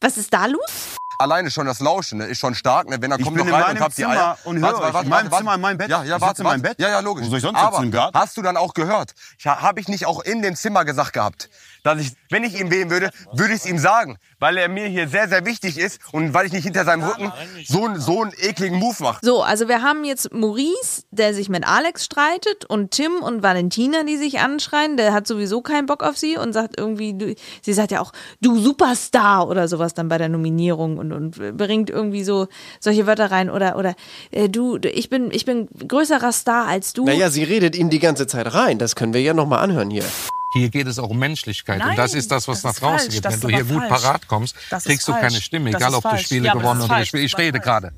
Was 0.00 0.16
ist 0.16 0.32
da 0.32 0.46
los? 0.46 0.96
Alleine 1.18 1.50
schon 1.50 1.66
das 1.66 1.80
Lauschen 1.80 2.16
ne, 2.18 2.24
ist 2.24 2.38
schon 2.38 2.54
stark, 2.54 2.88
ne? 2.88 2.96
wenn 3.02 3.10
er 3.12 3.18
Ich 3.18 3.24
kommt 3.26 3.36
noch 3.36 3.44
in 3.46 3.52
rein 3.52 3.62
und 3.62 3.68
meinem 3.74 3.82
habt 3.82 3.98
die 3.98 4.06
Eier. 4.06 4.38
und 4.44 4.62
Warte, 4.62 4.76
euch. 4.80 4.94
warte, 4.94 5.04
In 5.04 5.10
meinem 5.10 5.24
warte, 5.30 5.36
Zimmer, 5.36 5.54
in 5.56 5.60
meinem 5.60 5.76
Bett. 5.76 5.90
Ja, 5.90 6.02
ja, 6.02 6.16
Ich 6.16 6.22
warte, 6.22 6.40
in 6.40 6.48
meinem 6.48 6.62
warte. 6.62 6.76
Bett. 6.76 6.80
Ja, 6.80 6.88
ja, 6.88 7.00
logisch. 7.00 7.26
Wo 7.26 7.28
soll 7.28 7.36
ich 7.38 7.42
sonst 7.42 7.58
Aber 7.58 7.72
sitzen, 7.72 7.84
im 7.84 7.90
Garten? 7.90 8.18
hast 8.18 8.36
du 8.38 8.42
dann 8.42 8.56
auch 8.56 8.72
gehört? 8.72 9.12
Habe 9.44 9.80
ich 9.80 9.88
nicht 9.88 10.06
auch 10.06 10.20
in 10.22 10.40
dem 10.40 10.56
Zimmer 10.56 10.86
gesagt 10.86 11.12
gehabt, 11.12 11.50
dass 11.82 12.00
ich, 12.00 12.12
wenn 12.30 12.44
ich 12.44 12.60
ihn 12.60 12.70
wählen 12.70 12.90
würde, 12.90 13.10
würde 13.32 13.54
ich 13.54 13.60
es 13.60 13.66
ihm 13.66 13.78
sagen, 13.78 14.18
weil 14.38 14.56
er 14.56 14.68
mir 14.68 14.86
hier 14.86 15.08
sehr, 15.08 15.28
sehr 15.28 15.44
wichtig 15.46 15.78
ist 15.78 16.00
und 16.12 16.34
weil 16.34 16.46
ich 16.46 16.52
nicht 16.52 16.64
hinter 16.64 16.84
seinem 16.84 17.02
Rücken 17.04 17.32
so, 17.66 17.84
einen- 17.86 18.00
so 18.00 18.22
einen 18.22 18.32
ekligen 18.38 18.78
Move 18.78 18.96
mache. 19.02 19.18
So, 19.22 19.42
also 19.42 19.68
wir 19.68 19.82
haben 19.82 20.04
jetzt 20.04 20.32
Maurice, 20.32 21.02
der 21.10 21.34
sich 21.34 21.48
mit 21.48 21.66
Alex 21.66 22.04
streitet 22.04 22.64
und 22.66 22.90
Tim 22.90 23.12
und 23.22 23.42
Valentina, 23.42 24.04
die 24.04 24.16
sich 24.16 24.40
anschreien. 24.40 24.96
Der 24.96 25.12
hat 25.12 25.26
sowieso 25.26 25.60
keinen 25.62 25.86
Bock 25.86 26.02
auf 26.02 26.16
sie 26.16 26.36
und 26.36 26.52
sagt 26.52 26.78
irgendwie, 26.78 27.14
du, 27.16 27.34
sie 27.62 27.72
sagt 27.72 27.90
ja 27.92 28.00
auch, 28.00 28.12
du 28.40 28.58
Superstar 28.58 29.48
oder 29.48 29.68
sowas 29.68 29.94
dann 29.94 30.08
bei 30.08 30.18
der 30.18 30.28
Nominierung 30.28 30.98
und, 30.98 31.12
und 31.12 31.56
bringt 31.56 31.90
irgendwie 31.90 32.24
so 32.24 32.48
solche 32.80 33.06
Wörter 33.06 33.30
rein 33.30 33.50
oder, 33.50 33.76
oder 33.76 33.94
äh, 34.30 34.48
du, 34.48 34.78
du, 34.78 34.88
ich 34.88 35.10
bin, 35.10 35.30
ich 35.32 35.44
bin 35.44 35.68
größerer 35.86 36.32
Star 36.32 36.66
als 36.66 36.92
du. 36.92 37.04
Naja, 37.04 37.30
sie 37.30 37.44
redet 37.44 37.76
ihn 37.76 37.90
die 37.90 37.98
ganze 37.98 38.26
Zeit 38.26 38.52
rein. 38.54 38.78
Das 38.78 38.96
können 38.96 39.14
wir 39.14 39.20
ja 39.22 39.34
nochmal 39.34 39.60
anhören 39.60 39.90
hier. 39.90 40.04
Hier 40.52 40.68
geht 40.68 40.88
es 40.88 40.98
auch 40.98 41.08
um 41.10 41.18
Menschlichkeit. 41.18 41.78
Nein, 41.78 41.90
und 41.90 41.96
das 41.98 42.12
ist 42.14 42.30
das, 42.32 42.48
was 42.48 42.62
das 42.62 42.74
nach 42.74 42.80
draußen 42.80 43.10
falsch, 43.12 43.22
geht. 43.22 43.24
Wenn 43.32 43.40
du 43.40 43.48
hier 43.48 43.60
aber 43.60 43.68
gut 43.74 43.88
falsch. 43.88 44.02
parat 44.02 44.26
kommst, 44.28 44.56
Das 44.68 44.84
kriegst 44.84 45.06
du 45.06 45.12
falsch. 45.12 45.22
keine 45.22 45.40
Stimme, 45.40 45.70
Das 45.70 45.80
egal 45.80 45.94
ob 45.94 46.02
du 46.02 46.08
falsch. 46.08 46.24
Spiele 46.26 46.46
Ja, 46.46 46.52
gewonnen 46.54 46.80
oder 46.80 46.88
falsch. 46.88 47.12
gespielt. 47.12 47.24
Ich 47.24 47.38
rede 47.38 47.60
gerade. 47.60 47.92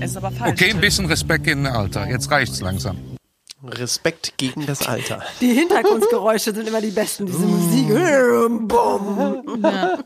Es 0.00 0.10
ist 0.10 0.16
aber 0.18 0.30
falsch. 0.30 0.52
Okay, 0.52 0.70
ein 0.70 0.80
bisschen 0.80 1.06
Respekt 1.06 1.44
gegen 1.44 1.64
das 1.64 1.74
Alter. 1.74 2.06
Jetzt 2.08 2.30
reicht's 2.30 2.60
langsam. 2.60 2.98
Respekt 3.66 4.34
gegen 4.36 4.66
das 4.66 4.86
Alter. 4.86 5.22
Die 5.40 5.54
Hintergrundgeräusche 5.54 6.52
sind 6.54 6.68
immer 6.68 6.82
die 6.82 6.90
besten, 6.90 7.24
diese 7.24 7.38
Musik. 7.38 7.88
Bum. 8.68 9.62
Ja. 9.62 9.98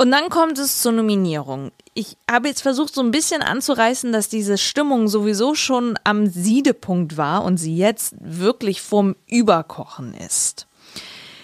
Und 0.00 0.12
dann 0.12 0.28
kommt 0.28 0.58
es 0.60 0.80
zur 0.80 0.92
Nominierung. 0.92 1.72
Ich 1.92 2.16
habe 2.30 2.46
jetzt 2.46 2.62
versucht, 2.62 2.94
so 2.94 3.00
ein 3.00 3.10
bisschen 3.10 3.42
anzureißen, 3.42 4.12
dass 4.12 4.28
diese 4.28 4.56
Stimmung 4.56 5.08
sowieso 5.08 5.56
schon 5.56 5.98
am 6.04 6.28
Siedepunkt 6.28 7.16
war 7.16 7.44
und 7.44 7.56
sie 7.56 7.76
jetzt 7.76 8.14
wirklich 8.20 8.80
vorm 8.80 9.16
Überkochen 9.26 10.14
ist. 10.14 10.68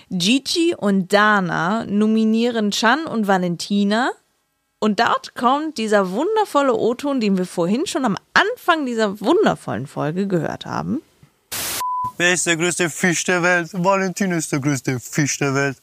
Gigi 0.09 0.73
und 0.77 1.13
Dana 1.13 1.85
nominieren 1.87 2.71
Chan 2.71 3.07
und 3.07 3.27
Valentina. 3.27 4.13
Und 4.79 5.01
dort 5.01 5.35
kommt 5.35 5.77
dieser 5.79 6.13
wundervolle 6.13 6.77
O-Ton, 6.77 7.19
den 7.19 7.37
wir 7.37 7.47
vorhin 7.47 7.87
schon 7.87 8.05
am 8.05 8.17
Anfang 8.35 8.87
dieser 8.87 9.21
wundervollen 9.21 9.89
Folge 9.89 10.29
gehört 10.29 10.65
haben. 10.65 11.03
Wer 12.17 12.33
ist 12.33 12.47
der 12.47 12.57
größte 12.57 12.91
Fisch 12.91 13.25
der 13.25 13.43
Welt? 13.43 13.71
Valentin 13.73 14.31
ist 14.31 14.53
der 14.53 14.61
größte 14.61 15.01
Fisch 15.01 15.39
der 15.39 15.55
Welt. 15.55 15.77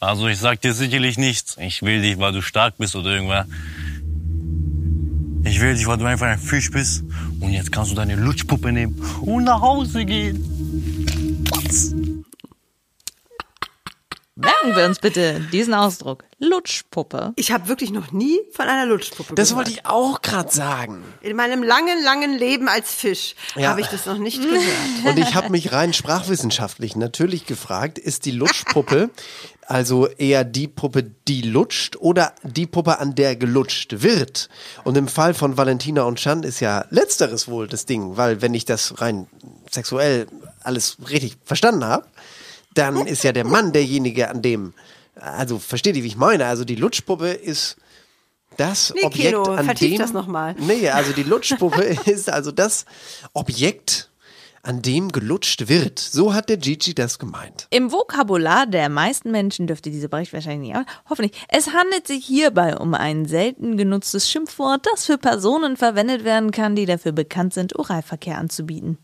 Also 0.00 0.28
ich 0.28 0.38
sag 0.38 0.60
dir 0.62 0.72
sicherlich 0.72 1.18
nichts. 1.18 1.56
Ich 1.60 1.82
will 1.82 2.00
dich, 2.00 2.18
weil 2.18 2.32
du 2.32 2.40
stark 2.40 2.78
bist 2.78 2.96
oder 2.96 3.10
irgendwas. 3.10 3.46
Ich 5.44 5.60
will 5.60 5.74
dich, 5.74 5.86
weil 5.86 5.98
du 5.98 6.06
einfach 6.06 6.26
ein 6.26 6.38
Fisch 6.38 6.70
bist. 6.70 7.04
Und 7.40 7.52
jetzt 7.52 7.70
kannst 7.70 7.90
du 7.90 7.96
deine 7.96 8.16
Lutschpuppe 8.16 8.72
nehmen 8.72 8.98
und 9.20 9.44
nach 9.44 9.60
Hause 9.60 10.06
gehen. 10.06 11.44
Merken 14.36 14.74
wir 14.74 14.84
uns 14.86 14.98
bitte 14.98 15.38
diesen 15.52 15.74
Ausdruck. 15.74 16.24
Lutschpuppe. 16.40 17.32
Ich 17.36 17.52
habe 17.52 17.68
wirklich 17.68 17.92
noch 17.92 18.10
nie 18.10 18.40
von 18.50 18.66
einer 18.66 18.84
Lutschpuppe 18.84 19.36
Das 19.36 19.50
gehört. 19.50 19.68
wollte 19.68 19.78
ich 19.80 19.86
auch 19.86 20.22
gerade 20.22 20.52
sagen. 20.52 21.04
In 21.20 21.36
meinem 21.36 21.62
langen, 21.62 22.02
langen 22.02 22.36
Leben 22.36 22.68
als 22.68 22.92
Fisch 22.92 23.36
Ja. 23.54 23.68
habe 23.68 23.80
ich 23.80 23.86
das 23.86 24.06
noch 24.06 24.18
nicht 24.18 24.42
gehört. 24.42 24.60
Und 25.04 25.18
ich 25.20 25.36
habe 25.36 25.50
mich 25.50 25.70
rein 25.70 25.92
sprachwissenschaftlich 25.92 26.96
natürlich 26.96 27.46
gefragt, 27.46 27.96
ist 27.96 28.24
die 28.24 28.32
Lutschpuppe 28.32 29.10
also 29.66 30.08
eher 30.08 30.44
die 30.44 30.66
Puppe, 30.68 31.04
die 31.28 31.42
lutscht 31.42 31.96
oder 31.96 32.34
die 32.42 32.66
Puppe, 32.66 32.98
an 32.98 33.14
der 33.14 33.36
gelutscht 33.36 34.02
wird? 34.02 34.48
Und 34.82 34.96
im 34.96 35.08
Fall 35.08 35.32
von 35.32 35.56
Valentina 35.56 36.02
und 36.02 36.18
Chan 36.18 36.42
ist 36.42 36.58
ja 36.60 36.84
letzteres 36.90 37.46
wohl 37.48 37.68
das 37.68 37.86
Ding, 37.86 38.16
weil 38.16 38.42
wenn 38.42 38.52
ich 38.52 38.64
das 38.64 39.00
rein 39.00 39.26
sexuell 39.70 40.26
alles 40.60 40.96
richtig 41.08 41.36
verstanden 41.44 41.84
habe, 41.84 42.04
dann 42.74 43.06
ist 43.06 43.24
ja 43.24 43.32
der 43.32 43.44
Mann 43.44 43.72
derjenige, 43.72 44.28
an 44.28 44.42
dem, 44.42 44.74
also 45.14 45.58
versteht 45.58 45.96
ihr, 45.96 46.02
wie 46.02 46.08
ich 46.08 46.16
meine? 46.16 46.46
Also 46.46 46.64
die 46.64 46.76
Lutschpuppe 46.76 47.28
ist 47.28 47.76
das 48.56 48.92
Nee, 48.94 49.04
Objekt, 49.04 49.30
Keno, 49.30 49.42
an 49.44 49.68
dem... 49.74 49.98
das 49.98 50.12
noch 50.12 50.26
mal. 50.26 50.54
Nee, 50.58 50.88
also 50.90 51.12
die 51.12 51.22
Lutschpuppe 51.22 51.82
ist 52.06 52.30
also 52.30 52.52
das 52.52 52.84
Objekt, 53.32 54.10
an 54.62 54.80
dem 54.80 55.12
gelutscht 55.12 55.68
wird. 55.68 55.98
So 55.98 56.32
hat 56.32 56.48
der 56.48 56.56
Gigi 56.56 56.94
das 56.94 57.18
gemeint. 57.18 57.66
Im 57.70 57.92
Vokabular 57.92 58.66
der 58.66 58.88
meisten 58.88 59.30
Menschen 59.30 59.66
dürfte 59.66 59.90
diese 59.90 60.08
Bericht 60.08 60.32
wahrscheinlich 60.32 60.72
nicht, 60.72 60.86
hoffentlich. 61.08 61.32
Es 61.48 61.72
handelt 61.72 62.06
sich 62.06 62.24
hierbei 62.24 62.76
um 62.76 62.94
ein 62.94 63.26
selten 63.26 63.76
genutztes 63.76 64.30
Schimpfwort, 64.30 64.86
das 64.90 65.04
für 65.04 65.18
Personen 65.18 65.76
verwendet 65.76 66.24
werden 66.24 66.50
kann, 66.50 66.76
die 66.76 66.86
dafür 66.86 67.12
bekannt 67.12 67.52
sind, 67.54 67.76
Oralverkehr 67.76 68.38
anzubieten. 68.38 68.98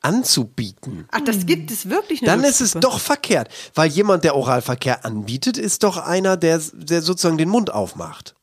Anzubieten. 0.00 1.08
Ach, 1.10 1.20
das 1.24 1.46
gibt 1.46 1.70
es 1.70 1.88
wirklich 1.90 2.22
eine 2.22 2.30
Dann 2.30 2.44
ist 2.44 2.60
es 2.60 2.72
doch 2.72 3.00
verkehrt, 3.00 3.48
weil 3.74 3.90
jemand, 3.90 4.24
der 4.24 4.36
Oralverkehr 4.36 5.04
anbietet, 5.04 5.58
ist 5.58 5.82
doch 5.82 5.96
einer, 5.96 6.36
der, 6.36 6.60
der 6.72 7.02
sozusagen 7.02 7.38
den 7.38 7.48
Mund 7.48 7.72
aufmacht. 7.72 8.34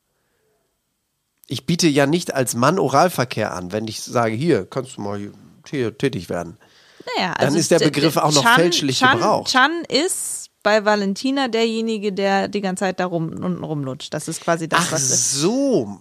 Ich 1.46 1.64
biete 1.64 1.86
ja 1.88 2.06
nicht 2.06 2.34
als 2.34 2.54
Mann 2.54 2.78
Oralverkehr 2.78 3.54
an, 3.54 3.72
wenn 3.72 3.86
ich 3.88 4.02
sage, 4.02 4.34
hier, 4.34 4.66
kannst 4.66 4.96
du 4.96 5.00
mal 5.00 5.32
hier, 5.70 5.96
tätig 5.96 6.28
werden. 6.28 6.58
Naja, 7.16 7.34
Dann 7.38 7.46
also 7.46 7.58
ist 7.58 7.70
der 7.70 7.78
Begriff 7.78 8.16
auch 8.16 8.32
noch 8.32 8.42
Chan- 8.42 8.56
fälschlich 8.56 8.98
Chan, 8.98 9.16
gebraucht. 9.18 9.50
Chan 9.50 9.82
ist 9.88 10.50
bei 10.62 10.84
Valentina 10.84 11.46
derjenige, 11.48 12.12
der 12.12 12.48
die 12.48 12.60
ganze 12.60 12.80
Zeit 12.80 12.98
da 12.98 13.06
rum, 13.06 13.28
unten 13.28 13.62
rumlutscht. 13.62 14.12
Das 14.12 14.26
ist 14.26 14.40
quasi 14.40 14.68
das, 14.68 14.80
Ach 14.88 14.92
was 14.92 15.02
ist. 15.02 15.34
so. 15.34 16.00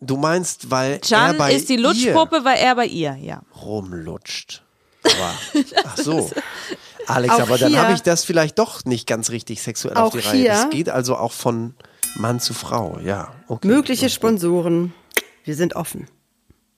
Du 0.00 0.16
meinst, 0.16 0.70
weil 0.70 0.94
er 0.94 1.00
Chan 1.00 1.38
bei 1.38 1.54
ist 1.54 1.68
die 1.68 1.74
ihr 1.74 1.80
Lutschpuppe, 1.80 2.40
weil 2.42 2.58
er 2.58 2.74
bei 2.74 2.86
ihr, 2.86 3.14
ja. 3.16 3.42
rumlutscht. 3.62 4.64
Aber, 5.16 5.64
ach 5.84 5.96
so. 5.96 6.30
Alex, 7.06 7.34
Auch 7.34 7.40
aber 7.40 7.58
dann 7.58 7.76
habe 7.76 7.92
ich 7.94 8.02
das 8.02 8.24
vielleicht 8.24 8.58
doch 8.58 8.84
nicht 8.84 9.06
ganz 9.06 9.30
richtig 9.30 9.62
sexuell 9.62 9.96
auf 9.96 10.12
die 10.12 10.20
Reihe. 10.20 10.48
Das 10.48 10.70
geht 10.70 10.88
also 10.88 11.16
auch 11.16 11.32
von 11.32 11.74
Mann 12.16 12.40
zu 12.40 12.54
Frau, 12.54 12.98
ja. 13.04 13.32
Okay. 13.48 13.66
Mögliche 13.66 14.08
Sponsoren. 14.10 14.92
Wir 15.44 15.56
sind 15.56 15.74
offen. 15.74 16.06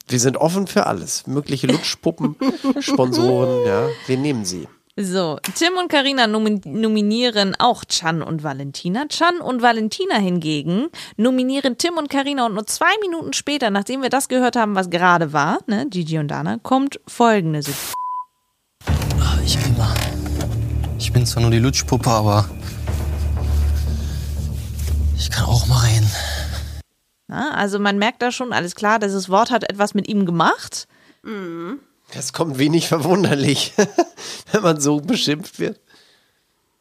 Wir 0.09 0.21
sind 0.21 0.37
offen 0.37 0.67
für 0.67 0.87
alles. 0.87 1.27
Mögliche 1.27 1.67
Lutschpuppen, 1.67 2.37
Sponsoren, 2.81 3.67
ja. 3.67 3.89
Wir 4.07 4.17
nehmen 4.17 4.45
sie. 4.45 4.69
So, 4.95 5.39
Tim 5.55 5.73
und 5.79 5.89
Karina 5.89 6.27
nominieren 6.27 7.57
auch 7.59 7.83
Chan 7.87 8.23
und 8.23 8.43
Valentina. 8.43 9.07
Chan 9.09 9.41
und 9.41 9.63
Valentina 9.63 10.17
hingegen 10.17 10.89
nominieren 11.17 11.79
Tim 11.79 11.97
und 11.97 12.11
Karina 12.11 12.45
und 12.45 12.53
nur 12.53 12.67
zwei 12.67 12.93
Minuten 13.01 13.33
später, 13.33 13.71
nachdem 13.71 14.03
wir 14.03 14.11
das 14.11 14.29
gehört 14.29 14.55
haben, 14.55 14.75
was 14.75 14.91
gerade 14.91 15.33
war, 15.33 15.61
ne, 15.67 15.87
Gigi 15.89 16.19
und 16.19 16.29
Dana, 16.29 16.59
kommt 16.63 17.01
folgende 17.07 17.63
Situation. 17.63 18.02
Ich 19.45 19.59
mal. 19.77 19.95
Ich 20.99 21.13
bin 21.13 21.27
zwar 21.27 21.43
nur 21.43 21.51
die 21.51 21.59
Lutschpuppe, 21.59 22.09
aber 22.11 22.49
ich 25.17 25.31
kann 25.31 25.47
auch 25.47 25.67
mal 25.67 25.81
reden. 25.81 26.11
Na, 27.27 27.55
also 27.55 27.79
man 27.79 27.99
merkt 27.99 28.23
da 28.23 28.31
schon, 28.31 28.53
alles 28.53 28.75
klar, 28.75 28.99
dieses 28.99 29.29
Wort 29.29 29.51
hat 29.51 29.69
etwas 29.71 29.95
mit 29.95 30.09
ihm 30.09 30.27
gemacht. 30.27 30.87
Das 32.15 32.33
kommt 32.33 32.59
wenig 32.59 32.89
verwunderlich, 32.89 33.73
wenn 34.53 34.63
man 34.63 34.81
so 34.81 35.01
beschimpft 35.01 35.59
wird. 35.59 35.81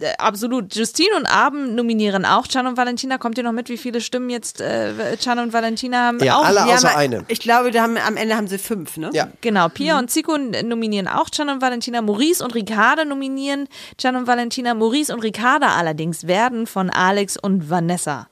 Äh, 0.02 0.14
absolut. 0.18 0.76
Justine 0.76 1.16
und 1.18 1.26
Abend 1.26 1.76
nominieren 1.76 2.26
auch. 2.26 2.48
Chan 2.48 2.68
und 2.68 2.78
Valentina, 2.78 3.18
kommt 3.18 3.38
ihr 3.38 3.44
noch 3.44 3.52
mit, 3.52 3.70
wie 3.70 3.78
viele 3.78 4.02
Stimmen 4.02 4.30
jetzt 4.30 4.60
äh, 4.62 5.16
Chan 5.18 5.40
und 5.40 5.54
Valentina 5.54 6.08
haben? 6.08 6.20
Ja, 6.24 6.38
auch? 6.38 6.46
alle 6.46 6.66
außer 6.66 6.90
haben- 6.90 6.98
eine. 6.98 7.26
Ich 7.28 7.40
glaube, 7.40 7.72
haben, 7.82 7.98
am 7.98 8.18
Ende 8.18 8.36
haben 8.36 8.48
sie 8.48 8.58
fünf, 8.58 8.98
ne? 8.98 9.10
Ja. 9.14 9.30
Genau, 9.42 9.70
Pia 9.70 9.98
und 10.00 10.10
Zico 10.10 10.38
nominieren 10.38 11.08
auch 11.08 11.30
Chan 11.30 11.50
und 11.50 11.62
Valentina. 11.62 12.02
Maurice 12.02 12.44
und 12.44 12.56
Ricarda 12.56 13.06
nominieren 13.06 13.68
Chan 13.98 14.16
und 14.16 14.28
Valentina. 14.28 14.74
Maurice 14.74 15.14
und 15.14 15.22
Ricarda 15.24 15.76
allerdings 15.76 16.28
werden 16.28 16.68
von 16.68 16.90
Alex 16.90 17.38
und 17.38 17.70
Vanessa 17.70 18.28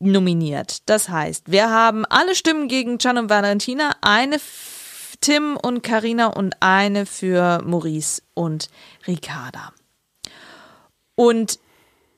nominiert. 0.00 0.78
Das 0.86 1.08
heißt, 1.08 1.50
wir 1.50 1.70
haben 1.70 2.04
alle 2.06 2.34
Stimmen 2.34 2.68
gegen 2.68 2.98
Can 2.98 3.16
und 3.18 3.30
Valentina, 3.30 3.92
eine 4.00 4.38
für 4.38 4.74
Tim 5.20 5.56
und 5.56 5.82
Karina 5.82 6.26
und 6.26 6.56
eine 6.60 7.06
für 7.06 7.62
Maurice 7.64 8.20
und 8.34 8.68
Ricarda. 9.06 9.72
Und 11.14 11.58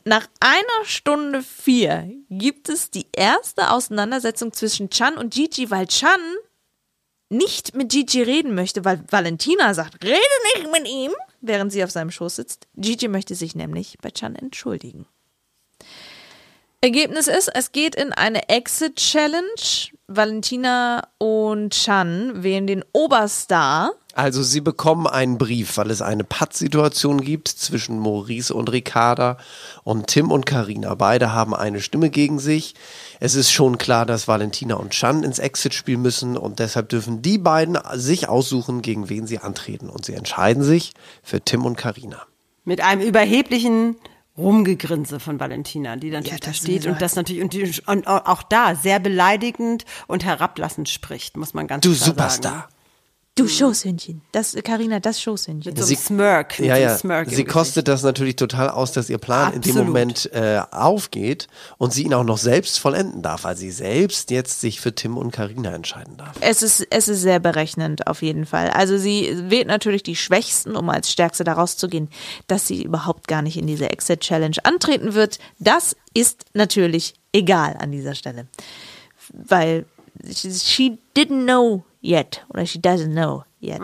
nach 0.04 0.28
einer 0.40 0.85
Stunde 0.85 1.42
vier 1.42 2.11
gibt 2.30 2.68
es 2.68 2.90
die 2.90 3.06
erste 3.12 3.70
Auseinandersetzung 3.70 4.52
zwischen 4.52 4.90
Chan 4.90 5.18
und 5.18 5.35
Gigi, 5.35 5.71
weil 5.71 5.87
Chan 5.87 6.21
nicht 7.29 7.75
mit 7.75 7.90
Gigi 7.90 8.23
reden 8.23 8.54
möchte, 8.54 8.85
weil 8.85 9.02
Valentina 9.10 9.75
sagt, 9.75 10.04
rede 10.04 10.21
nicht 10.54 10.71
mit 10.71 10.88
ihm, 10.88 11.12
während 11.40 11.73
sie 11.73 11.83
auf 11.83 11.90
seinem 11.90 12.10
Schoß 12.10 12.37
sitzt. 12.37 12.68
Gigi 12.77 13.08
möchte 13.08 13.35
sich 13.35 13.56
nämlich 13.56 13.98
bei 14.00 14.10
Chan 14.10 14.37
entschuldigen. 14.37 15.06
Ergebnis 16.81 17.27
ist, 17.27 17.50
es 17.52 17.73
geht 17.73 17.96
in 17.96 18.12
eine 18.12 18.48
Exit-Challenge. 18.48 19.90
Valentina 20.06 21.08
und 21.18 21.71
Chan 21.71 22.44
wählen 22.44 22.68
den 22.68 22.85
Oberstar. 22.92 23.92
Also 24.17 24.42
sie 24.42 24.62
bekommen 24.62 25.06
einen 25.06 25.37
Brief, 25.37 25.77
weil 25.77 25.90
es 25.90 26.00
eine 26.00 26.25
Pattsituation 26.25 27.21
gibt 27.21 27.48
zwischen 27.48 27.98
Maurice 27.98 28.54
und 28.54 28.73
Ricarda 28.73 29.37
und 29.85 30.06
Tim 30.06 30.33
und 30.33 30.46
Karina. 30.46 30.94
Beide 30.94 31.35
haben 31.35 31.54
eine 31.54 31.83
Stimme 31.83 32.08
gegen 32.08 32.38
sich. 32.38 32.75
Es 33.21 33.35
ist 33.35 33.52
schon 33.52 33.77
klar, 33.77 34.06
dass 34.06 34.27
Valentina 34.27 34.77
und 34.77 34.92
Chan 34.92 35.23
ins 35.23 35.38
Exit-Spiel 35.38 35.98
müssen 35.98 36.38
und 36.38 36.60
deshalb 36.60 36.88
dürfen 36.88 37.21
die 37.21 37.37
beiden 37.37 37.79
sich 37.92 38.27
aussuchen, 38.27 38.81
gegen 38.81 39.10
wen 39.10 39.27
sie 39.27 39.38
antreten. 39.38 39.90
Und 39.90 40.06
sie 40.06 40.14
entscheiden 40.14 40.62
sich 40.62 40.94
für 41.23 41.42
Tim 41.42 41.67
und 41.67 41.77
Karina. 41.77 42.23
Mit 42.64 42.81
einem 42.81 43.02
überheblichen 43.02 43.96
Rumgegrinse 44.38 45.21
von 45.21 45.38
Valentina, 45.38 45.96
die 45.96 46.08
natürlich 46.08 46.40
da 46.40 46.46
das 46.46 46.56
steht 46.56 46.87
und 46.87 47.02
das 47.02 47.17
natürlich 47.17 47.42
und, 47.42 47.52
die, 47.52 47.83
und 47.85 48.06
auch 48.06 48.42
da 48.42 48.77
sehr 48.77 48.98
beleidigend 48.98 49.85
und 50.06 50.25
herablassend 50.25 50.88
spricht, 50.88 51.37
muss 51.37 51.52
man 51.52 51.67
ganz 51.67 51.83
Du 51.83 51.90
klar 51.90 51.98
sagen. 51.98 52.17
Superstar. 52.17 52.69
Du 53.37 53.46
Schoßhündchen. 53.46 54.22
Das, 54.32 54.56
Carina, 54.64 54.98
das 54.98 55.20
Schoßhündchen. 55.20 55.74
Mit 55.74 55.82
so 55.82 55.87
einem 55.87 55.96
Smirk. 55.96 56.58
mit 56.58 56.68
Ja, 56.68 56.76
ja. 56.78 56.96
Smirk 56.96 57.26
Sie 57.26 57.32
Gesicht. 57.32 57.48
kostet 57.48 57.87
das 57.87 58.02
natürlich 58.02 58.37
total 58.37 58.70
aus, 58.70 58.92
dass 58.92 59.10
ihr 59.10 59.18
Plan 59.18 59.52
in 59.52 59.60
dem 59.60 59.72
Absolut. 59.72 59.87
Moment 59.87 60.30
äh, 60.32 60.62
aufgeht 60.70 61.46
und 61.76 61.92
sie 61.92 62.04
ihn 62.04 62.14
auch 62.14 62.24
noch 62.24 62.38
selbst 62.38 62.78
vollenden 62.78 63.20
darf, 63.20 63.44
weil 63.44 63.54
sie 63.54 63.70
selbst 63.70 64.30
jetzt 64.30 64.62
sich 64.62 64.80
für 64.80 64.94
Tim 64.94 65.18
und 65.18 65.32
Karina 65.32 65.74
entscheiden 65.74 66.16
darf. 66.16 66.32
Es 66.40 66.62
ist, 66.62 66.87
es 66.88 67.08
ist 67.08 67.20
sehr 67.20 67.38
berechnend, 67.38 68.06
auf 68.06 68.22
jeden 68.22 68.46
Fall. 68.46 68.70
Also 68.70 68.96
sie 68.96 69.37
wählt 69.50 69.66
natürlich 69.68 70.02
die 70.02 70.16
Schwächsten, 70.16 70.74
um 70.74 70.88
als 70.88 71.12
Stärkste 71.12 71.44
da 71.44 71.52
rauszugehen. 71.52 72.08
Dass 72.46 72.66
sie 72.66 72.82
überhaupt 72.82 73.28
gar 73.28 73.42
nicht 73.42 73.58
in 73.58 73.66
diese 73.66 73.90
Exit-Challenge 73.90 74.56
antreten 74.64 75.12
wird, 75.12 75.38
das 75.58 75.94
ist 76.14 76.46
natürlich 76.54 77.12
egal 77.34 77.76
an 77.78 77.92
dieser 77.92 78.14
Stelle. 78.14 78.46
Weil 79.34 79.84
she 80.24 80.96
didn't 81.14 81.44
know 81.44 81.84
yet. 82.03 82.44
Oder 82.49 82.67
she 82.67 82.79
doesn't 82.79 83.13
know 83.13 83.44
yet. 83.61 83.81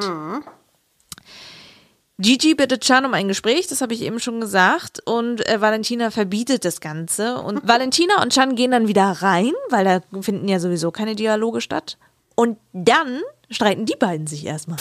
Gigi 2.18 2.54
bittet 2.54 2.82
Chan 2.84 3.04
um 3.04 3.14
ein 3.14 3.26
Gespräch, 3.26 3.66
das 3.66 3.80
habe 3.80 3.94
ich 3.94 4.02
eben 4.02 4.20
schon 4.20 4.40
gesagt, 4.40 5.00
und 5.06 5.44
äh, 5.48 5.60
Valentina 5.60 6.10
verbietet 6.10 6.64
das 6.64 6.80
Ganze. 6.80 7.38
Und 7.38 7.60
Valentina 7.66 8.22
und 8.22 8.32
Chan 8.32 8.54
gehen 8.54 8.70
dann 8.70 8.86
wieder 8.86 9.10
rein, 9.10 9.52
weil 9.70 9.84
da 9.84 10.00
finden 10.20 10.46
ja 10.48 10.60
sowieso 10.60 10.90
keine 10.92 11.16
Dialoge 11.16 11.60
statt. 11.60 11.98
Und 12.34 12.58
dann 12.72 13.20
streiten 13.50 13.86
die 13.86 13.96
beiden 13.98 14.26
sich 14.26 14.44
erstmal. 14.46 14.78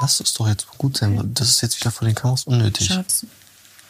Lass 0.00 0.20
es 0.20 0.34
doch 0.34 0.48
jetzt 0.48 0.66
gut 0.78 0.96
sein. 0.96 1.30
Das 1.34 1.48
ist 1.48 1.60
jetzt 1.62 1.80
wieder 1.80 1.90
vor 1.90 2.06
den 2.06 2.14
Kameras 2.14 2.44
unnötig. 2.44 2.88
Schatz, 2.88 3.26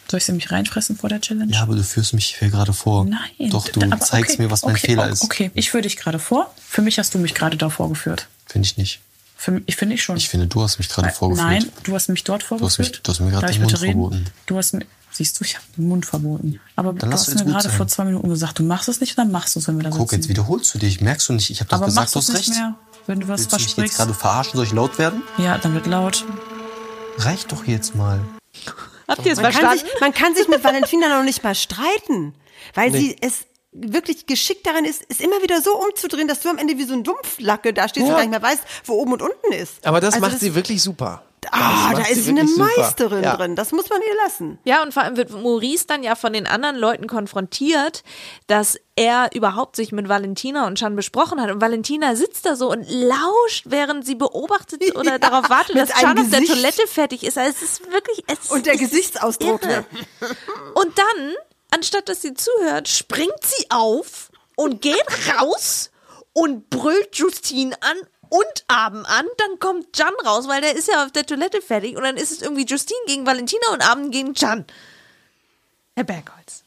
soll 0.09 0.17
ich 0.19 0.25
sie 0.25 0.31
mich 0.31 0.51
reinfressen 0.51 0.95
vor 0.97 1.09
der 1.09 1.19
Challenge? 1.21 1.51
Ja, 1.51 1.61
aber 1.63 1.75
du 1.75 1.83
führst 1.83 2.13
mich 2.13 2.37
hier 2.37 2.49
gerade 2.49 2.73
vor. 2.73 3.05
Nein. 3.05 3.49
Doch, 3.49 3.67
du 3.67 3.81
aber 3.81 3.99
zeigst 3.99 4.35
okay, 4.35 4.43
mir, 4.43 4.51
was 4.51 4.63
mein 4.63 4.75
okay, 4.75 4.87
Fehler 4.87 5.07
o- 5.07 5.11
ist. 5.11 5.23
Okay, 5.23 5.51
ich 5.55 5.69
führe 5.71 5.83
dich 5.83 5.97
gerade 5.97 6.19
vor. 6.19 6.53
Für 6.65 6.81
mich 6.81 6.99
hast 6.99 7.13
du 7.13 7.19
mich 7.19 7.33
gerade 7.33 7.57
da 7.57 7.69
vorgeführt. 7.69 8.27
Finde 8.45 8.65
ich 8.65 8.77
nicht. 8.77 8.99
Für 9.35 9.51
mich, 9.51 9.63
ich 9.65 9.75
finde 9.75 9.95
ich 9.95 10.03
schon. 10.03 10.15
Ich 10.17 10.29
finde, 10.29 10.47
du 10.47 10.61
hast 10.61 10.77
mich 10.77 10.89
gerade 10.89 11.09
vorgeführt. 11.09 11.47
Nein, 11.47 11.69
du 11.83 11.93
hast 11.95 12.07
mich 12.09 12.23
dort 12.23 12.43
hast 12.43 12.47
vorgeführt. 12.49 12.91
mich- 12.91 13.01
du 13.01 13.11
hast 13.11 13.19
mir 13.19 13.31
gerade 13.31 13.51
den 13.51 13.61
Mund 13.61 13.73
reden? 13.81 13.91
verboten. 13.93 14.25
Du 14.45 14.57
hast 14.57 14.73
mir, 14.73 14.85
siehst 15.11 15.39
du, 15.39 15.43
ich 15.43 15.55
habe 15.55 15.65
den 15.77 15.87
Mund 15.89 16.05
verboten. 16.05 16.59
Aber 16.75 16.93
Dann 16.93 17.09
du 17.09 17.15
hast 17.15 17.27
mir 17.35 17.43
gerade 17.45 17.63
sein. 17.67 17.71
vor 17.77 17.87
zwei 17.87 18.05
Minuten 18.05 18.29
gesagt, 18.29 18.59
du 18.59 18.63
machst 18.63 18.87
es 18.87 19.01
nicht, 19.01 19.17
dann 19.17 19.31
machst 19.31 19.55
du 19.55 19.59
es, 19.59 19.67
wenn 19.67 19.75
wir 19.77 19.83
da 19.83 19.89
Guck, 19.89 20.09
sitzen. 20.11 20.15
jetzt 20.15 20.29
wiederholst 20.29 20.73
du 20.73 20.79
dich. 20.79 21.01
Merkst 21.01 21.27
du 21.29 21.33
nicht? 21.33 21.49
Ich 21.49 21.59
habe 21.59 21.69
doch 21.69 21.77
Aber 21.77 21.85
gesagt, 21.87 22.13
machst 22.13 22.15
du 22.15 22.19
hast 22.19 22.29
nicht 22.29 22.49
recht. 22.49 22.59
mehr, 22.59 22.75
wenn 23.07 23.19
du 23.19 23.27
was 23.27 23.39
Willst 23.41 23.51
du 23.51 23.55
mich 23.57 23.63
jetzt 23.65 23.73
versprichst? 23.73 23.97
gerade 23.97 24.13
verarschen? 24.13 24.53
Soll 24.55 24.65
ich 24.65 24.71
laut 24.73 24.97
werden? 24.97 25.23
Ja, 25.37 25.57
dann 25.57 25.73
wird 25.73 25.87
laut. 25.87 26.25
Reicht 27.17 27.51
doch 27.51 27.65
jetzt 27.65 27.95
mal. 27.95 28.21
Habt 29.07 29.25
ihr 29.25 29.33
es 29.33 29.41
man 29.41 29.51
kann, 29.51 29.61
verstanden? 29.61 29.85
sich, 29.91 30.01
man 30.01 30.13
kann 30.13 30.35
sich 30.35 30.47
mit 30.47 30.63
Valentina 30.63 31.17
noch 31.17 31.23
nicht 31.25 31.43
mal 31.43 31.53
streiten, 31.55 32.33
weil 32.75 32.91
Nee. 32.91 32.99
sie 32.99 33.17
es 33.21 33.45
wirklich 33.73 34.25
geschickt 34.25 34.65
darin 34.65 34.85
ist, 34.85 35.03
es 35.09 35.19
immer 35.19 35.41
wieder 35.41 35.61
so 35.61 35.75
umzudrehen, 35.77 36.27
dass 36.27 36.39
du 36.41 36.49
am 36.49 36.57
Ende 36.57 36.77
wie 36.77 36.83
so 36.85 36.93
ein 36.93 37.03
Dumpflacke 37.03 37.73
da 37.73 37.87
stehst 37.87 38.03
und 38.05 38.09
Ja. 38.11 38.15
gar 38.17 38.21
nicht 38.21 38.31
mehr 38.31 38.41
weißt, 38.41 38.63
wo 38.85 38.93
oben 38.93 39.13
und 39.13 39.21
unten 39.21 39.51
ist. 39.53 39.85
Aber 39.85 39.99
das 39.99 40.13
Also 40.15 40.25
macht 40.27 40.39
sie 40.39 40.55
wirklich 40.55 40.81
super. 40.81 41.23
Ah, 41.51 41.91
Das 41.91 42.03
da 42.05 42.09
ist 42.13 42.23
sie 42.23 42.29
eine. 42.31 42.45
Meisterin 42.45 43.21
Ja. 43.21 43.35
drin. 43.35 43.57
Das 43.57 43.73
muss 43.73 43.89
man 43.89 43.99
ihr 44.01 44.15
lassen. 44.23 44.59
Ja, 44.63 44.81
und 44.81 44.93
vor 44.93 45.03
allem 45.03 45.17
wird 45.17 45.29
Maurice 45.29 45.85
dann 45.87 46.01
ja 46.01 46.15
von 46.15 46.31
den 46.31 46.47
anderen 46.47 46.77
Leuten 46.77 47.05
konfrontiert, 47.07 48.03
dass 48.47 48.79
er 48.95 49.29
überhaupt 49.33 49.75
sich 49.75 49.91
mit 49.91 50.07
Valentina 50.07 50.65
und 50.67 50.77
Chan 50.77 50.95
besprochen 50.95 51.41
hat. 51.41 51.51
Und 51.51 51.59
Valentina 51.59 52.15
sitzt 52.15 52.45
da 52.45 52.55
so 52.55 52.71
und 52.71 52.85
lauscht, 52.89 53.65
während 53.65 54.05
sie 54.05 54.15
beobachtet 54.15 54.95
oder 54.95 55.11
Ja, 55.13 55.17
darauf 55.19 55.49
wartet, 55.49 55.75
dass 55.75 55.89
Chan 55.89 56.17
auf 56.17 56.29
der. 56.29 56.45
Toilette 56.45 56.87
fertig 56.87 57.25
ist. 57.25 57.37
Also 57.37 57.51
es 57.57 57.61
ist 57.61 57.91
wirklich. 57.91 58.23
Es 58.27 58.49
Und 58.49 58.65
der 58.65 58.75
ist 58.75 58.79
Gesichtsausdruck. 58.79 59.63
irre. 59.63 59.85
Ne? 60.21 60.27
Und 60.75 60.97
dann, 60.97 61.33
anstatt 61.73 62.07
dass 62.09 62.21
sie 62.21 62.33
zuhört, 62.33 62.87
springt 62.87 63.43
sie 63.43 63.65
auf 63.69 64.31
und 64.55 64.81
geht 64.81 65.05
raus 65.39 65.91
und 66.33 66.69
brüllt 66.69 67.15
Justine 67.15 67.75
an 67.81 67.97
und 68.29 68.65
Abend 68.67 69.07
an. 69.07 69.25
Dann 69.37 69.59
kommt 69.59 69.97
Jan 69.97 70.13
raus, 70.25 70.47
weil 70.47 70.61
der 70.61 70.75
ist 70.75 70.87
ja 70.87 71.03
auf 71.05 71.11
der 71.11 71.25
Toilette 71.25 71.61
fertig. 71.61 71.95
Und 71.95 72.03
dann 72.03 72.17
ist 72.17 72.31
es 72.31 72.41
irgendwie 72.41 72.65
Justine 72.65 72.99
gegen 73.07 73.25
Valentina 73.25 73.67
und 73.71 73.87
Abend 73.87 74.11
gegen 74.11 74.33
Jan. 74.33 74.65
Herr 75.95 76.03
Bergholz. 76.03 76.63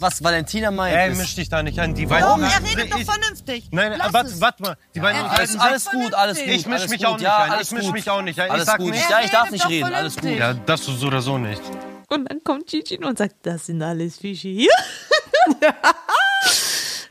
Was 0.00 0.24
Valentina 0.24 0.72
meint. 0.72 0.96
Ey, 0.96 1.14
misch 1.14 1.36
dich 1.36 1.48
da 1.48 1.62
nicht 1.62 1.78
an. 1.78 1.94
Die 1.94 2.10
Warum? 2.10 2.40
beiden- 2.40 2.64
Er 2.64 2.70
redet 2.70 2.92
doch 2.92 2.98
Ich- 2.98 3.04
vernünftig. 3.04 3.68
Nein, 3.70 4.00
warte, 4.10 4.40
warte 4.40 4.62
mal. 4.62 4.76
Die 4.96 4.98
beiden 4.98 5.24
redet 5.26 5.48
sich- 5.50 5.60
alles 5.60 5.84
gut, 5.84 6.12
alles 6.14 6.38
gut, 6.38 6.48
Ich 6.48 6.66
misch 6.66 6.78
alles 6.80 6.90
mich 6.90 7.06
auch 7.06 7.12
nicht 7.14 7.22
Ja, 7.22 7.36
ein. 7.36 7.50
alles 7.52 7.68
Ich 7.68 7.72
misch 7.74 7.84
gut. 7.84 7.92
mich 7.92 8.10
auch 8.10 8.22
nicht 8.22 8.40
ein. 8.40 8.46
Ich 8.46 8.52
Alles 8.52 8.66
sag 8.66 8.78
gut. 8.78 8.90
nicht. 8.90 9.08
Ja, 9.08 9.20
ich 9.20 9.30
darf 9.30 9.50
nicht 9.50 9.68
reden, 9.68 9.94
alles 9.94 10.16
gut. 10.16 10.30
Ja, 10.30 10.54
das 10.54 10.84
so 10.84 11.06
oder 11.06 11.20
so 11.22 11.38
nicht. 11.38 11.62
Und 12.12 12.30
dann 12.30 12.44
kommt 12.44 12.66
Gigi 12.66 13.02
und 13.02 13.16
sagt, 13.16 13.36
das 13.42 13.66
sind 13.66 13.82
alles 13.82 14.18
Fische 14.18 14.48
hier. 14.48 14.70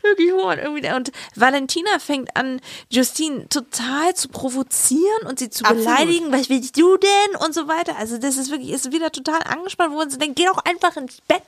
Wirklich 0.02 0.32
hoch 0.32 0.50
und 0.50 0.58
irgendwie. 0.58 0.92
Und 0.92 1.12
Valentina 1.36 1.98
fängt 1.98 2.36
an, 2.36 2.60
Justine 2.88 3.48
total 3.48 4.14
zu 4.14 4.28
provozieren 4.28 5.26
und 5.28 5.38
sie 5.38 5.48
zu 5.48 5.64
Absolut. 5.64 5.84
beleidigen. 5.84 6.32
Was 6.32 6.48
willst 6.48 6.76
du 6.76 6.96
denn? 6.96 7.36
Und 7.44 7.54
so 7.54 7.68
weiter. 7.68 7.96
Also, 7.98 8.18
das 8.18 8.36
ist 8.36 8.50
wirklich, 8.50 8.70
ist 8.70 8.92
wieder 8.92 9.12
total 9.12 9.42
angespannt, 9.42 9.92
wo 9.92 9.96
man 9.96 10.10
so 10.10 10.18
denkt, 10.18 10.36
geh 10.36 10.46
doch 10.46 10.58
einfach 10.64 10.96
ins 10.96 11.20
Bett. 11.22 11.42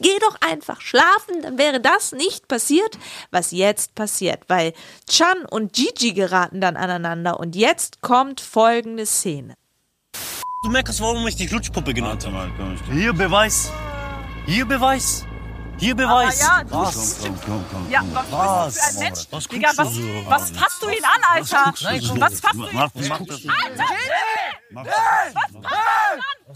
Geh 0.00 0.18
doch 0.20 0.36
einfach 0.40 0.80
schlafen. 0.82 1.42
Dann 1.42 1.58
wäre 1.58 1.80
das 1.80 2.12
nicht 2.12 2.46
passiert, 2.46 2.98
was 3.30 3.52
jetzt 3.52 3.94
passiert. 3.94 4.40
Weil 4.48 4.74
Chan 5.08 5.44
und 5.50 5.72
Gigi 5.72 6.12
geraten 6.12 6.60
dann 6.60 6.76
aneinander. 6.76 7.40
Und 7.40 7.56
jetzt 7.56 8.02
kommt 8.02 8.40
folgende 8.40 9.06
Szene. 9.06 9.56
Du 10.64 10.70
merkst, 10.70 10.98
warum 11.02 11.26
ich 11.26 11.36
dich 11.36 11.50
Lutschpuppe 11.50 11.92
genannt 11.92 12.26
habe. 12.26 12.50
Hier 12.90 13.12
Beweis. 13.12 13.70
Hier 14.46 14.64
Beweis. 14.64 15.26
Hier 15.78 15.94
Beweis. 15.94 16.40
ja, 16.40 16.62
du- 16.64 16.70
was? 16.70 17.20
Ja, 17.90 18.02
was, 18.30 18.74
bist 18.74 18.78
du 18.78 18.80
für 18.80 18.86
ein 18.86 18.98
Mensch? 18.98 19.48
Digga, 19.48 19.70
was, 19.76 19.88
was 20.28 20.50
fasst 20.50 20.82
du 20.82 20.88
ihn 20.88 21.04
an, 21.04 21.20
Alter? 21.32 21.72
Was 22.20 22.40
fasst 22.40 22.54
du 22.54 22.66
ihn 22.66 22.78
an? 22.80 22.92
Alter! 22.94 23.94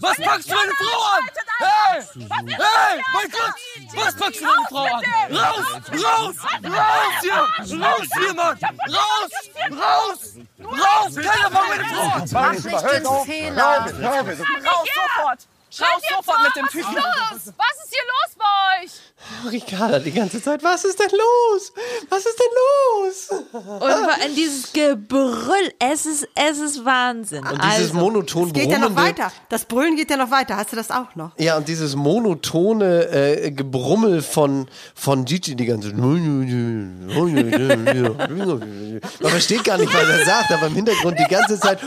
Was 0.01 0.17
packst 0.17 0.49
du 0.51 0.55
meine 0.55 0.71
Frau 0.71 1.01
an? 1.15 1.23
Hey! 1.59 2.01
Hey! 2.47 3.01
Mein 3.13 3.29
Gott! 3.31 3.55
Was 3.95 4.15
packst 4.15 4.39
du 4.41 4.45
meine 4.45 4.65
Frau 4.69 4.83
an? 4.85 5.03
Raus! 5.31 5.65
Raus! 5.91 6.35
Raus 6.63 7.13
hier! 7.21 7.81
Raus 7.81 8.07
hier, 8.17 8.33
Mann! 8.33 8.57
Raus! 8.87 9.31
Raus! 9.71 10.19
Raus! 10.63 11.15
Keiner 11.15 11.49
mag 11.49 11.63
meine 11.69 11.85
Frau 11.85 12.09
an! 12.09 12.29
Mach 12.31 12.51
nicht 12.53 12.65
den 12.65 13.25
Fehler. 13.25 13.85
Raus, 14.01 14.87
sofort! 14.95 15.39
Raus, 15.77 16.01
sofort 16.15 16.39
mit 16.43 16.55
dem 16.55 16.67
Typen! 16.67 16.95
Was 16.95 17.43
ist 17.43 17.89
hier 17.89 18.01
los 18.07 18.35
bei 18.37 18.83
euch? 18.83 18.91
Ricarda 19.51 19.99
die 19.99 20.11
ganze 20.11 20.41
Zeit, 20.41 20.63
was 20.63 20.83
ist 20.83 20.99
denn 20.99 21.11
los? 21.11 21.71
Was 22.09 22.25
ist 22.25 22.39
denn 22.39 22.47
los? 22.57 23.29
Und 23.51 23.79
vor 23.79 24.13
allem 24.13 24.35
dieses 24.35 24.73
Gebrüll, 24.73 25.71
es 25.77 26.05
ist, 26.05 26.27
es 26.33 26.57
ist 26.57 26.83
Wahnsinn. 26.85 27.45
Und 27.45 27.61
dieses 27.63 27.91
also, 27.91 27.93
monoton 27.95 28.51
geht 28.51 28.71
ja 28.71 28.79
noch 28.79 28.95
weiter. 28.95 29.31
Das 29.49 29.65
Brüllen 29.65 29.95
geht 29.95 30.09
ja 30.09 30.17
noch 30.17 30.31
weiter. 30.31 30.57
Hast 30.57 30.71
du 30.71 30.75
das 30.75 30.89
auch 30.89 31.15
noch? 31.15 31.31
Ja, 31.37 31.57
und 31.57 31.67
dieses 31.67 31.95
monotone 31.95 33.03
äh, 33.09 33.51
Gebrummel 33.51 34.21
von, 34.23 34.67
von 34.95 35.25
Gigi 35.25 35.55
die 35.55 35.65
ganze 35.65 35.93
Man 35.93 36.25
versteht 39.21 39.63
gar 39.63 39.77
nicht, 39.77 39.93
was 39.93 40.09
er 40.09 40.25
sagt, 40.25 40.51
aber 40.51 40.67
im 40.67 40.75
Hintergrund 40.75 41.19
die 41.19 41.25
ganze 41.25 41.59
Zeit. 41.59 41.79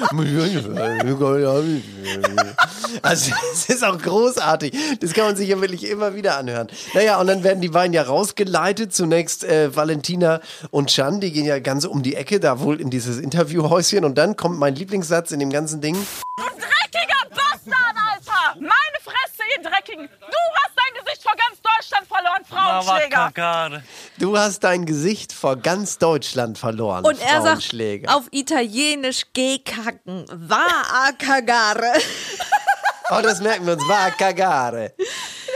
Also 3.03 3.33
es 3.69 3.72
ist 3.73 3.85
auch 3.85 3.99
großartig. 3.99 4.73
Das 5.01 5.13
kann 5.13 5.25
man 5.25 5.37
sich 5.37 5.49
ja 5.49 5.61
wirklich 5.61 5.89
immer 5.89 6.15
wieder 6.15 6.37
anhören. 6.39 6.69
Naja, 6.95 7.19
und 7.21 7.27
dann 7.27 7.43
werden 7.45 7.61
die 7.61 7.69
beiden 7.69 7.93
ja 7.93 8.03
rausgeleitet. 8.03 8.95
Zunächst 8.95 9.45
äh, 9.45 9.75
Valentina 9.75 10.41
und 10.71 10.91
Chan, 10.91 11.21
die 11.21 11.33
gehen 11.33 11.45
ja 11.47 11.59
ganz 11.59 11.85
um 11.85 12.03
die 12.03 12.15
Ecke, 12.17 12.41
da 12.41 12.61
wohl 12.61 12.81
in 12.81 12.91
dieses 12.91 13.19
Interviewhäuschen. 13.19 14.05
Und 14.05 14.17
dann 14.17 14.37
kommt 14.37 14.59
mein 14.59 14.75
Lieblingssatz 14.75 15.33
in 15.33 15.41
dem 15.41 15.51
ganzen 15.51 15.81
Ding. 15.81 15.95
Du 16.37 16.43
dreckiger 16.45 17.29
Bastard, 17.31 17.97
Alter! 18.11 18.61
Meine 18.61 18.99
Fresse, 19.03 19.43
ihr 19.57 19.63
Dreckigen! 19.63 20.09
Du 20.09 20.37
hast 20.63 20.75
dein 20.77 21.05
Gesicht 21.05 21.23
vor 21.23 21.33
ganz 21.37 21.61
Deutschland 21.63 22.07
verloren, 22.09 22.45
Frauenschläger! 22.49 23.83
Du 24.19 24.39
hast 24.39 24.61
dein 24.65 24.87
Gesicht 24.87 25.33
vor 25.33 25.57
ganz 25.57 25.99
Deutschland 25.99 26.59
verloren. 26.59 27.05
Und 27.05 27.21
er 27.21 27.43
sagt 27.43 27.45
Frauenschläger. 27.45 28.17
auf 28.17 28.25
Italienisch 28.31 29.23
gekacken. 29.33 30.27
Va 30.33 30.67
a 31.07 31.13
cagare. 31.19 31.93
Oh, 33.11 33.21
das 33.23 33.41
merken 33.41 33.67
wir 33.67 33.75
uns. 33.75 33.89
War 33.89 34.11
Cagare. 34.13 34.95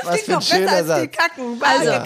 Was 0.03 0.21
für 0.21 0.37
ein 0.37 0.43
schöner 0.43 0.85
Satz. 0.85 1.17
Kacken, 1.17 1.61
Also, 1.63 1.91
also, 1.91 2.03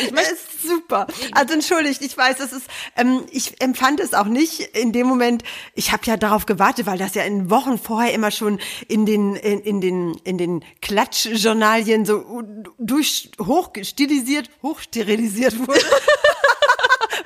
ich 0.00 0.10
das 0.10 0.32
ist 0.32 0.62
super. 0.62 1.06
Also 1.32 1.54
entschuldigt, 1.54 2.02
ich 2.02 2.16
weiß, 2.16 2.38
das 2.38 2.52
ist, 2.52 2.66
ähm, 2.96 3.24
ich 3.30 3.60
empfand 3.62 4.00
es 4.00 4.12
auch 4.12 4.26
nicht 4.26 4.60
in 4.76 4.92
dem 4.92 5.06
Moment. 5.06 5.44
Ich 5.74 5.92
habe 5.92 6.02
ja 6.06 6.16
darauf 6.16 6.46
gewartet, 6.46 6.86
weil 6.86 6.98
das 6.98 7.14
ja 7.14 7.22
in 7.22 7.48
Wochen 7.50 7.78
vorher 7.78 8.12
immer 8.12 8.30
schon 8.30 8.60
in 8.88 9.06
den 9.06 9.36
in, 9.36 9.60
in 9.60 9.80
den 9.80 10.14
in 10.24 10.38
den 10.38 10.64
Klatschjournalien 10.82 12.04
so 12.04 12.42
durch 12.78 13.30
hochstilisiert, 13.40 14.50
hochsterilisiert 14.62 15.58
wurde. 15.66 15.80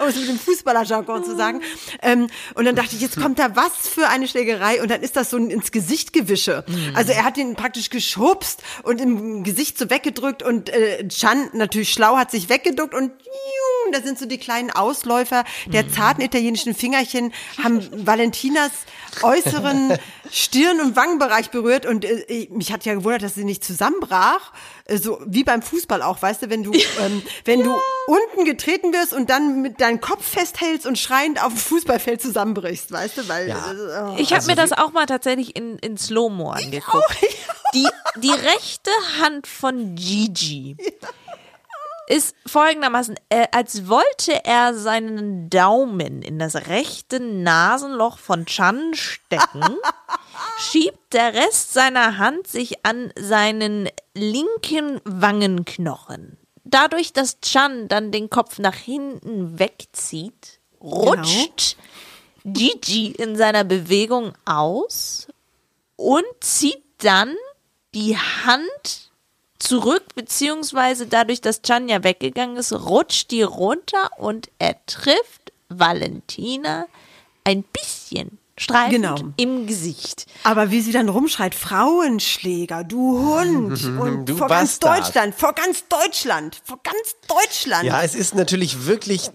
um 0.02 0.08
es 0.08 0.16
mit 0.16 0.28
dem 0.28 0.38
Fußballerjargon 0.38 1.24
zu 1.24 1.36
sagen. 1.36 1.60
Ähm, 2.02 2.28
und 2.54 2.64
dann 2.64 2.76
dachte 2.76 2.94
ich, 2.94 3.00
jetzt 3.00 3.20
kommt 3.20 3.38
da 3.38 3.56
was 3.56 3.88
für 3.88 4.08
eine 4.08 4.28
Schlägerei. 4.28 4.82
Und 4.82 4.90
dann 4.90 5.02
ist 5.02 5.16
das 5.16 5.30
so 5.30 5.36
ein 5.36 5.50
ins 5.50 5.72
Gesicht 5.72 6.12
gewische. 6.12 6.64
Also 6.94 7.12
er 7.12 7.24
hat 7.24 7.36
ihn 7.38 7.54
praktisch 7.54 7.90
geschubst 7.90 8.62
und 8.82 9.00
im 9.00 9.44
Gesicht 9.44 9.78
so 9.78 9.90
weggedrückt. 9.90 10.42
Und 10.42 10.68
äh, 10.68 11.06
Chan 11.08 11.50
natürlich 11.52 11.92
schlau 11.92 12.16
hat 12.16 12.30
sich 12.30 12.48
weggeduckt. 12.48 12.94
Und 12.94 13.12
da 13.92 14.00
sind 14.00 14.18
so 14.18 14.26
die 14.26 14.38
kleinen 14.38 14.70
Ausläufer 14.70 15.44
der 15.66 15.88
zarten 15.88 16.22
italienischen 16.22 16.74
Fingerchen. 16.74 17.32
Haben 17.62 17.88
Valentinas 18.06 18.70
äußeren 19.22 19.98
Stirn- 20.30 20.80
und 20.80 20.96
Wangenbereich 20.96 21.50
berührt 21.50 21.84
und 21.86 22.04
äh, 22.04 22.48
mich 22.50 22.72
hat 22.72 22.84
ja 22.84 22.94
gewundert, 22.94 23.22
dass 23.22 23.34
sie 23.34 23.44
nicht 23.44 23.64
zusammenbrach. 23.64 24.52
Äh, 24.86 24.96
So 24.96 25.20
wie 25.26 25.44
beim 25.44 25.62
Fußball 25.62 26.02
auch, 26.02 26.20
weißt 26.22 26.42
du, 26.42 26.50
wenn 26.50 26.62
du 26.62 26.72
ähm, 26.72 27.22
wenn 27.44 27.62
du 27.62 27.74
unten 28.06 28.44
getreten 28.44 28.92
wirst 28.92 29.12
und 29.12 29.28
dann 29.30 29.62
mit 29.62 29.80
deinem 29.80 30.00
Kopf 30.00 30.24
festhältst 30.26 30.86
und 30.86 30.98
schreiend 30.98 31.42
auf 31.42 31.48
dem 31.52 31.58
Fußballfeld 31.58 32.22
zusammenbrichst, 32.22 32.90
weißt 32.90 33.18
du, 33.18 33.28
weil 33.28 33.54
oh. 33.54 34.14
Ich 34.18 34.32
habe 34.32 34.44
mir 34.46 34.56
das 34.56 34.72
auch 34.72 34.92
mal 34.92 35.06
tatsächlich 35.06 35.56
in, 35.56 35.78
in 35.78 35.96
Slow-Mo 35.98 36.50
angeguckt. 36.50 37.16
Die, 37.74 37.88
die 38.16 38.30
rechte 38.30 38.90
Hand 39.22 39.46
von 39.46 39.94
Gigi 39.94 40.76
ist 42.06 42.34
folgendermaßen, 42.46 43.16
äh, 43.28 43.46
als 43.52 43.88
wollte 43.88 44.44
er 44.44 44.74
seinen 44.74 45.50
Daumen 45.50 46.22
in 46.22 46.38
das 46.38 46.66
rechte 46.68 47.20
Nasenloch 47.20 48.18
von 48.18 48.46
Chan 48.46 48.94
stecken, 48.94 49.62
schiebt 50.58 51.12
der 51.12 51.34
Rest 51.34 51.72
seiner 51.72 52.18
Hand 52.18 52.46
sich 52.46 52.84
an 52.84 53.12
seinen 53.18 53.88
linken 54.14 55.00
Wangenknochen. 55.04 56.38
Dadurch, 56.64 57.12
dass 57.12 57.40
Chan 57.40 57.88
dann 57.88 58.12
den 58.12 58.30
Kopf 58.30 58.58
nach 58.58 58.76
hinten 58.76 59.58
wegzieht, 59.58 60.60
rutscht 60.80 61.76
Gigi 62.44 63.12
in 63.12 63.36
seiner 63.36 63.64
Bewegung 63.64 64.32
aus 64.44 65.28
und 65.96 66.24
zieht 66.40 66.82
dann 66.98 67.36
die 67.94 68.16
Hand 68.16 69.11
zurück, 69.62 70.04
beziehungsweise 70.14 71.06
dadurch, 71.06 71.40
dass 71.40 71.62
Chan 71.62 71.88
ja 71.88 72.02
weggegangen 72.04 72.56
ist, 72.56 72.72
rutscht 72.72 73.30
die 73.30 73.42
runter 73.42 74.10
und 74.18 74.48
er 74.58 74.76
trifft 74.86 75.52
Valentina 75.68 76.86
ein 77.44 77.62
bisschen 77.64 78.38
streifend 78.58 78.92
Genau. 78.94 79.16
im 79.38 79.66
Gesicht. 79.66 80.26
Aber 80.44 80.70
wie 80.70 80.80
sie 80.82 80.92
dann 80.92 81.08
rumschreit, 81.08 81.54
Frauenschläger, 81.54 82.84
du 82.84 83.18
Hund. 83.18 83.82
Und 83.98 84.26
Du 84.26 84.36
vor 84.36 84.48
ganz 84.48 84.78
Bastard. 84.78 85.06
Deutschland, 85.06 85.34
vor 85.34 85.52
ganz 85.54 85.84
Deutschland, 85.88 86.60
vor 86.64 86.78
ganz 86.82 87.16
Deutschland. 87.26 87.84
Ja, 87.84 88.02
es 88.02 88.14
ist 88.14 88.34
natürlich 88.34 88.86
wirklich 88.86 89.30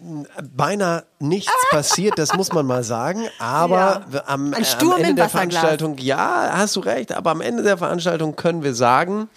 beinahe 0.56 1.06
nichts 1.20 1.52
passiert, 1.72 2.20
das 2.20 2.34
muss 2.36 2.52
man 2.54 2.66
mal 2.66 2.84
sagen. 2.84 3.28
Aber 3.40 4.06
Ja. 4.14 4.24
am, 4.28 4.54
äh, 4.54 4.64
Sturm 4.64 4.94
am 4.94 5.00
Ende 5.04 5.16
der. 5.16 5.30
Veranstaltung, 5.30 5.98
ja, 5.98 6.52
hast 6.54 6.76
du 6.76 6.82
recht, 6.82 7.12
aber 7.12 7.32
am 7.32 7.42
Ende 7.42 7.64
der 7.64 7.78
Veranstaltung 7.78 8.36
können 8.36 8.64
wir 8.64 8.76
sagen, 8.76 9.30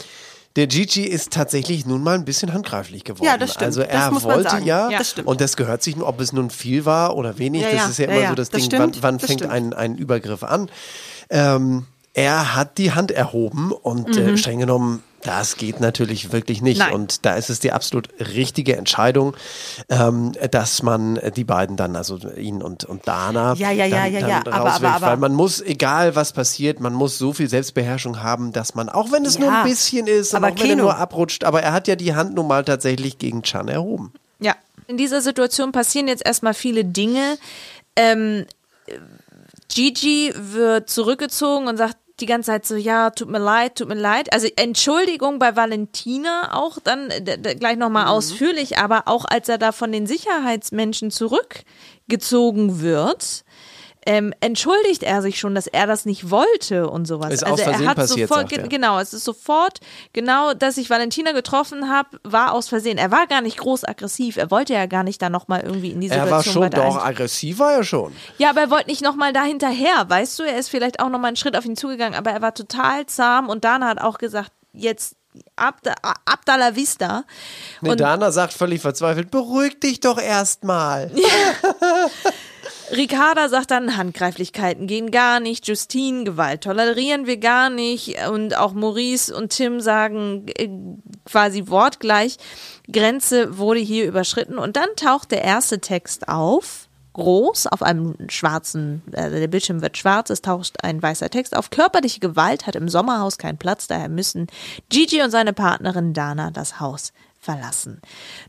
der 0.56 0.66
Gigi 0.66 1.04
ist 1.04 1.32
tatsächlich 1.32 1.86
nun 1.86 2.02
mal 2.02 2.16
ein 2.16 2.24
bisschen 2.24 2.52
handgreiflich 2.52 3.04
geworden. 3.04 3.24
Ja, 3.26 3.38
das 3.38 3.50
stimmt. 3.52 3.66
Also 3.66 3.82
er 3.82 4.10
wollte 4.22 4.58
ja, 4.64 4.90
Ja, 4.90 4.98
das 4.98 5.10
stimmt. 5.10 5.28
und 5.28 5.40
das 5.40 5.56
gehört 5.56 5.82
sich, 5.82 5.96
ob 6.00 6.20
es 6.20 6.32
nun 6.32 6.50
viel 6.50 6.84
war 6.84 7.14
oder 7.16 7.38
wenig, 7.38 7.62
Ja, 7.62 7.68
das 7.70 7.78
ja. 7.78 7.86
ist 7.88 7.98
ja 7.98 8.04
immer 8.06 8.28
so 8.30 8.34
das, 8.34 8.50
Das 8.50 8.60
Ding, 8.60 8.66
stimmt. 8.70 8.96
wann, 8.96 9.02
wann 9.02 9.18
Das 9.18 9.26
fängt 9.28 9.40
stimmt. 9.40 9.52
ein, 9.52 9.72
ein 9.72 9.96
Übergriff 9.96 10.42
an. 10.42 10.68
Ähm, 11.30 11.86
er 12.14 12.56
hat 12.56 12.78
die 12.78 12.90
Hand 12.92 13.12
erhoben 13.12 13.70
und 13.70 14.08
Mhm. 14.08 14.18
äh, 14.18 14.36
streng 14.36 14.58
genommen, 14.58 15.02
das 15.22 15.56
geht 15.56 15.80
natürlich 15.80 16.32
wirklich 16.32 16.62
nicht. 16.62 16.78
Nein. 16.78 16.92
Und 16.94 17.24
da 17.26 17.34
ist 17.34 17.50
es 17.50 17.60
die 17.60 17.72
absolut 17.72 18.08
richtige 18.18 18.76
Entscheidung, 18.76 19.34
ähm, 19.88 20.32
dass 20.50 20.82
man 20.82 21.20
die 21.36 21.44
beiden 21.44 21.76
dann, 21.76 21.96
also 21.96 22.16
ihn 22.36 22.62
und, 22.62 22.84
und 22.84 23.06
Dana, 23.06 23.54
Ja, 23.54 23.70
ja, 23.70 23.84
ja, 23.84 24.04
dann, 24.04 24.12
ja, 24.12 24.20
dann 24.20 24.28
ja. 24.30 24.38
Aber- 24.46 24.50
rauswirft. 24.70 24.84
aber- 24.84 24.94
aber- 24.96 25.06
Weil 25.06 25.16
man 25.18 25.34
muss, 25.34 25.60
egal 25.60 26.16
was 26.16 26.32
passiert, 26.32 26.80
man 26.80 26.94
muss 26.94 27.18
so 27.18 27.32
viel 27.32 27.48
Selbstbeherrschung 27.48 28.22
haben, 28.22 28.52
dass 28.52 28.74
man, 28.74 28.88
auch 28.88 29.12
wenn 29.12 29.24
es 29.24 29.38
nur 29.38 29.48
Ja. 29.50 29.62
ein 29.62 29.68
bisschen 29.68 30.06
ist, 30.06 30.34
Aber 30.34 30.46
auch 30.48 30.50
wenn 30.52 30.56
er 30.58 30.62
Keno. 30.68 30.82
nur 30.84 30.96
abrutscht, 30.96 31.44
aber 31.44 31.62
er 31.62 31.72
hat 31.72 31.86
ja 31.88 31.96
die 31.96 32.14
Hand 32.14 32.34
nun 32.34 32.46
mal 32.46 32.64
tatsächlich 32.64 33.18
gegen 33.18 33.42
Chan 33.42 33.68
erhoben. 33.68 34.12
Ja. 34.40 34.54
In 34.86 34.96
dieser 34.96 35.20
Situation 35.20 35.70
passieren 35.72 36.08
jetzt 36.08 36.24
erstmal 36.26 36.54
viele 36.54 36.84
Dinge. 36.84 37.38
Ähm, 37.94 38.46
Gigi 39.72 40.32
wird 40.36 40.90
zurückgezogen 40.90 41.68
und 41.68 41.76
sagt 41.76 41.96
die 42.20 42.26
ganze 42.26 42.48
Zeit 42.52 42.66
so, 42.66 42.76
ja, 42.76 43.10
tut 43.10 43.28
mir 43.28 43.38
leid, 43.38 43.76
tut 43.76 43.88
mir 43.88 43.94
leid. 43.94 44.32
Also 44.32 44.48
Entschuldigung 44.56 45.38
bei 45.38 45.56
Valentina 45.56 46.50
auch 46.54 46.78
dann 46.82 47.08
d- 47.08 47.54
gleich 47.56 47.76
nochmal 47.76 48.06
ausführlich, 48.06 48.78
aber 48.78 49.02
auch 49.06 49.24
als 49.24 49.48
er 49.48 49.58
da 49.58 49.72
von 49.72 49.90
den 49.92 50.06
Sicherheitsmenschen 50.06 51.10
zurückgezogen 51.10 52.80
wird, 52.80 53.44
ähm, 54.12 54.34
entschuldigt 54.40 55.04
er 55.04 55.22
sich 55.22 55.38
schon, 55.38 55.54
dass 55.54 55.68
er 55.68 55.86
das 55.86 56.04
nicht 56.04 56.30
wollte 56.30 56.90
und 56.90 57.04
sowas. 57.06 57.32
Ist 57.32 57.44
also 57.44 57.54
aus 57.54 57.60
Versehen 57.62 57.84
er 57.84 57.90
hat 57.90 57.96
passiert, 57.96 58.28
sofort, 58.28 58.50
er. 58.52 58.58
ge- 58.58 58.68
genau, 58.68 58.98
es 58.98 59.12
ist 59.14 59.24
sofort, 59.24 59.78
genau, 60.12 60.52
dass 60.52 60.78
ich 60.78 60.90
Valentina 60.90 61.30
getroffen 61.30 61.88
habe, 61.88 62.18
war 62.24 62.52
aus 62.52 62.68
Versehen. 62.68 62.98
Er 62.98 63.12
war 63.12 63.28
gar 63.28 63.40
nicht 63.40 63.58
groß 63.58 63.84
aggressiv, 63.84 64.36
er 64.36 64.50
wollte 64.50 64.72
ja 64.72 64.86
gar 64.86 65.04
nicht 65.04 65.22
da 65.22 65.30
nochmal 65.30 65.60
irgendwie 65.60 65.90
in 65.92 66.00
die 66.00 66.08
Situation 66.08 66.26
Er 66.28 66.30
war 66.30 66.42
schon 66.42 66.70
doch 66.70 67.04
aggressiv, 67.04 67.58
war 67.60 67.74
er 67.74 67.84
schon. 67.84 68.12
Ja, 68.38 68.50
aber 68.50 68.62
er 68.62 68.70
wollte 68.70 68.88
nicht 68.90 69.02
nochmal 69.02 69.32
da 69.32 69.44
hinterher, 69.44 70.04
weißt 70.08 70.38
du? 70.40 70.42
Er 70.42 70.58
ist 70.58 70.70
vielleicht 70.70 70.98
auch 70.98 71.08
nochmal 71.08 71.28
einen 71.28 71.36
Schritt 71.36 71.56
auf 71.56 71.64
ihn 71.64 71.76
zugegangen, 71.76 72.18
aber 72.18 72.30
er 72.32 72.42
war 72.42 72.52
total 72.54 73.06
zahm 73.06 73.48
und 73.48 73.64
Dana 73.64 73.86
hat 73.86 74.00
auch 74.00 74.18
gesagt, 74.18 74.50
jetzt 74.72 75.14
ab, 75.54 75.76
da, 75.84 75.94
ab 76.02 76.40
da 76.44 76.56
la 76.56 76.74
vista. 76.74 77.22
Nee, 77.80 77.90
Und- 77.90 78.00
Dana 78.00 78.32
sagt 78.32 78.52
völlig 78.52 78.80
verzweifelt, 78.80 79.30
beruhig 79.30 79.78
dich 79.78 80.00
doch 80.00 80.18
erstmal. 80.20 81.12
Ricarda 82.92 83.48
sagt 83.48 83.70
dann, 83.70 83.96
Handgreiflichkeiten 83.96 84.86
gehen 84.86 85.10
gar 85.10 85.38
nicht, 85.38 85.68
Justine, 85.68 86.24
Gewalt 86.24 86.62
tolerieren 86.62 87.26
wir 87.26 87.36
gar 87.36 87.70
nicht 87.70 88.16
und 88.28 88.56
auch 88.56 88.72
Maurice 88.72 89.34
und 89.34 89.50
Tim 89.50 89.80
sagen 89.80 90.46
äh, 90.56 90.68
quasi 91.24 91.68
wortgleich, 91.68 92.36
Grenze 92.90 93.58
wurde 93.58 93.80
hier 93.80 94.06
überschritten 94.06 94.58
und 94.58 94.76
dann 94.76 94.88
taucht 94.96 95.30
der 95.30 95.42
erste 95.42 95.80
Text 95.80 96.28
auf, 96.28 96.88
groß, 97.12 97.68
auf 97.68 97.82
einem 97.82 98.16
schwarzen, 98.28 99.02
äh, 99.12 99.30
der 99.30 99.48
Bildschirm 99.48 99.82
wird 99.82 99.96
schwarz, 99.96 100.30
es 100.30 100.42
taucht 100.42 100.82
ein 100.82 101.00
weißer 101.00 101.30
Text 101.30 101.56
auf, 101.56 101.70
körperliche 101.70 102.18
Gewalt 102.18 102.66
hat 102.66 102.74
im 102.74 102.88
Sommerhaus 102.88 103.38
keinen 103.38 103.58
Platz, 103.58 103.86
daher 103.86 104.08
müssen 104.08 104.48
Gigi 104.88 105.22
und 105.22 105.30
seine 105.30 105.52
Partnerin 105.52 106.12
Dana 106.12 106.50
das 106.50 106.80
Haus 106.80 107.12
verlassen. 107.38 108.00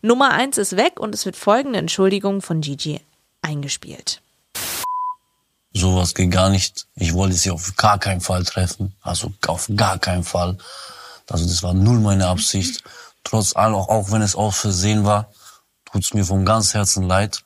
Nummer 0.02 0.32
eins 0.32 0.58
ist 0.58 0.78
weg 0.78 1.00
und 1.00 1.14
es 1.14 1.26
wird 1.26 1.36
folgende 1.36 1.80
Entschuldigung 1.80 2.42
von 2.42 2.62
Gigi 2.62 3.02
eingespielt. 3.42 4.22
Sowas 5.74 6.14
geht 6.14 6.32
gar 6.32 6.50
nicht. 6.50 6.88
Ich 6.96 7.14
wollte 7.14 7.36
sie 7.36 7.50
auf 7.50 7.76
gar 7.78 7.98
keinen 7.98 8.22
Fall 8.22 8.44
treffen. 8.44 8.96
Also 9.02 9.32
auf 9.48 9.70
gar 9.76 10.00
keinen 10.00 10.24
Fall. 10.24 10.58
Also 11.30 11.46
das 11.46 11.64
war 11.64 11.74
null 11.74 12.00
meine 12.00 12.28
Absicht. 12.28 12.84
Trotz 13.24 13.56
allem, 13.56 13.76
auch, 13.76 13.88
auch 13.88 14.12
wenn 14.12 14.22
es 14.22 14.36
aus 14.36 14.58
Versehen 14.58 15.06
war, 15.06 15.32
tut's 15.92 16.14
mir 16.14 16.26
vom 16.26 16.44
ganz 16.44 16.74
Herzen 16.74 17.04
leid. 17.04 17.44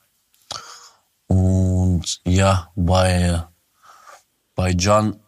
Und 1.28 2.20
ja, 2.24 2.70
bei, 2.74 3.44
bei 4.54 4.74
Can, 4.74 5.20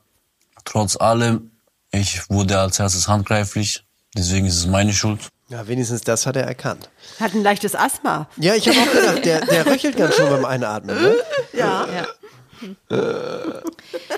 trotz 0.65 0.97
allem, 0.97 1.53
ich 1.91 2.29
wurde 2.31 2.59
als 2.59 2.79
erstes 2.79 3.09
handgreiflich. 3.09 3.85
Deswegen 4.17 4.47
ist 4.47 4.57
es 4.57 4.67
meine 4.67 4.93
Schuld. 4.93 5.21
Ja, 5.49 5.67
wenigstens 5.67 6.03
das 6.03 6.27
hat 6.27 6.37
er 6.37 6.45
erkannt. 6.45 6.91
Hat 7.21 7.35
ein 7.35 7.43
leichtes 7.43 7.75
Asthma. 7.75 8.29
Ja, 8.37 8.55
ich 8.55 8.69
habe 8.69 8.79
auch 8.81 8.93
gedacht, 8.93 9.25
der, 9.25 9.47
der 9.47 9.67
röchelt 9.67 9.97
ganz 9.97 10.15
schön 10.15 10.29
beim 10.29 10.45
Einatmen. 10.45 11.01
Ne? 11.01 11.15
Ja. 11.53 11.87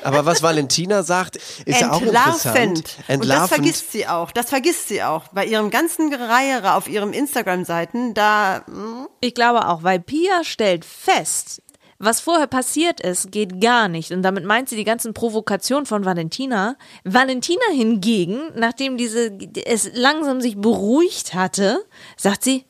Aber 0.02 0.24
was 0.26 0.42
Valentina 0.42 1.02
sagt, 1.02 1.36
ist 1.36 1.80
ja 1.80 1.92
auch 1.92 2.00
interessant. 2.02 2.96
Entlarvend. 3.06 3.22
Und 3.22 3.28
das 3.28 3.48
vergisst 3.48 3.92
sie 3.92 4.06
auch. 4.06 4.30
Das 4.32 4.48
vergisst 4.48 4.88
sie 4.88 5.02
auch. 5.02 5.28
Bei 5.28 5.44
ihrem 5.44 5.70
ganzen 5.70 6.10
Gereiere 6.10 6.74
auf 6.74 6.88
ihren 6.88 7.12
Instagram-Seiten, 7.12 8.14
da. 8.14 8.62
hm, 8.66 9.08
Ich 9.20 9.34
glaube 9.34 9.66
auch, 9.68 9.82
weil 9.82 10.00
Pia 10.00 10.44
stellt 10.44 10.84
fest, 10.84 11.62
was 11.98 12.20
vorher 12.20 12.46
passiert 12.46 13.00
ist, 13.00 13.30
geht 13.30 13.60
gar 13.60 13.88
nicht. 13.88 14.10
Und 14.10 14.22
damit 14.22 14.44
meint 14.46 14.70
sie 14.70 14.76
die 14.76 14.84
ganzen 14.84 15.12
Provokationen 15.12 15.84
von 15.84 16.06
Valentina. 16.06 16.76
Valentina 17.04 17.60
hingegen, 17.72 18.40
nachdem 18.54 18.96
diese, 18.96 19.30
es 19.66 19.90
langsam 19.92 20.40
sich 20.40 20.56
beruhigt 20.56 21.34
hatte, 21.34 21.84
sagt 22.16 22.42
sie, 22.44 22.64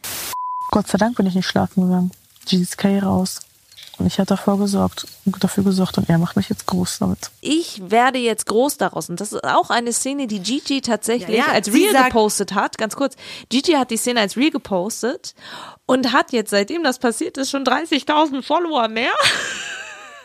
Gott 0.73 0.89
sei 0.89 0.99
Dank 0.99 1.17
bin 1.17 1.27
ich 1.27 1.35
nicht 1.37 1.47
schlafen 1.47 1.85
gegangen. 1.85 2.11
Jesus 2.47 2.77
K 2.77 2.99
raus. 2.99 3.41
Und 4.01 4.07
ich 4.07 4.19
hatte 4.19 4.29
davor 4.35 4.59
gesorgt, 4.59 5.07
dafür 5.27 5.63
gesorgt 5.63 5.99
und 5.99 6.09
er 6.09 6.19
macht 6.19 6.35
mich 6.37 6.49
jetzt 6.49 6.67
groß 6.67 6.99
damit. 7.01 7.31
ich 7.43 7.81
werde 7.91 8.19
jetzt 8.19 8.47
groß 8.47 8.79
daraus. 8.79 9.09
Und 9.11 9.21
das 9.21 9.33
ist 9.33 9.45
auch 9.45 9.69
eine 9.71 9.93
Szene, 9.93 10.27
die 10.27 10.41
Gigi 10.41 10.81
tatsächlich 10.81 11.37
Ja, 11.37 11.47
ja, 11.49 11.53
als 11.53 11.73
Real 11.73 11.93
sagt- 11.93 12.07
gepostet 12.07 12.55
hat. 12.55 12.79
Ganz 12.79 12.97
kurz. 12.97 13.15
Gigi 13.51 13.73
hat 13.73 13.91
die 13.91 13.99
Szene 13.99 14.21
als 14.21 14.37
Real 14.37 14.51
gepostet 14.51 15.35
und 15.87 16.13
hat 16.13 16.33
jetzt, 16.33 16.51
seitdem 16.51 16.83
das 16.83 16.99
passiert 16.99 17.37
ist, 17.37 17.51
schon 17.51 17.65
30.000 17.65 18.43
Follower 18.43 18.89
mehr. 18.89 19.13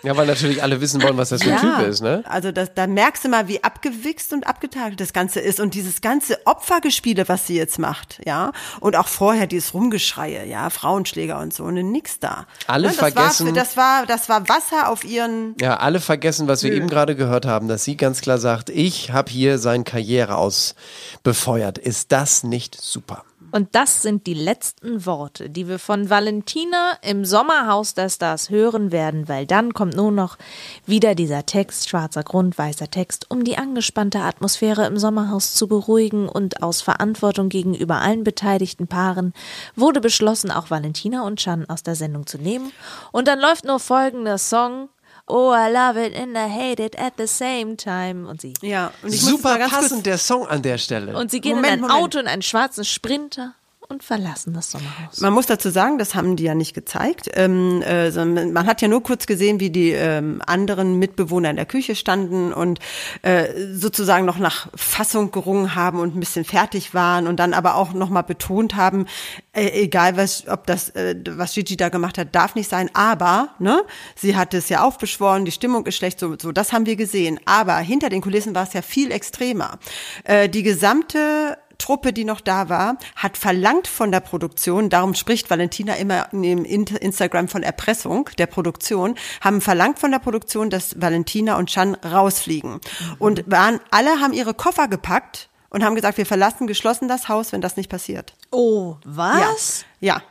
Ja, 0.05 0.15
weil 0.15 0.27
natürlich 0.27 0.61
alle 0.63 0.79
wissen 0.81 1.01
wollen, 1.03 1.17
was 1.17 1.29
das 1.29 1.43
für 1.43 1.53
ein 1.53 1.59
Typ 1.59 1.87
ist, 1.87 2.01
ne? 2.01 2.23
Also 2.27 2.51
das, 2.51 2.73
da 2.73 2.87
merkst 2.87 3.25
du 3.25 3.29
mal, 3.29 3.47
wie 3.47 3.63
abgewichst 3.63 4.31
und 4.33 4.47
abgetagelt 4.47 4.99
das 5.01 5.13
Ganze 5.13 5.39
ist 5.39 5.59
und 5.59 5.73
dieses 5.73 6.01
ganze 6.01 6.37
Opfergespiele, 6.45 7.27
was 7.27 7.47
sie 7.47 7.55
jetzt 7.57 7.79
macht, 7.79 8.21
ja, 8.25 8.51
und 8.79 8.95
auch 8.95 9.07
vorher 9.07 9.47
dieses 9.47 9.73
Rumgeschreie, 9.73 10.45
ja, 10.47 10.69
Frauenschläger 10.69 11.39
und 11.39 11.53
so, 11.53 11.63
und 11.63 11.73
nix 11.75 12.19
da. 12.19 12.45
Alle 12.67 12.83
Ne, 12.87 12.89
das 12.89 12.97
vergessen- 12.97 13.47
War, 13.47 13.53
das 13.53 13.77
war, 13.77 14.05
das 14.05 14.29
war 14.29 14.47
Wasser 14.49 14.89
auf 14.89 15.03
ihren. 15.03 15.55
Ja, 15.59 15.77
alle 15.77 15.99
vergessen, 15.99 16.47
was 16.47 16.63
wir 16.63 16.71
Nö. 16.71 16.77
eben 16.77 16.87
gerade 16.87 17.15
gehört 17.15 17.45
haben, 17.45 17.67
dass 17.67 17.83
sie 17.83 17.97
ganz 17.97 18.21
klar 18.21 18.37
sagt, 18.37 18.69
ich 18.69 19.11
habe 19.11 19.31
hier 19.31 19.57
seine 19.57 19.83
Karriere 19.83 20.35
aus 20.35 20.75
befeuert. 21.23 21.77
Ist 21.77 22.11
das 22.11 22.43
nicht 22.43 22.79
super? 22.79 23.23
Und 23.55 23.73
das 23.73 24.01
sind 24.01 24.27
die 24.27 24.33
letzten 24.33 25.05
Worte, 25.05 25.49
die 25.49 25.69
wir 25.69 25.79
von 25.79 26.09
Valentina 26.09 26.97
im 27.01 27.23
Sommerhaus 27.23 27.93
der 27.93 28.09
Stars 28.09 28.49
hören 28.49 28.91
werden, 28.91 29.29
weil 29.29 29.45
dann 29.45 29.73
kommt 29.73 29.95
nur 29.95 30.11
noch 30.11 30.37
wieder 30.85 31.15
dieser 31.15 31.45
Text, 31.45 31.87
schwarzer 31.87 32.23
Grund, 32.23 32.57
weißer 32.57 32.91
Text, 32.91 33.27
um 33.31 33.45
die 33.45 33.57
angespannte 33.57 34.19
Atmosphäre 34.19 34.85
im 34.87 34.97
Sommerhaus 34.97 35.53
zu 35.53 35.69
beruhigen 35.69 36.27
und 36.27 36.63
aus 36.63 36.81
Verantwortung 36.81 37.47
gegenüber 37.47 38.01
allen 38.01 38.25
beteiligten 38.25 38.87
Paaren 38.87 39.33
wurde 39.77 40.01
beschlossen, 40.01 40.51
auch 40.51 40.69
Valentina 40.69 41.25
und 41.25 41.39
Chan 41.39 41.69
aus 41.69 41.81
der 41.81 41.95
Sendung 41.95 42.27
zu 42.27 42.37
nehmen. 42.37 42.73
Und 43.13 43.29
dann 43.29 43.39
läuft 43.39 43.63
nur 43.63 43.79
folgender 43.79 44.37
Song. 44.37 44.89
Oh, 45.27 45.51
I 45.51 45.71
love 45.71 45.97
it 45.97 46.15
and 46.15 46.37
I 46.37 46.47
hate 46.47 46.79
it 46.79 46.95
at 46.99 47.13
the 47.17 47.27
same 47.27 47.77
time. 47.77 48.27
Und 48.29 48.41
sie. 48.41 48.53
Ja, 48.61 48.91
und 49.01 49.11
Super 49.11 49.57
passend 49.67 50.05
der 50.05 50.17
Song 50.19 50.45
an 50.47 50.61
der 50.61 50.77
Stelle. 50.77 51.17
Und 51.17 51.31
sie 51.31 51.41
gehen 51.41 51.55
Moment, 51.55 51.77
in 51.77 51.83
ein 51.85 51.89
Moment. 51.89 52.03
Auto 52.03 52.19
in 52.19 52.27
einen 52.27 52.43
schwarzen 52.43 52.85
Sprinter 52.85 53.55
und 53.87 54.03
verlassen 54.03 54.53
das 54.53 54.71
Sommerhaus. 54.71 55.19
Man 55.21 55.33
muss 55.33 55.45
dazu 55.45 55.69
sagen, 55.69 55.97
das 55.97 56.15
haben 56.15 56.35
die 56.35 56.43
ja 56.43 56.55
nicht 56.55 56.73
gezeigt. 56.73 57.29
Ähm, 57.33 57.81
äh, 57.83 58.11
man 58.25 58.65
hat 58.67 58.81
ja 58.81 58.87
nur 58.87 59.03
kurz 59.03 59.27
gesehen, 59.27 59.59
wie 59.59 59.69
die 59.69 59.91
ähm, 59.91 60.41
anderen 60.45 60.97
Mitbewohner 60.97 61.49
in 61.49 61.55
der 61.55 61.65
Küche 61.65 61.95
standen 61.95 62.53
und 62.53 62.79
äh, 63.21 63.47
sozusagen 63.73 64.25
noch 64.25 64.39
nach 64.39 64.69
Fassung 64.75 65.31
gerungen 65.31 65.75
haben 65.75 65.99
und 65.99 66.15
ein 66.15 66.19
bisschen 66.19 66.45
fertig 66.45 66.93
waren 66.93 67.27
und 67.27 67.37
dann 67.39 67.53
aber 67.53 67.75
auch 67.75 67.93
noch 67.93 68.09
mal 68.09 68.23
betont 68.23 68.75
haben, 68.75 69.05
äh, 69.53 69.67
egal 69.83 70.17
was, 70.17 70.47
ob 70.47 70.65
das, 70.67 70.89
äh, 70.89 71.15
was 71.29 71.53
Gigi 71.53 71.77
da 71.77 71.89
gemacht 71.89 72.17
hat, 72.17 72.33
darf 72.33 72.55
nicht 72.55 72.69
sein. 72.69 72.89
Aber 72.93 73.49
ne, 73.59 73.83
sie 74.15 74.35
hat 74.35 74.53
es 74.53 74.69
ja 74.69 74.83
aufbeschworen, 74.83 75.45
die 75.45 75.51
Stimmung 75.51 75.85
ist 75.85 75.95
schlecht, 75.95 76.19
so, 76.19 76.35
so 76.39 76.51
das 76.51 76.73
haben 76.73 76.85
wir 76.85 76.95
gesehen. 76.95 77.39
Aber 77.45 77.77
hinter 77.77 78.09
den 78.09 78.21
Kulissen 78.21 78.55
war 78.55 78.63
es 78.63 78.73
ja 78.73 78.81
viel 78.81 79.11
extremer. 79.11 79.79
Äh, 80.23 80.49
die 80.49 80.63
gesamte 80.63 81.57
Truppe, 81.77 82.13
die 82.13 82.25
noch 82.25 82.41
da 82.41 82.69
war, 82.69 82.97
hat 83.15 83.37
verlangt 83.37 83.87
von 83.87 84.11
der 84.11 84.19
Produktion, 84.19 84.89
darum 84.89 85.13
spricht 85.15 85.49
Valentina 85.49 85.95
immer 85.95 86.31
im 86.33 86.65
Instagram 86.65 87.47
von 87.47 87.63
Erpressung 87.63 88.29
der 88.37 88.47
Produktion, 88.47 89.15
haben 89.41 89.61
verlangt 89.61 89.99
von 89.99 90.11
der 90.11 90.19
Produktion, 90.19 90.69
dass 90.69 90.99
Valentina 90.99 91.57
und 91.57 91.69
Chan 91.69 91.95
rausfliegen. 91.95 92.79
Und 93.19 93.43
waren, 93.47 93.79
alle 93.91 94.19
haben 94.21 94.33
ihre 94.33 94.53
Koffer 94.53 94.87
gepackt 94.87 95.49
und 95.69 95.83
haben 95.83 95.95
gesagt, 95.95 96.17
wir 96.17 96.25
verlassen 96.25 96.67
geschlossen 96.67 97.07
das 97.07 97.27
Haus, 97.27 97.51
wenn 97.51 97.61
das 97.61 97.77
nicht 97.77 97.89
passiert. 97.89 98.33
Oh, 98.51 98.95
was? 99.03 99.85
Ja. 99.99 100.15
ja. 100.15 100.21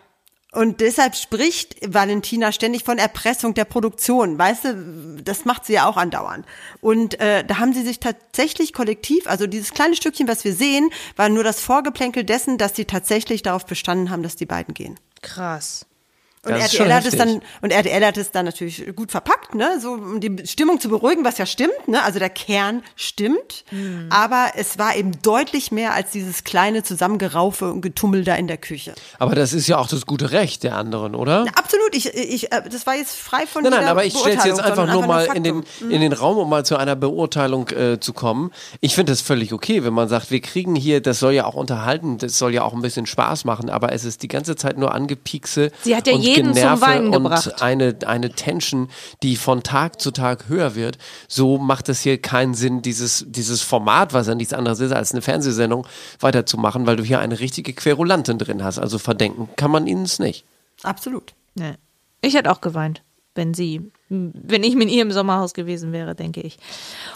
Und 0.55 0.81
deshalb 0.81 1.17
spricht 1.17 1.77
Valentina 1.87 2.53
ständig 2.53 2.85
von 2.85 2.99
Erpressung 2.99 3.55
der 3.55 3.65
Produktion. 3.65 4.39
Weißt 4.39 4.65
du, 4.65 5.21
das 5.23 5.45
macht 5.45 5.67
sie 5.67 5.75
ja 5.75 5.87
auch 5.87 5.97
andauernd. 5.97 6.47
Und 6.81 7.21
äh, 7.21 7.45
da 7.45 7.59
haben 7.59 7.73
sie 7.73 7.83
sich 7.83 7.99
tatsächlich 7.99 8.73
kollektiv, 8.73 9.27
also 9.27 9.47
dieses 9.47 9.73
kleine 9.73 9.97
Stückchen, 9.97 10.29
was 10.29 10.45
wir 10.45 10.55
sehen, 10.55 10.91
war 11.17 11.29
nur 11.29 11.43
das 11.43 11.61
Vorgeplänkel 11.61 12.25
dessen, 12.25 12.57
dass 12.57 12.77
sie 12.77 12.85
tatsächlich 12.85 13.43
darauf 13.43 13.67
bestanden 13.67 14.11
haben, 14.11 14.23
dass 14.23 14.37
die 14.37 14.47
beiden 14.47 14.75
gehen. 14.75 14.99
Krass. 15.23 15.87
Und 16.45 16.53
Das 16.53 16.75
RTL 16.75 16.93
hat 16.93 17.07
es 17.07 17.17
dann 17.17 17.41
und 17.63 17.71
RTL 17.71 18.05
hat 18.05 18.17
es 18.17 18.31
dann 18.31 18.45
natürlich 18.45 18.85
gut 18.95 19.11
verpackt, 19.11 19.55
ne, 19.55 19.79
so 19.81 19.93
um 19.93 20.21
die 20.21 20.47
Stimmung 20.47 20.81
zu 20.81 20.89
beruhigen, 20.89 21.25
was 21.25 21.39
ja 21.39 21.47
stimmt, 21.47 21.89
ne? 21.89 22.03
Also 22.03 22.19
der 22.19 22.31
Kern 22.31 22.83
stimmt, 22.97 23.65
Hm. 23.71 24.09
aber 24.11 24.53
es 24.57 24.79
war 24.79 24.97
eben 24.97 25.13
deutlich 25.23 25.73
mehr 25.73 25.95
als 25.95 26.11
dieses 26.11 26.45
kleine 26.45 26.83
Zusammengeraufe 26.83 27.71
und 27.73 27.81
Getummel 27.81 28.25
da 28.25 28.35
in 28.35 28.47
der 28.47 28.57
Küche. 28.59 28.95
Aber 29.19 29.35
das 29.35 29.53
ist 29.53 29.67
ja 29.69 29.79
auch 29.79 29.89
das 29.89 30.07
gute 30.07 30.33
Recht 30.33 30.63
der 30.63 30.77
anderen, 30.77 31.15
oder? 31.15 31.45
Absolut, 31.55 31.95
ich, 31.95 32.15
ich, 32.15 32.53
äh, 32.53 32.63
das 32.71 32.87
war 32.87 32.95
jetzt 32.97 33.17
frei 33.17 33.47
von 33.47 33.63
Nein, 33.63 33.73
nein, 33.73 33.85
aber 33.89 34.05
ich 34.05 34.17
stelle 34.17 34.37
es 34.37 34.45
jetzt 34.45 34.61
einfach 34.61 34.91
nur 34.91 35.07
mal 35.07 35.27
in 35.35 35.43
den, 35.43 35.63
Faktum. 35.63 35.91
in 35.91 36.01
den 36.01 36.13
Raum, 36.13 36.39
um 36.39 36.49
mal 36.51 36.65
zu 36.65 36.77
einer 36.77 36.97
Beurteilung 36.97 37.69
äh, 37.71 37.99
zu 38.01 38.13
kommen. 38.13 38.51
Ich 38.81 38.95
finde 38.95 39.13
das 39.13 39.21
völlig 39.21 39.53
okay, 39.53 39.85
wenn 39.85 39.95
man 39.95 40.09
sagt, 40.09 40.31
wir 40.31 40.41
kriegen 40.41 40.75
hier, 40.75 41.01
das 41.01 41.19
soll 41.19 41.33
ja 41.33 41.45
auch 41.47 41.55
unterhalten, 41.55 42.19
das 42.19 42.39
soll 42.39 42.53
ja 42.55 42.63
auch 42.63 42.73
ein 42.75 42.83
bisschen 42.83 43.07
Spaß 43.07 43.45
machen, 43.45 43.71
aber 43.71 43.93
es 43.93 44.05
ist 44.05 44.23
die 44.23 44.29
ganze 44.29 44.57
Zeit 44.57 44.79
nur 44.79 44.95
angepiekse 44.95 45.71
Sie 45.83 45.95
hat 45.97 46.07
ja 46.07 46.15
und 46.35 46.47
jeden 46.47 46.55
zum 46.55 46.63
Generve 46.63 46.81
Weinen 46.83 47.07
und 47.09 47.25
gebracht. 47.25 47.63
eine, 47.63 47.97
eine 48.07 48.31
Tension, 48.31 48.89
die 49.23 49.37
von 49.37 49.63
Tag 49.63 50.01
zu 50.01 50.11
Tag 50.11 50.49
höher 50.49 50.75
wird. 50.75 50.99
So 51.29 51.59
macht 51.59 51.89
es 51.89 52.01
hier 52.01 52.21
keinen 52.21 52.55
Sinn, 52.55 52.83
dieses, 52.83 53.25
dieses 53.29 53.63
Format, 53.63 54.13
was 54.13 54.27
ja 54.27 54.35
nichts 54.35 54.53
anderes 54.53 54.81
ist 54.81 54.93
als 54.93 55.13
eine 55.13 55.23
Fernsehsendung, 55.23 55.87
weiterzumachen, 56.21 56.87
weil 56.87 56.97
du 56.97 57.05
hier 57.05 57.21
eine 57.21 57.41
richtige 57.41 57.73
Querulantin 57.73 58.39
drin 58.39 58.63
hast. 58.65 58.79
Also 58.79 58.99
verdenken 58.99 59.49
kann 59.57 59.71
man 59.71 59.87
ihnen 59.87 60.05
es 60.05 60.19
nicht. 60.19 60.45
Absolut. 60.83 61.35
Nee. 61.55 61.75
Ich 62.21 62.35
hätte 62.35 62.51
auch 62.51 62.61
geweint, 62.61 63.03
wenn 63.35 63.55
sie, 63.55 63.91
wenn 64.09 64.63
ich 64.63 64.75
mit 64.75 64.91
ihr 64.91 65.03
im 65.03 65.13
Sommerhaus 65.13 65.55
gewesen 65.55 65.93
wäre, 65.93 66.15
denke 66.15 66.41
ich. 66.41 66.59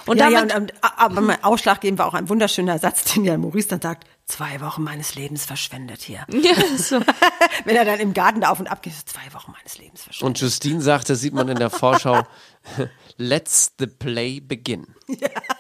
Und 0.07 0.19
ja, 0.19 0.31
damit, 0.31 0.51
ja, 0.51 0.57
und, 0.57 0.63
und, 0.63 0.73
aber 0.97 1.21
mein 1.21 1.45
ausschlaggebend 1.45 1.99
war 1.99 2.07
auch 2.07 2.15
ein 2.15 2.29
wunderschöner 2.29 2.79
Satz, 2.79 3.05
den 3.13 3.25
ja 3.25 3.37
Maurice 3.37 3.69
dann 3.69 3.81
sagt, 3.81 4.07
zwei 4.29 4.61
Wochen 4.61 4.83
meines 4.85 5.15
Lebens 5.15 5.45
verschwendet 5.45 6.03
hier. 6.03 6.25
Ja, 6.39 6.55
so. 6.77 7.01
Wenn 7.65 7.77
er 7.77 7.85
dann 7.85 7.99
im 7.99 8.15
Garten 8.15 8.41
da 8.41 8.51
auf 8.51 8.61
und 8.61 8.69
ab 8.69 8.83
geht, 8.83 8.95
zwei 9.07 9.33
Wochen 9.35 9.53
meines 9.53 9.79
Lebens 9.79 10.05
verschwendet. 10.05 10.27
Und 10.27 10.41
Justine 10.41 10.81
sagt, 10.81 11.11
das 11.11 11.21
sieht 11.21 11.35
man 11.35 11.49
in 11.49 11.59
der 11.59 11.71
Vorschau, 11.71 12.23
let's 13.17 13.73
the 13.79 13.87
play 13.87 14.41
begin. 14.41 14.87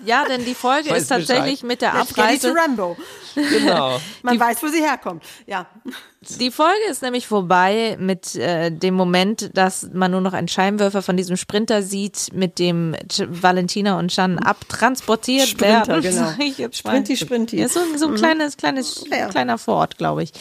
ja, 0.05 0.24
denn 0.26 0.45
die 0.45 0.55
Folge 0.55 0.91
Weiß 0.91 1.03
ist 1.03 1.09
tatsächlich 1.09 1.62
Bescheid. 1.62 1.68
mit 1.68 1.83
der 1.83 1.95
Ja, 1.95 2.07
zu 2.07 2.14
Abreise. 2.14 2.55
Rambo. 2.55 2.97
Genau. 3.35 4.01
Man 4.22 4.39
weiß, 4.39 4.62
wo 4.62 4.68
sie 4.68 4.81
herkommt. 4.81 5.24
Ja. 5.47 5.66
Die 6.20 6.51
Folge 6.51 6.85
ist 6.91 7.03
nämlich 7.03 7.26
vorbei 7.26 7.97
mit 7.99 8.35
äh, 8.37 8.70
dem 8.70 8.95
Moment, 8.95 9.57
dass 9.57 9.89
man 9.93 10.11
nur 10.11 10.20
noch 10.20 10.33
einen 10.33 10.49
Scheinwerfer 10.49 11.03
von 11.03 11.16
diesem 11.19 11.37
Sprinter 11.37 11.83
sieht, 11.83 12.29
mit 12.33 12.59
dem 12.59 12.97
Valentina 13.29 13.99
und 13.99 14.11
Chan 14.11 14.39
abtransportiert 14.39 15.47
Sprinter, 15.49 16.03
werden. 16.03 16.03
genau. 16.03 16.31
Ich. 16.39 16.77
Sprinti, 16.77 17.16
Sprinti. 17.19 17.59
Ja, 17.59 17.69
so, 17.69 17.81
so 17.97 18.07
ein 18.07 18.12
Mhm. 18.12 18.16
kleines, 18.16 18.57
kleines, 18.57 19.05
Ja, 19.11 19.29
kleiner 19.29 19.59
Fort, 19.59 19.99
glaube 19.99 20.23
ich. 20.23 20.33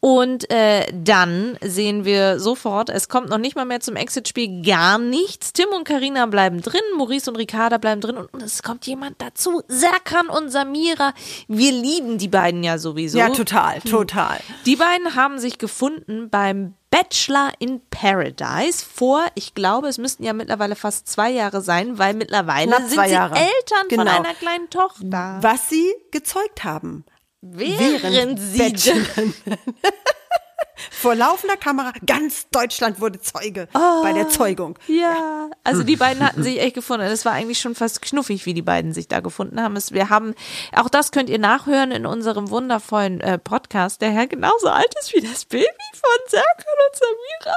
Und 0.00 0.48
äh, 0.52 0.86
dann 0.94 1.58
sehen 1.60 2.04
wir 2.04 2.38
sofort, 2.38 2.88
es 2.88 3.08
kommt 3.08 3.30
noch 3.30 3.38
nicht 3.38 3.56
mal 3.56 3.64
mehr 3.64 3.80
zum 3.80 3.96
Exit-Spiel 3.96 4.62
gar 4.64 4.96
nichts. 4.98 5.52
Tim 5.52 5.66
und 5.76 5.82
Karina 5.84 6.26
bleiben 6.26 6.60
drin, 6.62 6.80
Maurice 6.96 7.28
und 7.28 7.34
Ricarda 7.36 7.78
bleiben 7.78 8.00
drin 8.00 8.16
und, 8.16 8.32
und 8.32 8.40
es 8.42 8.62
kommt 8.62 8.86
jemand 8.86 9.20
dazu. 9.20 9.60
Serkan 9.66 10.28
und 10.28 10.50
Samira. 10.50 11.14
Wir 11.48 11.72
lieben 11.72 12.16
die 12.18 12.28
beiden 12.28 12.62
ja 12.62 12.78
sowieso. 12.78 13.18
Ja, 13.18 13.30
total, 13.30 13.80
total. 13.80 14.38
Die 14.66 14.76
beiden 14.76 15.16
haben 15.16 15.40
sich 15.40 15.58
gefunden 15.58 16.30
beim 16.30 16.74
Bachelor 16.90 17.52
in 17.58 17.80
Paradise 17.90 18.84
vor, 18.84 19.26
ich 19.34 19.54
glaube, 19.54 19.88
es 19.88 19.98
müssten 19.98 20.24
ja 20.24 20.32
mittlerweile 20.32 20.74
fast 20.74 21.06
zwei 21.08 21.30
Jahre 21.30 21.60
sein, 21.60 21.98
weil 21.98 22.14
mittlerweile 22.14 22.68
Knapp 22.70 22.88
sind 22.88 23.04
sie 23.04 23.10
Jahre. 23.12 23.34
Eltern 23.36 23.88
von 23.90 23.98
Genau. 23.98 24.16
einer 24.16 24.34
kleinen 24.34 24.70
Tochter. 24.70 25.38
Was 25.42 25.68
sie 25.68 25.92
gezeugt 26.10 26.64
haben. 26.64 27.04
Während 27.42 28.40
sie 28.40 28.58
Bachelor. 28.58 29.04
Vor 30.90 31.14
laufender 31.14 31.56
Kamera, 31.56 31.92
ganz 32.06 32.48
Deutschland 32.50 33.00
wurde 33.00 33.20
Zeuge 33.20 33.68
bei 33.72 34.12
der 34.12 34.28
Zeugung. 34.28 34.78
Ja, 34.86 35.50
also 35.64 35.82
die 35.82 35.96
beiden 35.96 36.24
hatten 36.24 36.42
sich 36.42 36.60
echt 36.60 36.74
gefunden. 36.74 37.06
Es 37.06 37.24
war 37.24 37.32
eigentlich 37.32 37.60
schon 37.60 37.74
fast 37.74 38.02
knuffig, 38.02 38.46
wie 38.46 38.54
die 38.54 38.62
beiden 38.62 38.92
sich 38.92 39.08
da 39.08 39.20
gefunden 39.20 39.60
haben. 39.60 39.76
Es, 39.76 39.92
wir 39.92 40.10
haben, 40.10 40.34
auch 40.74 40.88
das 40.88 41.10
könnt 41.10 41.30
ihr 41.30 41.38
nachhören 41.38 41.90
in 41.90 42.06
unserem 42.06 42.50
wundervollen 42.50 43.20
äh, 43.20 43.38
Podcast, 43.38 44.00
der 44.00 44.12
ja 44.12 44.24
genauso 44.26 44.68
alt 44.68 44.94
ist 45.00 45.14
wie 45.14 45.20
das 45.20 45.44
Baby 45.44 45.66
von 45.92 46.28
Serkan 46.28 46.74
und 46.88 46.98
Samira. 46.98 47.56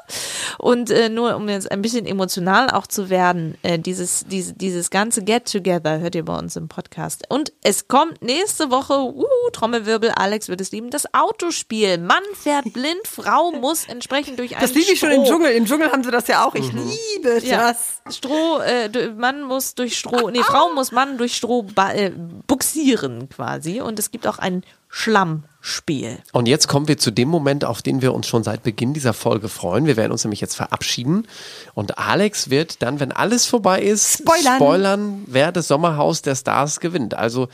Und 0.57 0.91
äh, 0.91 1.09
nur 1.09 1.35
um 1.35 1.49
jetzt 1.49 1.71
ein 1.71 1.81
bisschen 1.81 2.05
emotional 2.05 2.69
auch 2.69 2.87
zu 2.87 3.09
werden, 3.09 3.57
äh, 3.63 3.79
dieses, 3.79 4.25
diese, 4.27 4.53
dieses 4.53 4.89
ganze 4.89 5.23
Get-Together 5.23 5.99
hört 5.99 6.15
ihr 6.15 6.25
bei 6.25 6.37
uns 6.37 6.55
im 6.55 6.67
Podcast. 6.67 7.25
Und 7.29 7.53
es 7.63 7.87
kommt 7.87 8.21
nächste 8.21 8.71
Woche, 8.71 8.93
uh, 8.93 9.25
Trommelwirbel, 9.51 10.11
Alex 10.11 10.49
wird 10.49 10.61
es 10.61 10.71
lieben, 10.71 10.89
das 10.89 11.13
Autospiel. 11.13 11.97
Mann 11.97 12.23
fährt 12.33 12.71
blind, 12.73 13.07
Frau 13.15 13.51
muss 13.51 13.85
entsprechend 13.87 14.39
durch 14.39 14.53
einen 14.55 14.61
Das 14.61 14.73
liebe 14.73 14.91
ich 14.91 14.99
schon 14.99 15.11
im 15.11 15.25
Stroh. 15.25 15.33
Dschungel. 15.35 15.51
Im 15.51 15.65
Dschungel 15.65 15.91
haben 15.91 16.03
sie 16.03 16.11
das 16.11 16.27
ja 16.27 16.45
auch. 16.45 16.55
Ich 16.55 16.71
Mhm. 16.71 16.89
liebe 17.15 17.39
Ja, 17.45 17.73
das. 18.05 18.15
Stroh, 18.15 18.59
äh, 18.59 19.09
Mann 19.09 19.43
muss 19.43 19.75
durch 19.75 19.97
Stroh, 19.97 20.29
nee, 20.29 20.41
Frau 20.43 20.73
muss 20.73 20.91
Mann 20.91 21.17
durch 21.17 21.35
Stroh 21.35 21.65
äh, 21.93 22.11
buxieren 22.47 23.27
quasi. 23.29 23.81
Und 23.81 23.99
es 23.99 24.11
gibt 24.11 24.27
auch 24.27 24.37
ein 24.39 24.63
Schlammspiel. 24.89 26.19
Und 26.33 26.47
jetzt 26.47 26.67
kommen 26.67 26.87
wir 26.87 26.97
zu 26.97 27.11
dem 27.11 27.29
Moment, 27.29 27.63
auf 27.65 27.81
den 27.81 28.01
wir 28.01 28.13
uns 28.13 28.27
schon 28.27 28.43
seit 28.43 28.63
Beginn 28.63 28.93
dieser 28.93 29.13
Folge 29.13 29.47
freuen. 29.49 29.85
Wir 29.85 29.97
werden 29.97 30.11
uns 30.11 30.23
nämlich 30.23 30.41
jetzt 30.41 30.55
verabschieden. 30.55 31.27
Und 31.73 31.97
Alex 31.97 32.49
wird 32.49 32.81
dann, 32.81 32.99
wenn 32.99 33.11
alles 33.11 33.45
vorbei 33.45 33.81
ist, 33.81 34.19
Spoilern. 34.19 34.55
spoilern 34.55 35.23
wer 35.27 35.51
das 35.51 35.67
Sommerhaus 35.67 36.21
der 36.21 36.35
Stars 36.35 36.79
gewinnt. 36.79 37.13
Also, 37.13 37.47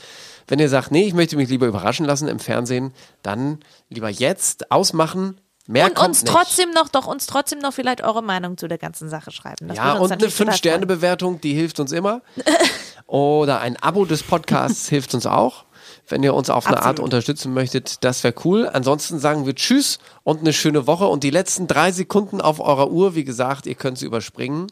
wenn 0.46 0.58
ihr 0.58 0.68
sagt, 0.68 0.90
nee, 0.90 1.06
ich 1.06 1.14
möchte 1.14 1.36
mich 1.36 1.48
lieber 1.48 1.66
überraschen 1.66 2.06
lassen 2.06 2.26
im 2.28 2.38
Fernsehen, 2.38 2.92
dann 3.22 3.58
lieber 3.90 4.08
jetzt 4.08 4.70
ausmachen. 4.72 5.40
Mehr 5.70 5.84
und 5.84 5.98
uns 5.98 6.22
nicht. 6.22 6.32
trotzdem 6.32 6.70
noch, 6.70 6.88
doch 6.88 7.06
uns 7.06 7.26
trotzdem 7.26 7.58
noch 7.58 7.74
vielleicht 7.74 8.02
eure 8.02 8.22
Meinung 8.22 8.56
zu 8.56 8.68
der 8.68 8.78
ganzen 8.78 9.10
Sache 9.10 9.30
schreiben. 9.30 9.68
Das 9.68 9.76
ja, 9.76 9.92
und 9.92 9.98
eine 9.98 10.08
natürlich 10.08 10.34
total 10.34 10.46
freuen. 10.46 10.56
5-Sterne-Bewertung, 10.56 11.40
die 11.42 11.52
hilft 11.52 11.78
uns 11.78 11.92
immer. 11.92 12.22
Oder 13.06 13.60
ein 13.60 13.76
Abo 13.76 14.06
des 14.06 14.22
Podcasts 14.22 14.88
hilft 14.88 15.12
uns 15.12 15.26
auch. 15.26 15.66
Wenn 16.08 16.22
ihr 16.22 16.32
uns 16.32 16.48
auf 16.48 16.66
eine 16.66 16.78
Art 16.78 16.86
Absolut. 16.86 17.04
unterstützen 17.04 17.52
möchtet, 17.52 18.02
das 18.02 18.24
wäre 18.24 18.34
cool. 18.46 18.66
Ansonsten 18.72 19.18
sagen 19.18 19.44
wir 19.44 19.54
Tschüss 19.54 19.98
und 20.24 20.40
eine 20.40 20.54
schöne 20.54 20.86
Woche. 20.86 21.06
Und 21.06 21.22
die 21.22 21.30
letzten 21.30 21.66
drei 21.66 21.92
Sekunden 21.92 22.40
auf 22.40 22.60
eurer 22.60 22.90
Uhr, 22.90 23.14
wie 23.14 23.24
gesagt, 23.24 23.66
ihr 23.66 23.74
könnt 23.74 23.98
sie 23.98 24.06
überspringen. 24.06 24.68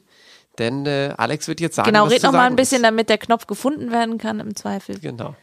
Denn 0.59 0.87
äh, 0.87 1.13
Alex 1.19 1.47
wird 1.47 1.61
jetzt 1.61 1.77
sagen, 1.77 1.91
Genau, 1.91 2.07
was 2.07 2.13
red 2.13 2.23
noch 2.23 2.33
mal 2.33 2.47
ein 2.47 2.57
bisschen, 2.57 2.83
damit 2.83 3.11
der 3.11 3.19
Knopf 3.19 3.47
gefunden 3.47 3.91
werden 3.91 4.17
kann 4.17 4.41
im 4.41 4.57
Zweifel. 4.57 4.95
ist. 4.95 5.03
Genau. 5.03 5.35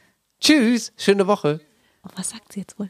Tschüss, 0.41 0.93
schöne 0.97 1.27
Woche. 1.27 1.61
Oh, 2.03 2.09
was 2.15 2.31
sagt 2.31 2.53
sie 2.53 2.61
jetzt 2.61 2.79
wohl? 2.79 2.89